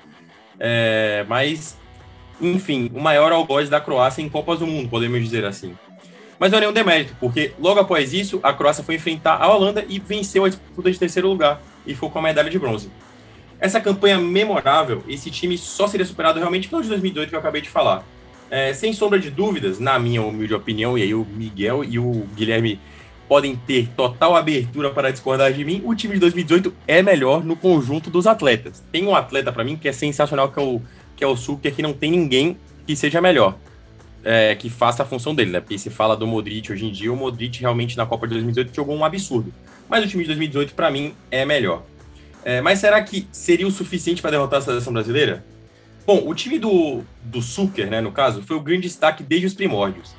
É, 0.59 1.23
mas, 1.29 1.77
enfim, 2.41 2.91
o 2.93 2.99
maior 2.99 3.31
algoz 3.31 3.69
da 3.69 3.79
Croácia 3.79 4.21
em 4.21 4.29
Copas 4.29 4.59
do 4.59 4.67
Mundo, 4.67 4.89
podemos 4.89 5.23
dizer 5.23 5.45
assim. 5.45 5.75
Mas 6.39 6.51
não 6.51 6.57
é 6.57 6.61
nenhum 6.61 6.73
demérito, 6.73 7.15
porque 7.19 7.51
logo 7.59 7.79
após 7.79 8.13
isso, 8.13 8.39
a 8.43 8.53
Croácia 8.53 8.83
foi 8.83 8.95
enfrentar 8.95 9.41
a 9.41 9.51
Holanda 9.51 9.83
e 9.89 9.99
venceu 9.99 10.45
a 10.45 10.49
disputa 10.49 10.91
de 10.91 10.99
terceiro 10.99 11.27
lugar 11.27 11.61
e 11.85 11.93
ficou 11.93 12.11
com 12.11 12.19
a 12.19 12.21
medalha 12.21 12.49
de 12.49 12.59
bronze. 12.59 12.91
Essa 13.59 13.81
campanha 13.81 14.19
memorável, 14.19 15.03
esse 15.07 15.31
time 15.31 15.57
só 15.57 15.87
seria 15.87 16.05
superado 16.05 16.37
realmente 16.37 16.67
pelo 16.67 16.83
de 16.83 16.89
2018 16.89 17.29
que 17.29 17.35
eu 17.35 17.39
acabei 17.39 17.61
de 17.61 17.69
falar. 17.69 18.03
É, 18.51 18.71
sem 18.73 18.93
sombra 18.93 19.19
de 19.19 19.31
dúvidas, 19.31 19.79
na 19.79 19.97
minha 19.97 20.21
humilde 20.21 20.53
opinião, 20.53 20.97
e 20.97 21.01
aí 21.01 21.13
o 21.13 21.25
Miguel 21.25 21.83
e 21.83 21.97
o 21.97 22.27
Guilherme 22.35 22.79
podem 23.27 23.55
ter 23.55 23.89
total 23.89 24.35
abertura 24.35 24.89
para 24.89 25.11
discordar 25.11 25.51
de 25.51 25.65
mim, 25.65 25.81
o 25.83 25.93
time 25.93 26.13
de 26.13 26.19
2018 26.21 26.73
é 26.87 27.01
melhor 27.01 27.43
no 27.43 27.55
conjunto 27.55 28.09
dos 28.09 28.25
atletas. 28.25 28.81
Tem 28.91 29.05
um 29.05 29.15
atleta 29.15 29.51
para 29.51 29.63
mim 29.63 29.75
que 29.75 29.87
é 29.87 29.91
sensacional, 29.91 30.49
que 30.49 30.59
é 30.59 30.63
o, 30.63 30.81
que 31.17 31.23
é 31.23 31.27
o 31.27 31.35
Suker, 31.35 31.73
que 31.73 31.81
não 31.81 31.91
tem 31.91 32.11
ninguém 32.11 32.57
que 32.85 32.95
seja 32.95 33.19
melhor, 33.19 33.57
é, 34.23 34.55
que 34.55 34.69
faça 34.69 35.03
a 35.03 35.05
função 35.05 35.35
dele, 35.35 35.51
né? 35.51 35.59
Porque 35.59 35.77
se 35.77 35.89
fala 35.89 36.15
do 36.15 36.27
Modric 36.27 36.71
hoje 36.71 36.85
em 36.85 36.91
dia, 36.91 37.11
o 37.11 37.17
Modric 37.17 37.59
realmente 37.59 37.97
na 37.97 38.05
Copa 38.05 38.27
de 38.27 38.35
2018 38.35 38.73
jogou 38.73 38.95
um 38.95 39.03
absurdo. 39.03 39.51
Mas 39.89 40.05
o 40.05 40.07
time 40.07 40.23
de 40.23 40.27
2018, 40.27 40.75
para 40.75 40.91
mim, 40.91 41.13
é 41.31 41.43
melhor. 41.43 41.83
É, 42.45 42.61
mas 42.61 42.79
será 42.79 43.01
que 43.01 43.27
seria 43.31 43.67
o 43.67 43.71
suficiente 43.71 44.21
para 44.21 44.31
derrotar 44.31 44.59
a 44.59 44.61
seleção 44.61 44.93
brasileira? 44.93 45.43
Bom, 46.05 46.23
o 46.25 46.33
time 46.33 46.57
do, 46.57 47.01
do 47.21 47.41
Suker, 47.41 47.89
né, 47.89 47.99
no 47.99 48.11
caso, 48.11 48.41
foi 48.41 48.55
o 48.55 48.61
grande 48.61 48.83
destaque 48.83 49.23
desde 49.23 49.47
os 49.47 49.53
primórdios. 49.53 50.15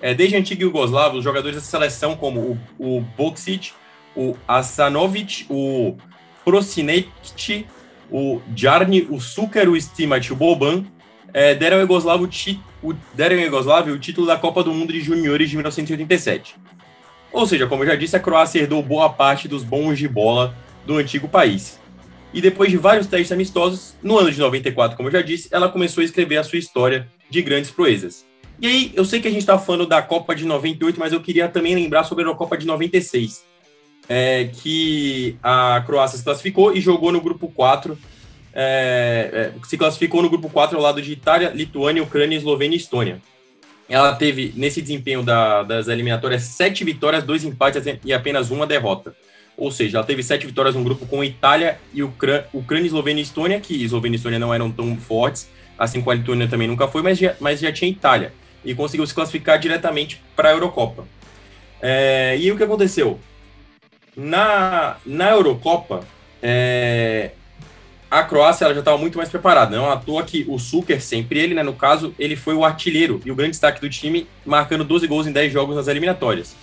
É, 0.00 0.14
desde 0.14 0.36
a 0.36 0.38
antiga 0.38 0.62
Yugoslávia, 0.62 1.18
os 1.18 1.24
jogadores 1.24 1.56
da 1.56 1.62
seleção, 1.62 2.14
como 2.14 2.58
o, 2.78 2.98
o 2.98 3.00
Boksic, 3.00 3.72
o 4.14 4.36
Asanovic, 4.46 5.46
o 5.48 5.96
Prosinect, 6.44 7.66
o 8.12 8.42
Jarni, 8.54 9.06
o 9.08 9.18
Suker, 9.18 9.68
o 9.70 9.80
Stimac 9.80 10.30
o 10.30 10.36
Boban, 10.36 10.84
é, 11.32 11.54
deram 11.54 11.78
ao 11.78 11.82
Yugoslávio 11.82 12.28
o, 12.82 12.92
deram 13.14 13.36
ao 13.36 13.94
o 13.94 13.98
título 13.98 14.26
da 14.26 14.36
Copa 14.36 14.62
do 14.62 14.72
Mundo 14.72 14.92
de 14.92 15.00
Juniores 15.00 15.48
de 15.48 15.56
1987. 15.56 16.56
Ou 17.32 17.46
seja, 17.46 17.66
como 17.66 17.82
eu 17.82 17.88
já 17.88 17.96
disse, 17.96 18.14
a 18.14 18.20
Croácia 18.20 18.60
herdou 18.60 18.82
boa 18.82 19.08
parte 19.08 19.48
dos 19.48 19.64
bons 19.64 19.98
de 19.98 20.06
bola 20.06 20.54
do 20.84 20.98
antigo 20.98 21.26
país. 21.26 21.80
E 22.34 22.40
depois 22.40 22.70
de 22.70 22.76
vários 22.76 23.06
testes 23.06 23.32
amistosos, 23.32 23.94
no 24.02 24.18
ano 24.18 24.30
de 24.30 24.38
94, 24.38 24.96
como 24.96 25.08
eu 25.08 25.12
já 25.12 25.22
disse, 25.22 25.48
ela 25.50 25.68
começou 25.68 26.02
a 26.02 26.04
escrever 26.04 26.36
a 26.36 26.44
sua 26.44 26.58
história 26.58 27.08
de 27.30 27.40
grandes 27.40 27.70
proezas. 27.70 28.26
E 28.60 28.66
aí, 28.66 28.92
eu 28.94 29.04
sei 29.04 29.20
que 29.20 29.28
a 29.28 29.30
gente 29.30 29.40
está 29.40 29.58
falando 29.58 29.86
da 29.86 30.02
Copa 30.02 30.34
de 30.34 30.44
98, 30.44 31.00
mas 31.00 31.12
eu 31.12 31.20
queria 31.20 31.48
também 31.48 31.74
lembrar 31.74 32.04
sobre 32.04 32.28
a 32.28 32.34
Copa 32.34 32.56
de 32.56 32.66
96, 32.66 33.44
é, 34.08 34.50
que 34.52 35.36
a 35.42 35.82
Croácia 35.86 36.18
se 36.18 36.24
classificou 36.24 36.74
e 36.74 36.80
jogou 36.80 37.12
no 37.12 37.20
grupo 37.20 37.48
4. 37.48 37.96
É, 38.54 39.52
é, 39.56 39.66
se 39.66 39.78
classificou 39.78 40.22
no 40.22 40.28
grupo 40.28 40.50
4 40.50 40.76
ao 40.76 40.82
lado 40.82 41.00
de 41.00 41.12
Itália, 41.12 41.52
Lituânia, 41.54 42.02
Ucrânia, 42.02 42.36
Eslovênia 42.36 42.76
e 42.76 42.78
Estônia. 42.78 43.20
Ela 43.88 44.14
teve, 44.14 44.52
nesse 44.56 44.80
desempenho 44.80 45.22
da, 45.22 45.62
das 45.62 45.88
eliminatórias, 45.88 46.42
sete 46.42 46.84
vitórias, 46.84 47.24
dois 47.24 47.44
empates 47.44 47.82
e 48.04 48.12
apenas 48.12 48.50
uma 48.50 48.66
derrota. 48.66 49.14
Ou 49.56 49.70
seja, 49.70 49.98
ela 49.98 50.06
teve 50.06 50.22
sete 50.22 50.46
vitórias 50.46 50.74
no 50.74 50.82
grupo 50.82 51.06
com 51.06 51.22
Itália 51.22 51.78
e 51.92 52.02
Ucrânia, 52.02 52.46
Ucrânia 52.52 52.86
Eslovênia 52.86 53.20
e 53.20 53.24
Estônia, 53.24 53.60
que 53.60 53.84
Eslovênia 53.84 54.16
e 54.16 54.18
Estônia 54.18 54.38
não 54.38 54.52
eram 54.52 54.70
tão 54.70 54.96
fortes, 54.96 55.48
assim 55.78 56.00
como 56.00 56.10
a 56.10 56.14
Lituânia 56.14 56.48
também 56.48 56.68
nunca 56.68 56.88
foi, 56.88 57.02
mas 57.02 57.18
já, 57.18 57.34
mas 57.38 57.60
já 57.60 57.70
tinha 57.70 57.90
Itália. 57.90 58.32
E 58.64 58.74
conseguiu 58.74 59.06
se 59.06 59.14
classificar 59.14 59.58
diretamente 59.58 60.22
para 60.34 60.48
a 60.48 60.52
Eurocopa. 60.52 61.06
É, 61.80 62.36
e 62.38 62.50
o 62.50 62.56
que 62.56 62.62
aconteceu? 62.62 63.18
Na, 64.16 64.96
na 65.06 65.30
Eurocopa, 65.30 66.04
é, 66.42 67.30
a 68.10 68.22
Croácia 68.22 68.66
ela 68.66 68.74
já 68.74 68.80
estava 68.80 68.98
muito 68.98 69.16
mais 69.16 69.30
preparada. 69.30 69.76
Não 69.76 69.90
à 69.90 69.96
toa 69.96 70.22
que 70.22 70.44
o 70.46 70.58
Suker, 70.58 71.00
sempre 71.00 71.38
ele, 71.38 71.54
né, 71.54 71.62
no 71.62 71.72
caso, 71.72 72.14
ele 72.18 72.36
foi 72.36 72.54
o 72.54 72.64
artilheiro 72.64 73.20
e 73.24 73.30
o 73.30 73.34
grande 73.34 73.52
destaque 73.52 73.80
do 73.80 73.88
time, 73.88 74.26
marcando 74.44 74.84
12 74.84 75.06
gols 75.06 75.26
em 75.26 75.32
10 75.32 75.52
jogos 75.52 75.74
nas 75.74 75.88
eliminatórias. 75.88 76.54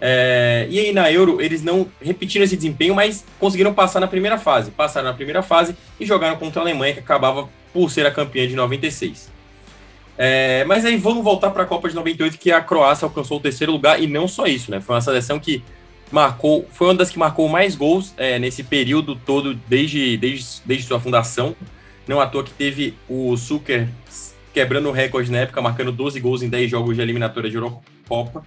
É, 0.00 0.66
e 0.70 0.78
aí 0.78 0.92
na 0.92 1.10
Euro 1.10 1.40
eles 1.40 1.62
não 1.62 1.88
repetiram 2.00 2.44
esse 2.44 2.56
desempenho, 2.56 2.94
mas 2.94 3.24
conseguiram 3.38 3.74
passar 3.74 4.00
na 4.00 4.08
primeira 4.08 4.38
fase. 4.38 4.70
Passaram 4.72 5.08
na 5.08 5.14
primeira 5.14 5.42
fase 5.42 5.76
e 6.00 6.06
jogaram 6.06 6.36
contra 6.36 6.60
a 6.60 6.64
Alemanha, 6.64 6.94
que 6.94 7.00
acabava 7.00 7.48
por 7.72 7.90
ser 7.90 8.06
a 8.06 8.10
campeã 8.10 8.46
de 8.46 8.54
96. 8.54 9.30
É, 10.16 10.64
mas 10.64 10.84
aí 10.84 10.96
vamos 10.96 11.22
voltar 11.22 11.50
para 11.50 11.62
a 11.62 11.66
Copa 11.66 11.88
de 11.88 11.94
98, 11.94 12.38
que 12.38 12.50
a 12.50 12.60
Croácia 12.60 13.06
alcançou 13.06 13.38
o 13.38 13.40
terceiro 13.40 13.70
lugar, 13.70 14.02
e 14.02 14.08
não 14.08 14.26
só 14.26 14.46
isso, 14.46 14.68
né? 14.68 14.80
Foi 14.80 14.96
uma 14.96 15.00
seleção 15.00 15.38
que 15.38 15.62
marcou, 16.10 16.66
foi 16.72 16.88
uma 16.88 16.94
das 16.94 17.10
que 17.10 17.18
marcou 17.18 17.48
mais 17.48 17.74
gols 17.74 18.14
é, 18.16 18.38
nesse 18.38 18.62
período 18.62 19.16
todo, 19.16 19.54
desde, 19.54 20.16
desde, 20.16 20.62
desde 20.64 20.86
sua 20.86 21.00
fundação. 21.00 21.54
Não 22.06 22.20
à 22.20 22.26
toa 22.26 22.42
que 22.42 22.52
teve 22.52 22.94
o 23.08 23.36
Zucker 23.36 23.88
quebrando 24.52 24.88
o 24.88 24.92
recorde 24.92 25.30
na 25.30 25.38
época, 25.38 25.60
marcando 25.60 25.92
12 25.92 26.18
gols 26.20 26.42
em 26.42 26.48
10 26.48 26.70
jogos 26.70 26.96
de 26.96 27.02
eliminatória 27.02 27.50
de 27.50 27.56
Eurocopa. 27.56 28.42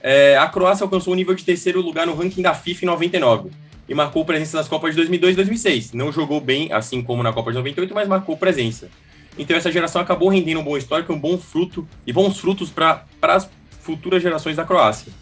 É, 0.00 0.36
a 0.36 0.46
Croácia 0.46 0.84
alcançou 0.84 1.12
o 1.12 1.16
nível 1.16 1.34
de 1.34 1.44
terceiro 1.44 1.80
lugar 1.80 2.06
no 2.06 2.14
ranking 2.14 2.42
da 2.42 2.54
FIFA 2.54 2.84
em 2.84 2.88
99 2.88 3.50
e 3.88 3.94
marcou 3.94 4.24
presença 4.24 4.56
nas 4.56 4.68
Copas 4.68 4.90
de 4.90 4.96
2002 4.96 5.32
e 5.32 5.36
2006. 5.36 5.92
Não 5.92 6.12
jogou 6.12 6.40
bem, 6.40 6.72
assim 6.72 7.02
como 7.02 7.22
na 7.22 7.32
Copa 7.32 7.50
de 7.50 7.58
98, 7.58 7.94
mas 7.94 8.08
marcou 8.08 8.36
presença. 8.36 8.88
Então 9.36 9.56
essa 9.56 9.72
geração 9.72 10.00
acabou 10.00 10.28
rendendo 10.28 10.60
um 10.60 10.64
bom 10.64 10.76
histórico, 10.76 11.12
um 11.12 11.18
bom 11.18 11.36
fruto 11.38 11.86
e 12.06 12.12
bons 12.12 12.38
frutos 12.38 12.70
para 12.70 13.04
as 13.22 13.50
futuras 13.80 14.22
gerações 14.22 14.56
da 14.56 14.64
Croácia. 14.64 15.12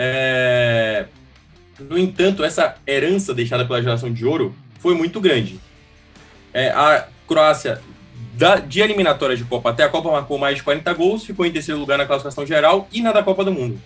É... 0.00 1.06
No 1.80 1.98
entanto, 1.98 2.44
essa 2.44 2.76
herança 2.86 3.34
deixada 3.34 3.64
pela 3.64 3.82
geração 3.82 4.12
de 4.12 4.24
ouro 4.24 4.54
foi 4.78 4.94
muito 4.94 5.20
grande. 5.20 5.58
É, 6.54 6.68
a 6.70 7.08
Croácia, 7.26 7.80
da, 8.34 8.56
de 8.56 8.80
eliminatória 8.80 9.36
de 9.36 9.44
Copa 9.44 9.70
até 9.70 9.82
a 9.82 9.88
Copa, 9.88 10.10
marcou 10.10 10.38
mais 10.38 10.56
de 10.56 10.62
40 10.62 10.92
gols, 10.94 11.24
ficou 11.24 11.44
em 11.44 11.50
terceiro 11.50 11.80
lugar 11.80 11.98
na 11.98 12.06
classificação 12.06 12.46
geral 12.46 12.88
e 12.92 13.02
na 13.02 13.10
da 13.10 13.22
Copa 13.24 13.44
do 13.44 13.52
Mundo. 13.52 13.80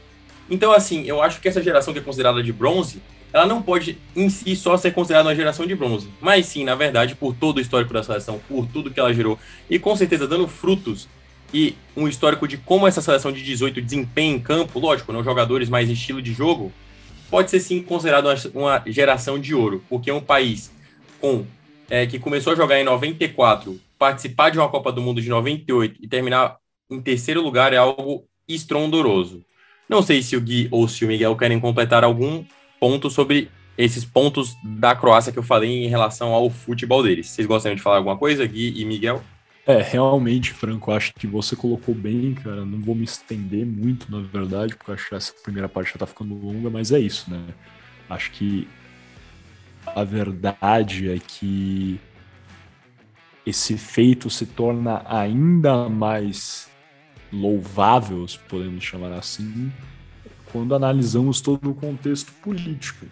Então, 0.50 0.70
assim, 0.72 1.04
eu 1.06 1.22
acho 1.22 1.40
que 1.40 1.48
essa 1.48 1.62
geração 1.62 1.94
que 1.94 2.00
é 2.00 2.02
considerada 2.02 2.42
de 2.42 2.52
bronze, 2.52 3.02
ela 3.32 3.46
não 3.46 3.62
pode 3.62 3.98
em 4.14 4.28
si 4.28 4.54
só 4.54 4.76
ser 4.76 4.92
considerada 4.92 5.28
uma 5.28 5.34
geração 5.34 5.66
de 5.66 5.74
bronze, 5.74 6.10
mas 6.20 6.44
sim, 6.46 6.64
na 6.64 6.74
verdade, 6.74 7.14
por 7.14 7.34
todo 7.34 7.56
o 7.56 7.60
histórico 7.60 7.94
da 7.94 8.02
seleção, 8.02 8.38
por 8.46 8.66
tudo 8.66 8.90
que 8.90 9.00
ela 9.00 9.14
gerou 9.14 9.38
e 9.70 9.78
com 9.78 9.96
certeza 9.96 10.28
dando 10.28 10.46
frutos 10.46 11.08
e 11.52 11.74
um 11.96 12.08
histórico 12.08 12.48
de 12.48 12.56
como 12.56 12.86
essa 12.86 13.02
seleção 13.02 13.30
de 13.30 13.42
18 13.42 13.80
desempenha 13.80 14.34
em 14.34 14.40
campo, 14.40 14.78
lógico, 14.78 15.12
não 15.12 15.22
jogadores 15.22 15.68
mais 15.68 15.90
estilo 15.90 16.22
de 16.22 16.32
jogo, 16.32 16.72
pode 17.30 17.50
ser 17.50 17.60
sim 17.60 17.82
considerado 17.82 18.26
uma, 18.26 18.34
uma 18.54 18.82
geração 18.86 19.38
de 19.38 19.54
ouro, 19.54 19.84
porque 19.88 20.10
é 20.10 20.14
um 20.14 20.20
país 20.20 20.72
com 21.20 21.46
é, 21.90 22.06
que 22.06 22.18
começou 22.18 22.52
a 22.52 22.56
jogar 22.56 22.80
em 22.80 22.84
94, 22.84 23.78
participar 23.98 24.50
de 24.50 24.58
uma 24.58 24.68
Copa 24.68 24.90
do 24.90 25.02
Mundo 25.02 25.20
de 25.20 25.28
98 25.28 25.98
e 26.00 26.08
terminar 26.08 26.56
em 26.90 27.00
terceiro 27.00 27.42
lugar 27.42 27.72
é 27.72 27.76
algo 27.76 28.24
estrondoroso. 28.48 29.44
Não 29.88 30.02
sei 30.02 30.22
se 30.22 30.36
o 30.36 30.40
Gui 30.40 30.68
ou 30.70 30.88
se 30.88 31.04
o 31.04 31.08
Miguel 31.08 31.36
querem 31.36 31.60
completar 31.60 32.02
algum 32.02 32.44
ponto 32.80 33.10
sobre 33.10 33.50
esses 33.76 34.04
pontos 34.04 34.54
da 34.62 34.94
Croácia 34.94 35.32
que 35.32 35.38
eu 35.38 35.42
falei 35.42 35.84
em 35.84 35.88
relação 35.88 36.32
ao 36.32 36.48
futebol 36.50 37.02
deles. 37.02 37.28
Vocês 37.28 37.46
gostariam 37.46 37.76
de 37.76 37.82
falar 37.82 37.96
alguma 37.96 38.16
coisa, 38.16 38.46
Gui 38.46 38.74
e 38.80 38.84
Miguel? 38.84 39.22
É, 39.64 39.80
realmente, 39.80 40.52
Franco, 40.52 40.90
acho 40.90 41.14
que 41.14 41.26
você 41.26 41.54
colocou 41.54 41.94
bem, 41.94 42.34
cara. 42.34 42.64
Não 42.64 42.80
vou 42.80 42.94
me 42.94 43.04
estender 43.04 43.64
muito, 43.64 44.10
na 44.10 44.20
verdade, 44.20 44.74
porque 44.74 44.90
acho 44.90 45.08
que 45.08 45.14
essa 45.14 45.32
primeira 45.42 45.68
parte 45.68 45.92
já 45.92 45.98
tá 45.98 46.06
ficando 46.06 46.34
longa, 46.34 46.68
mas 46.68 46.90
é 46.90 46.98
isso, 46.98 47.30
né? 47.30 47.46
Acho 48.10 48.32
que 48.32 48.68
a 49.86 50.02
verdade 50.02 51.10
é 51.10 51.18
que 51.18 52.00
esse 53.46 53.76
feito 53.76 54.28
se 54.28 54.46
torna 54.46 55.02
ainda 55.06 55.88
mais 55.88 56.68
louvável, 57.32 58.26
se 58.26 58.38
podemos 58.40 58.82
chamar 58.82 59.12
assim, 59.12 59.72
quando 60.52 60.74
analisamos 60.74 61.40
todo 61.40 61.70
o 61.70 61.74
contexto 61.74 62.32
político. 62.34 63.06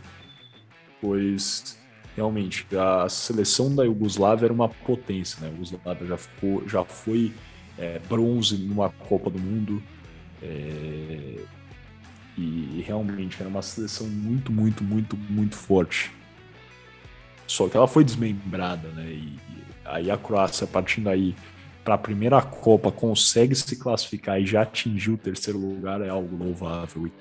Pois 1.00 1.80
realmente 2.16 2.66
a 2.76 3.08
seleção 3.08 3.74
da 3.74 3.84
Iugoslávia 3.84 4.46
era 4.46 4.52
uma 4.52 4.68
potência, 4.68 5.40
né? 5.40 5.48
A 5.48 5.50
Iugoslávia 5.50 6.06
já, 6.06 6.16
ficou, 6.16 6.68
já 6.68 6.84
foi 6.84 7.32
é, 7.78 7.98
bronze 8.08 8.56
numa 8.56 8.90
Copa 8.90 9.30
do 9.30 9.38
Mundo. 9.38 9.82
É, 10.42 11.36
e 12.38 12.82
realmente 12.86 13.36
era 13.40 13.48
uma 13.48 13.62
seleção 13.62 14.06
muito, 14.06 14.50
muito, 14.50 14.82
muito, 14.82 15.16
muito 15.16 15.56
forte. 15.56 16.10
Só 17.46 17.68
que 17.68 17.76
ela 17.76 17.88
foi 17.88 18.04
desmembrada, 18.04 18.88
né? 18.88 19.06
E, 19.06 19.36
e 19.36 19.64
aí 19.84 20.10
a 20.10 20.16
Croácia, 20.16 20.66
partindo 20.66 21.08
aí 21.08 21.34
para 21.84 21.94
a 21.94 21.98
primeira 21.98 22.40
Copa, 22.40 22.92
consegue 22.92 23.54
se 23.54 23.76
classificar 23.76 24.40
e 24.40 24.46
já 24.46 24.62
atingiu 24.62 25.14
o 25.14 25.18
terceiro 25.18 25.58
lugar, 25.58 26.00
é 26.00 26.08
algo 26.08 26.36
louvável. 26.36 27.06
E 27.06 27.12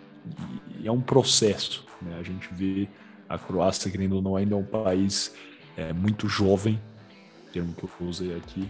e 0.79 0.87
é 0.87 0.91
um 0.91 1.01
processo. 1.01 1.85
Né? 2.01 2.17
A 2.19 2.23
gente 2.23 2.47
vê 2.53 2.87
a 3.29 3.37
Croácia, 3.37 3.91
querendo 3.91 4.15
ou 4.15 4.21
não, 4.21 4.35
ainda 4.35 4.55
é 4.55 4.57
um 4.57 4.65
país 4.65 5.33
é, 5.77 5.93
muito 5.93 6.27
jovem, 6.27 6.81
termo 7.53 7.73
que 7.73 7.83
eu 7.83 8.07
usei 8.07 8.35
aqui. 8.35 8.67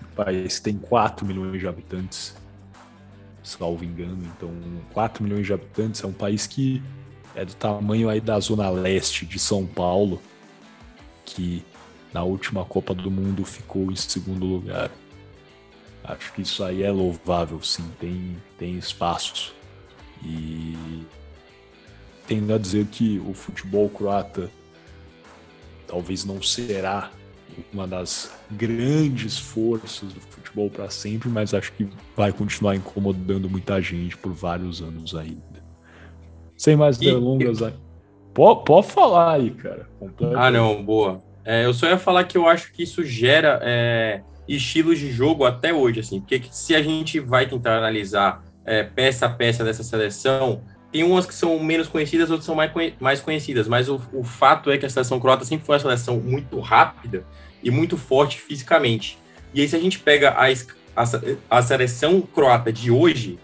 O 0.00 0.14
país 0.14 0.60
tem 0.60 0.78
4 0.78 1.26
milhões 1.26 1.60
de 1.60 1.66
habitantes, 1.66 2.36
salvo 3.42 3.84
engano. 3.84 4.24
Então, 4.36 4.50
4 4.92 5.22
milhões 5.22 5.44
de 5.44 5.52
habitantes 5.52 6.02
é 6.02 6.06
um 6.06 6.12
país 6.12 6.46
que 6.46 6.82
é 7.34 7.44
do 7.44 7.54
tamanho 7.54 8.08
aí 8.08 8.20
da 8.20 8.38
zona 8.38 8.70
leste 8.70 9.26
de 9.26 9.38
São 9.38 9.66
Paulo, 9.66 10.22
que 11.24 11.64
na 12.14 12.22
última 12.22 12.64
Copa 12.64 12.94
do 12.94 13.10
Mundo 13.10 13.44
ficou 13.44 13.90
em 13.90 13.96
segundo 13.96 14.46
lugar. 14.46 14.90
Acho 16.04 16.32
que 16.32 16.42
isso 16.42 16.62
aí 16.62 16.84
é 16.84 16.90
louvável, 16.90 17.60
sim, 17.62 17.90
tem, 17.98 18.36
tem 18.56 18.78
espaço. 18.78 19.52
E 20.22 20.74
tendo 22.26 22.52
a 22.52 22.58
dizer 22.58 22.86
que 22.86 23.18
o 23.26 23.32
futebol 23.32 23.88
croata 23.88 24.50
talvez 25.86 26.24
não 26.24 26.42
será 26.42 27.10
uma 27.72 27.86
das 27.86 28.32
grandes 28.50 29.38
forças 29.38 30.12
do 30.12 30.20
futebol 30.20 30.68
para 30.68 30.90
sempre, 30.90 31.28
mas 31.28 31.54
acho 31.54 31.72
que 31.72 31.88
vai 32.16 32.32
continuar 32.32 32.76
incomodando 32.76 33.48
muita 33.48 33.80
gente 33.80 34.16
por 34.16 34.32
vários 34.32 34.82
anos 34.82 35.14
ainda. 35.14 35.42
Sem 36.56 36.76
mais 36.76 36.98
delongas, 36.98 37.60
e... 37.60 37.72
pode, 38.34 38.64
pode 38.64 38.86
falar 38.88 39.34
aí, 39.34 39.50
cara. 39.50 39.88
Ah, 40.34 40.50
não, 40.50 40.84
boa. 40.84 41.22
É, 41.44 41.64
eu 41.64 41.72
só 41.72 41.86
ia 41.86 41.98
falar 41.98 42.24
que 42.24 42.36
eu 42.36 42.48
acho 42.48 42.72
que 42.72 42.82
isso 42.82 43.04
gera 43.04 43.60
é, 43.62 44.22
estilos 44.48 44.98
de 44.98 45.10
jogo 45.12 45.44
até 45.44 45.72
hoje, 45.72 46.00
assim, 46.00 46.20
porque 46.20 46.42
se 46.50 46.74
a 46.74 46.82
gente 46.82 47.20
vai 47.20 47.46
tentar 47.46 47.78
analisar 47.78 48.44
é, 48.64 48.82
peça 48.82 49.26
a 49.26 49.30
peça 49.30 49.64
dessa 49.64 49.84
seleção, 49.84 50.60
tem 50.92 51.02
umas 51.02 51.26
que 51.26 51.34
são 51.34 51.58
menos 51.58 51.88
conhecidas, 51.88 52.30
outras 52.30 52.46
são 52.46 52.54
mais, 52.54 52.70
mais 53.00 53.20
conhecidas, 53.20 53.68
mas 53.68 53.88
o, 53.88 54.00
o 54.12 54.24
fato 54.24 54.70
é 54.70 54.78
que 54.78 54.86
a 54.86 54.90
seleção 54.90 55.20
croata 55.20 55.44
sempre 55.44 55.66
foi 55.66 55.74
uma 55.74 55.80
seleção 55.80 56.18
muito 56.18 56.58
rápida 56.60 57.24
e 57.62 57.70
muito 57.70 57.96
forte 57.96 58.40
fisicamente. 58.40 59.18
E 59.52 59.60
aí, 59.60 59.68
se 59.68 59.76
a 59.76 59.80
gente 59.80 59.98
pega 59.98 60.30
a, 60.30 60.46
a, 60.96 61.58
a 61.58 61.62
seleção 61.62 62.20
croata 62.20 62.72
de 62.72 62.90
hoje, 62.90 63.38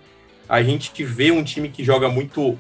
a 0.49 0.62
gente 0.62 1.05
vê 1.05 1.30
um 1.30 1.43
time 1.43 1.68
que 1.68 1.82
joga 1.82 2.09
muito, 2.09 2.59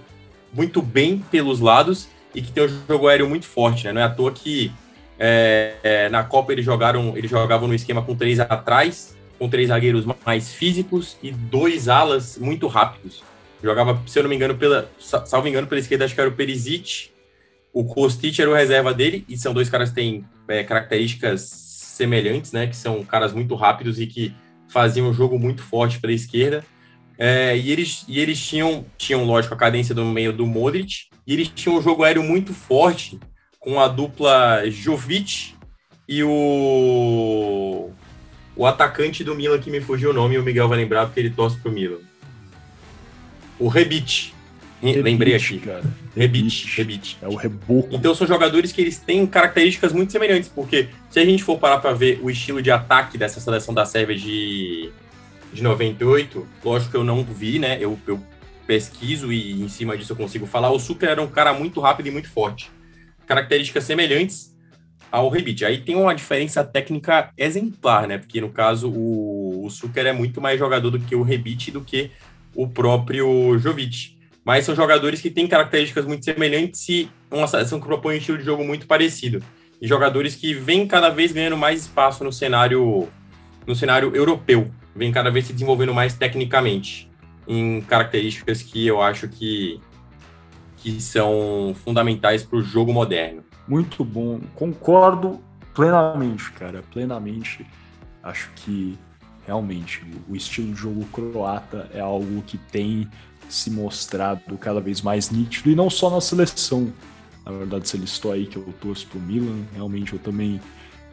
muito 0.52 0.80
bem 0.80 1.18
pelos 1.30 1.60
lados 1.60 2.08
e 2.34 2.40
que 2.40 2.50
tem 2.50 2.64
um 2.64 2.68
jogo 2.88 3.08
aéreo 3.08 3.28
muito 3.28 3.46
forte, 3.46 3.84
né? 3.84 3.92
Não 3.92 4.00
é 4.00 4.04
à 4.04 4.10
toa 4.10 4.32
que 4.32 4.72
é, 5.18 5.74
é, 5.82 6.08
na 6.08 6.24
Copa 6.24 6.52
eles 6.52 6.64
jogaram, 6.64 7.16
eles 7.16 7.30
jogavam 7.30 7.68
no 7.68 7.74
esquema 7.74 8.02
com 8.02 8.16
três 8.16 8.40
atrás, 8.40 9.16
com 9.38 9.48
três 9.48 9.68
zagueiros 9.68 10.04
mais 10.24 10.52
físicos 10.52 11.16
e 11.22 11.30
dois 11.30 11.88
alas 11.88 12.38
muito 12.38 12.66
rápidos. 12.66 13.22
Jogava, 13.62 14.02
se 14.06 14.18
eu 14.18 14.24
não 14.24 14.30
me 14.30 14.36
engano, 14.36 14.56
pela, 14.56 14.90
salvo 14.98 15.46
engano, 15.46 15.66
pela 15.66 15.80
esquerda, 15.80 16.04
acho 16.04 16.14
que 16.14 16.20
era 16.20 16.28
o 16.28 16.34
Perisic. 16.34 17.10
O 17.72 17.84
Kostic 17.84 18.38
era 18.38 18.50
o 18.50 18.54
reserva 18.54 18.92
dele, 18.92 19.24
e 19.28 19.38
são 19.38 19.54
dois 19.54 19.70
caras 19.70 19.88
que 19.90 19.94
têm 19.94 20.24
é, 20.48 20.62
características 20.62 21.42
semelhantes, 21.42 22.52
né? 22.52 22.66
Que 22.66 22.76
são 22.76 23.02
caras 23.04 23.32
muito 23.32 23.54
rápidos 23.54 24.00
e 24.00 24.06
que 24.06 24.34
faziam 24.68 25.08
um 25.08 25.14
jogo 25.14 25.38
muito 25.38 25.62
forte 25.62 26.00
pela 26.00 26.12
esquerda. 26.12 26.64
É, 27.18 27.56
e 27.56 27.70
eles, 27.70 28.04
e 28.08 28.18
eles 28.18 28.44
tinham, 28.44 28.84
tinham, 28.98 29.24
lógico, 29.24 29.54
a 29.54 29.56
cadência 29.56 29.94
do 29.94 30.04
meio 30.04 30.32
do 30.32 30.46
Modric, 30.46 31.06
e 31.26 31.32
eles 31.32 31.48
tinham 31.48 31.78
um 31.78 31.82
jogo 31.82 32.02
aéreo 32.02 32.22
muito 32.22 32.52
forte 32.52 33.18
com 33.60 33.78
a 33.78 33.86
dupla 33.86 34.68
Jovic 34.68 35.54
e 36.08 36.24
o, 36.24 37.90
o 38.56 38.66
atacante 38.66 39.22
do 39.22 39.34
Milan, 39.34 39.60
que 39.60 39.70
me 39.70 39.80
fugiu 39.80 40.10
o 40.10 40.12
nome, 40.12 40.36
o 40.36 40.42
Miguel 40.42 40.68
vai 40.68 40.78
lembrar 40.78 41.06
porque 41.06 41.20
ele 41.20 41.30
torce 41.30 41.56
pro 41.58 41.70
Milan. 41.70 42.00
O 43.62 43.68
Rebite. 43.68 44.34
Lembrei 44.82 45.36
aqui. 45.36 45.60
Cara. 45.60 45.84
Rebite, 46.16 46.66
Rebite. 46.76 47.16
É 47.22 47.28
o 47.28 47.36
reboco. 47.36 47.90
Então 47.92 48.12
são 48.12 48.26
jogadores 48.26 48.72
que 48.72 48.80
eles 48.80 48.98
têm 48.98 49.24
características 49.24 49.92
muito 49.92 50.10
semelhantes, 50.10 50.48
porque 50.48 50.88
se 51.08 51.20
a 51.20 51.24
gente 51.24 51.44
for 51.44 51.56
parar 51.56 51.78
para 51.78 51.92
ver 51.92 52.18
o 52.20 52.28
estilo 52.28 52.60
de 52.60 52.72
ataque 52.72 53.16
dessa 53.16 53.38
seleção 53.38 53.72
da 53.72 53.86
Sérvia 53.86 54.16
de, 54.16 54.90
de 55.52 55.62
98, 55.62 56.44
lógico 56.64 56.90
que 56.90 56.96
eu 56.96 57.04
não 57.04 57.22
vi, 57.22 57.60
né? 57.60 57.78
Eu, 57.80 57.96
eu 58.04 58.20
pesquiso 58.66 59.32
e 59.32 59.62
em 59.62 59.68
cima 59.68 59.96
disso 59.96 60.10
eu 60.12 60.16
consigo 60.16 60.44
falar. 60.44 60.72
O 60.72 60.80
Sucre 60.80 61.08
era 61.08 61.22
um 61.22 61.28
cara 61.28 61.52
muito 61.52 61.80
rápido 61.80 62.08
e 62.08 62.10
muito 62.10 62.28
forte. 62.28 62.68
Características 63.28 63.84
semelhantes 63.84 64.52
ao 65.08 65.28
Rebite. 65.28 65.64
Aí 65.64 65.78
tem 65.78 65.94
uma 65.94 66.14
diferença 66.14 66.64
técnica 66.64 67.30
exemplar, 67.38 68.08
né? 68.08 68.18
Porque 68.18 68.40
no 68.40 68.50
caso 68.50 68.90
o, 68.90 69.64
o 69.64 69.70
Sucre 69.70 70.08
é 70.08 70.12
muito 70.12 70.40
mais 70.40 70.58
jogador 70.58 70.90
do 70.90 70.98
que 70.98 71.14
o 71.14 71.22
Rebite 71.22 71.70
do 71.70 71.82
que 71.82 72.10
o 72.54 72.68
próprio 72.68 73.58
Jovic. 73.58 74.16
Mas 74.44 74.64
são 74.64 74.74
jogadores 74.74 75.20
que 75.20 75.30
têm 75.30 75.46
características 75.46 76.04
muito 76.04 76.24
semelhantes 76.24 76.88
e 76.88 77.08
uma 77.30 77.46
seleção 77.46 77.80
que 77.80 77.86
propõe 77.86 78.14
um 78.14 78.18
estilo 78.18 78.38
de 78.38 78.44
jogo 78.44 78.64
muito 78.64 78.86
parecido. 78.86 79.42
E 79.80 79.86
jogadores 79.86 80.34
que 80.34 80.52
vêm 80.54 80.86
cada 80.86 81.10
vez 81.10 81.32
ganhando 81.32 81.56
mais 81.56 81.82
espaço 81.82 82.24
no 82.24 82.32
cenário, 82.32 83.08
no 83.66 83.74
cenário 83.74 84.14
europeu, 84.14 84.70
vêm 84.94 85.12
cada 85.12 85.30
vez 85.30 85.46
se 85.46 85.52
desenvolvendo 85.52 85.94
mais 85.94 86.14
tecnicamente, 86.14 87.10
em 87.46 87.80
características 87.82 88.62
que 88.62 88.86
eu 88.86 89.00
acho 89.00 89.28
que, 89.28 89.80
que 90.76 91.00
são 91.00 91.74
fundamentais 91.84 92.42
para 92.44 92.58
o 92.58 92.62
jogo 92.62 92.92
moderno. 92.92 93.44
Muito 93.66 94.04
bom, 94.04 94.40
concordo 94.54 95.40
plenamente, 95.74 96.50
cara, 96.52 96.82
plenamente. 96.92 97.66
Acho 98.22 98.50
que 98.56 98.98
realmente 99.46 100.02
o 100.28 100.36
estilo 100.36 100.72
de 100.72 100.80
jogo 100.80 101.04
croata 101.06 101.90
é 101.92 102.00
algo 102.00 102.42
que 102.42 102.56
tem 102.56 103.08
se 103.48 103.70
mostrado 103.70 104.56
cada 104.56 104.80
vez 104.80 105.02
mais 105.02 105.30
nítido 105.30 105.70
e 105.70 105.74
não 105.74 105.90
só 105.90 106.08
na 106.10 106.20
seleção. 106.20 106.92
Na 107.44 107.52
verdade, 107.52 107.88
você 107.88 107.96
listou 107.96 108.32
aí 108.32 108.46
que 108.46 108.56
eu 108.56 108.74
torço 108.80 109.06
pro 109.08 109.20
Milan, 109.20 109.62
realmente 109.74 110.12
eu 110.12 110.18
também 110.18 110.60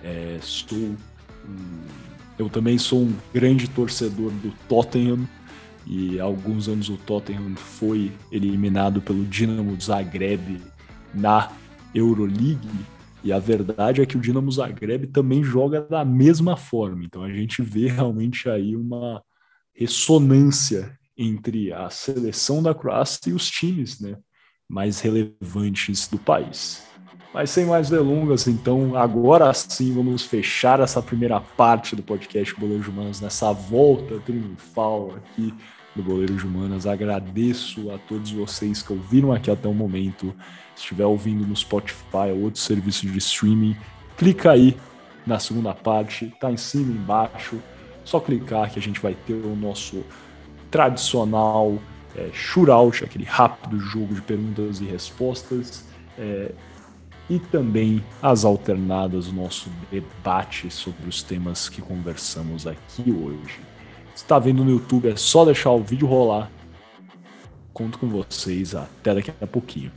é, 0.04 0.38
sou 0.42 0.96
eu 2.38 2.50
também 2.50 2.78
sou 2.78 3.02
um 3.02 3.14
grande 3.34 3.68
torcedor 3.68 4.32
do 4.32 4.54
Tottenham 4.70 5.28
e 5.86 6.20
há 6.20 6.24
alguns 6.24 6.70
anos 6.70 6.88
o 6.88 6.96
Tottenham 6.96 7.56
foi 7.56 8.12
eliminado 8.32 9.02
pelo 9.02 9.26
Dinamo 9.26 9.76
Zagreb 9.82 10.62
na 11.14 11.50
Euroleague 11.94 12.70
e 13.24 13.34
a 13.34 13.40
verdade 13.40 14.02
é 14.02 14.06
que 14.06 14.18
o 14.18 14.22
Dinamo 14.22 14.52
Zagreb 14.52 15.08
também 15.08 15.44
joga 15.44 15.82
da 15.82 16.06
mesma 16.06 16.56
forma. 16.56 17.04
Então 17.04 17.24
a 17.24 17.32
gente 17.32 17.62
vê 17.62 17.88
realmente 17.88 18.50
aí 18.50 18.76
uma 18.76 19.22
ressonância 19.74 20.98
entre 21.18 21.74
a 21.74 21.90
seleção 21.90 22.64
da 22.64 22.74
Croácia 22.74 23.30
e 23.30 23.34
os 23.34 23.50
times 23.50 24.00
né, 24.00 24.16
mais 24.70 25.02
relevantes 25.02 26.08
do 26.08 26.18
país. 26.18 26.88
Mas 27.34 27.52
sem 27.52 27.66
mais 27.66 27.90
delongas, 27.90 28.48
então 28.48 28.96
agora 28.98 29.54
sim 29.54 29.94
vamos 29.94 30.24
fechar 30.24 30.80
essa 30.80 31.02
primeira 31.02 31.40
parte 31.40 31.96
do 31.96 32.02
podcast 32.02 32.60
Boleiros 32.60 32.88
Humanos 32.88 33.22
nessa 33.22 33.52
volta 33.52 34.20
triunfal 34.22 35.14
aqui 35.16 35.54
do 35.96 36.02
Boleiros 36.02 36.44
Humanas. 36.44 36.88
Agradeço 36.88 37.92
a 37.92 37.98
todos 38.00 38.32
vocês 38.32 38.82
que 38.82 38.94
ouviram 38.94 39.32
aqui 39.32 39.52
até 39.52 39.68
o 39.68 39.74
momento. 39.74 40.34
Estiver 40.80 41.06
ouvindo 41.06 41.46
no 41.46 41.56
Spotify 41.56 42.32
ou 42.32 42.44
outro 42.44 42.62
serviço 42.62 43.06
de 43.06 43.18
streaming, 43.18 43.76
clica 44.18 44.52
aí 44.52 44.78
na 45.28 45.38
segunda 45.38 45.74
parte, 45.74 46.34
tá 46.40 46.50
em 46.50 46.56
cima 46.56 46.94
embaixo. 46.94 47.60
Só 48.06 48.20
clicar 48.20 48.72
que 48.72 48.80
a 48.80 48.82
gente 48.82 49.00
vai 49.00 49.14
ter 49.14 49.34
o 49.34 49.56
nosso 49.58 50.06
tradicional 50.72 51.78
é, 52.16 52.30
shootout, 52.32 53.04
aquele 53.04 53.26
rápido 53.26 53.78
jogo 53.78 54.16
de 54.16 54.22
perguntas 54.22 54.80
e 54.80 54.86
respostas. 54.86 55.86
É, 56.18 56.54
e 57.30 57.40
também 57.40 58.04
as 58.22 58.46
alternadas, 58.46 59.28
o 59.28 59.34
nosso 59.34 59.70
debate 59.92 60.72
sobre 60.72 61.10
os 61.10 61.22
temas 61.22 61.68
que 61.68 61.82
conversamos 61.82 62.66
aqui 62.66 63.12
hoje. 63.12 63.60
Se 64.16 64.24
está 64.24 64.40
vendo 64.40 64.64
no 64.64 64.72
YouTube, 64.72 65.10
é 65.10 65.16
só 65.18 65.44
deixar 65.44 65.72
o 65.72 65.84
vídeo 65.84 66.08
rolar. 66.08 66.50
Conto 67.74 68.00
com 68.00 68.08
vocês 68.08 68.74
até 68.74 69.14
daqui 69.14 69.32
a 69.40 69.46
pouquinho. 69.46 69.92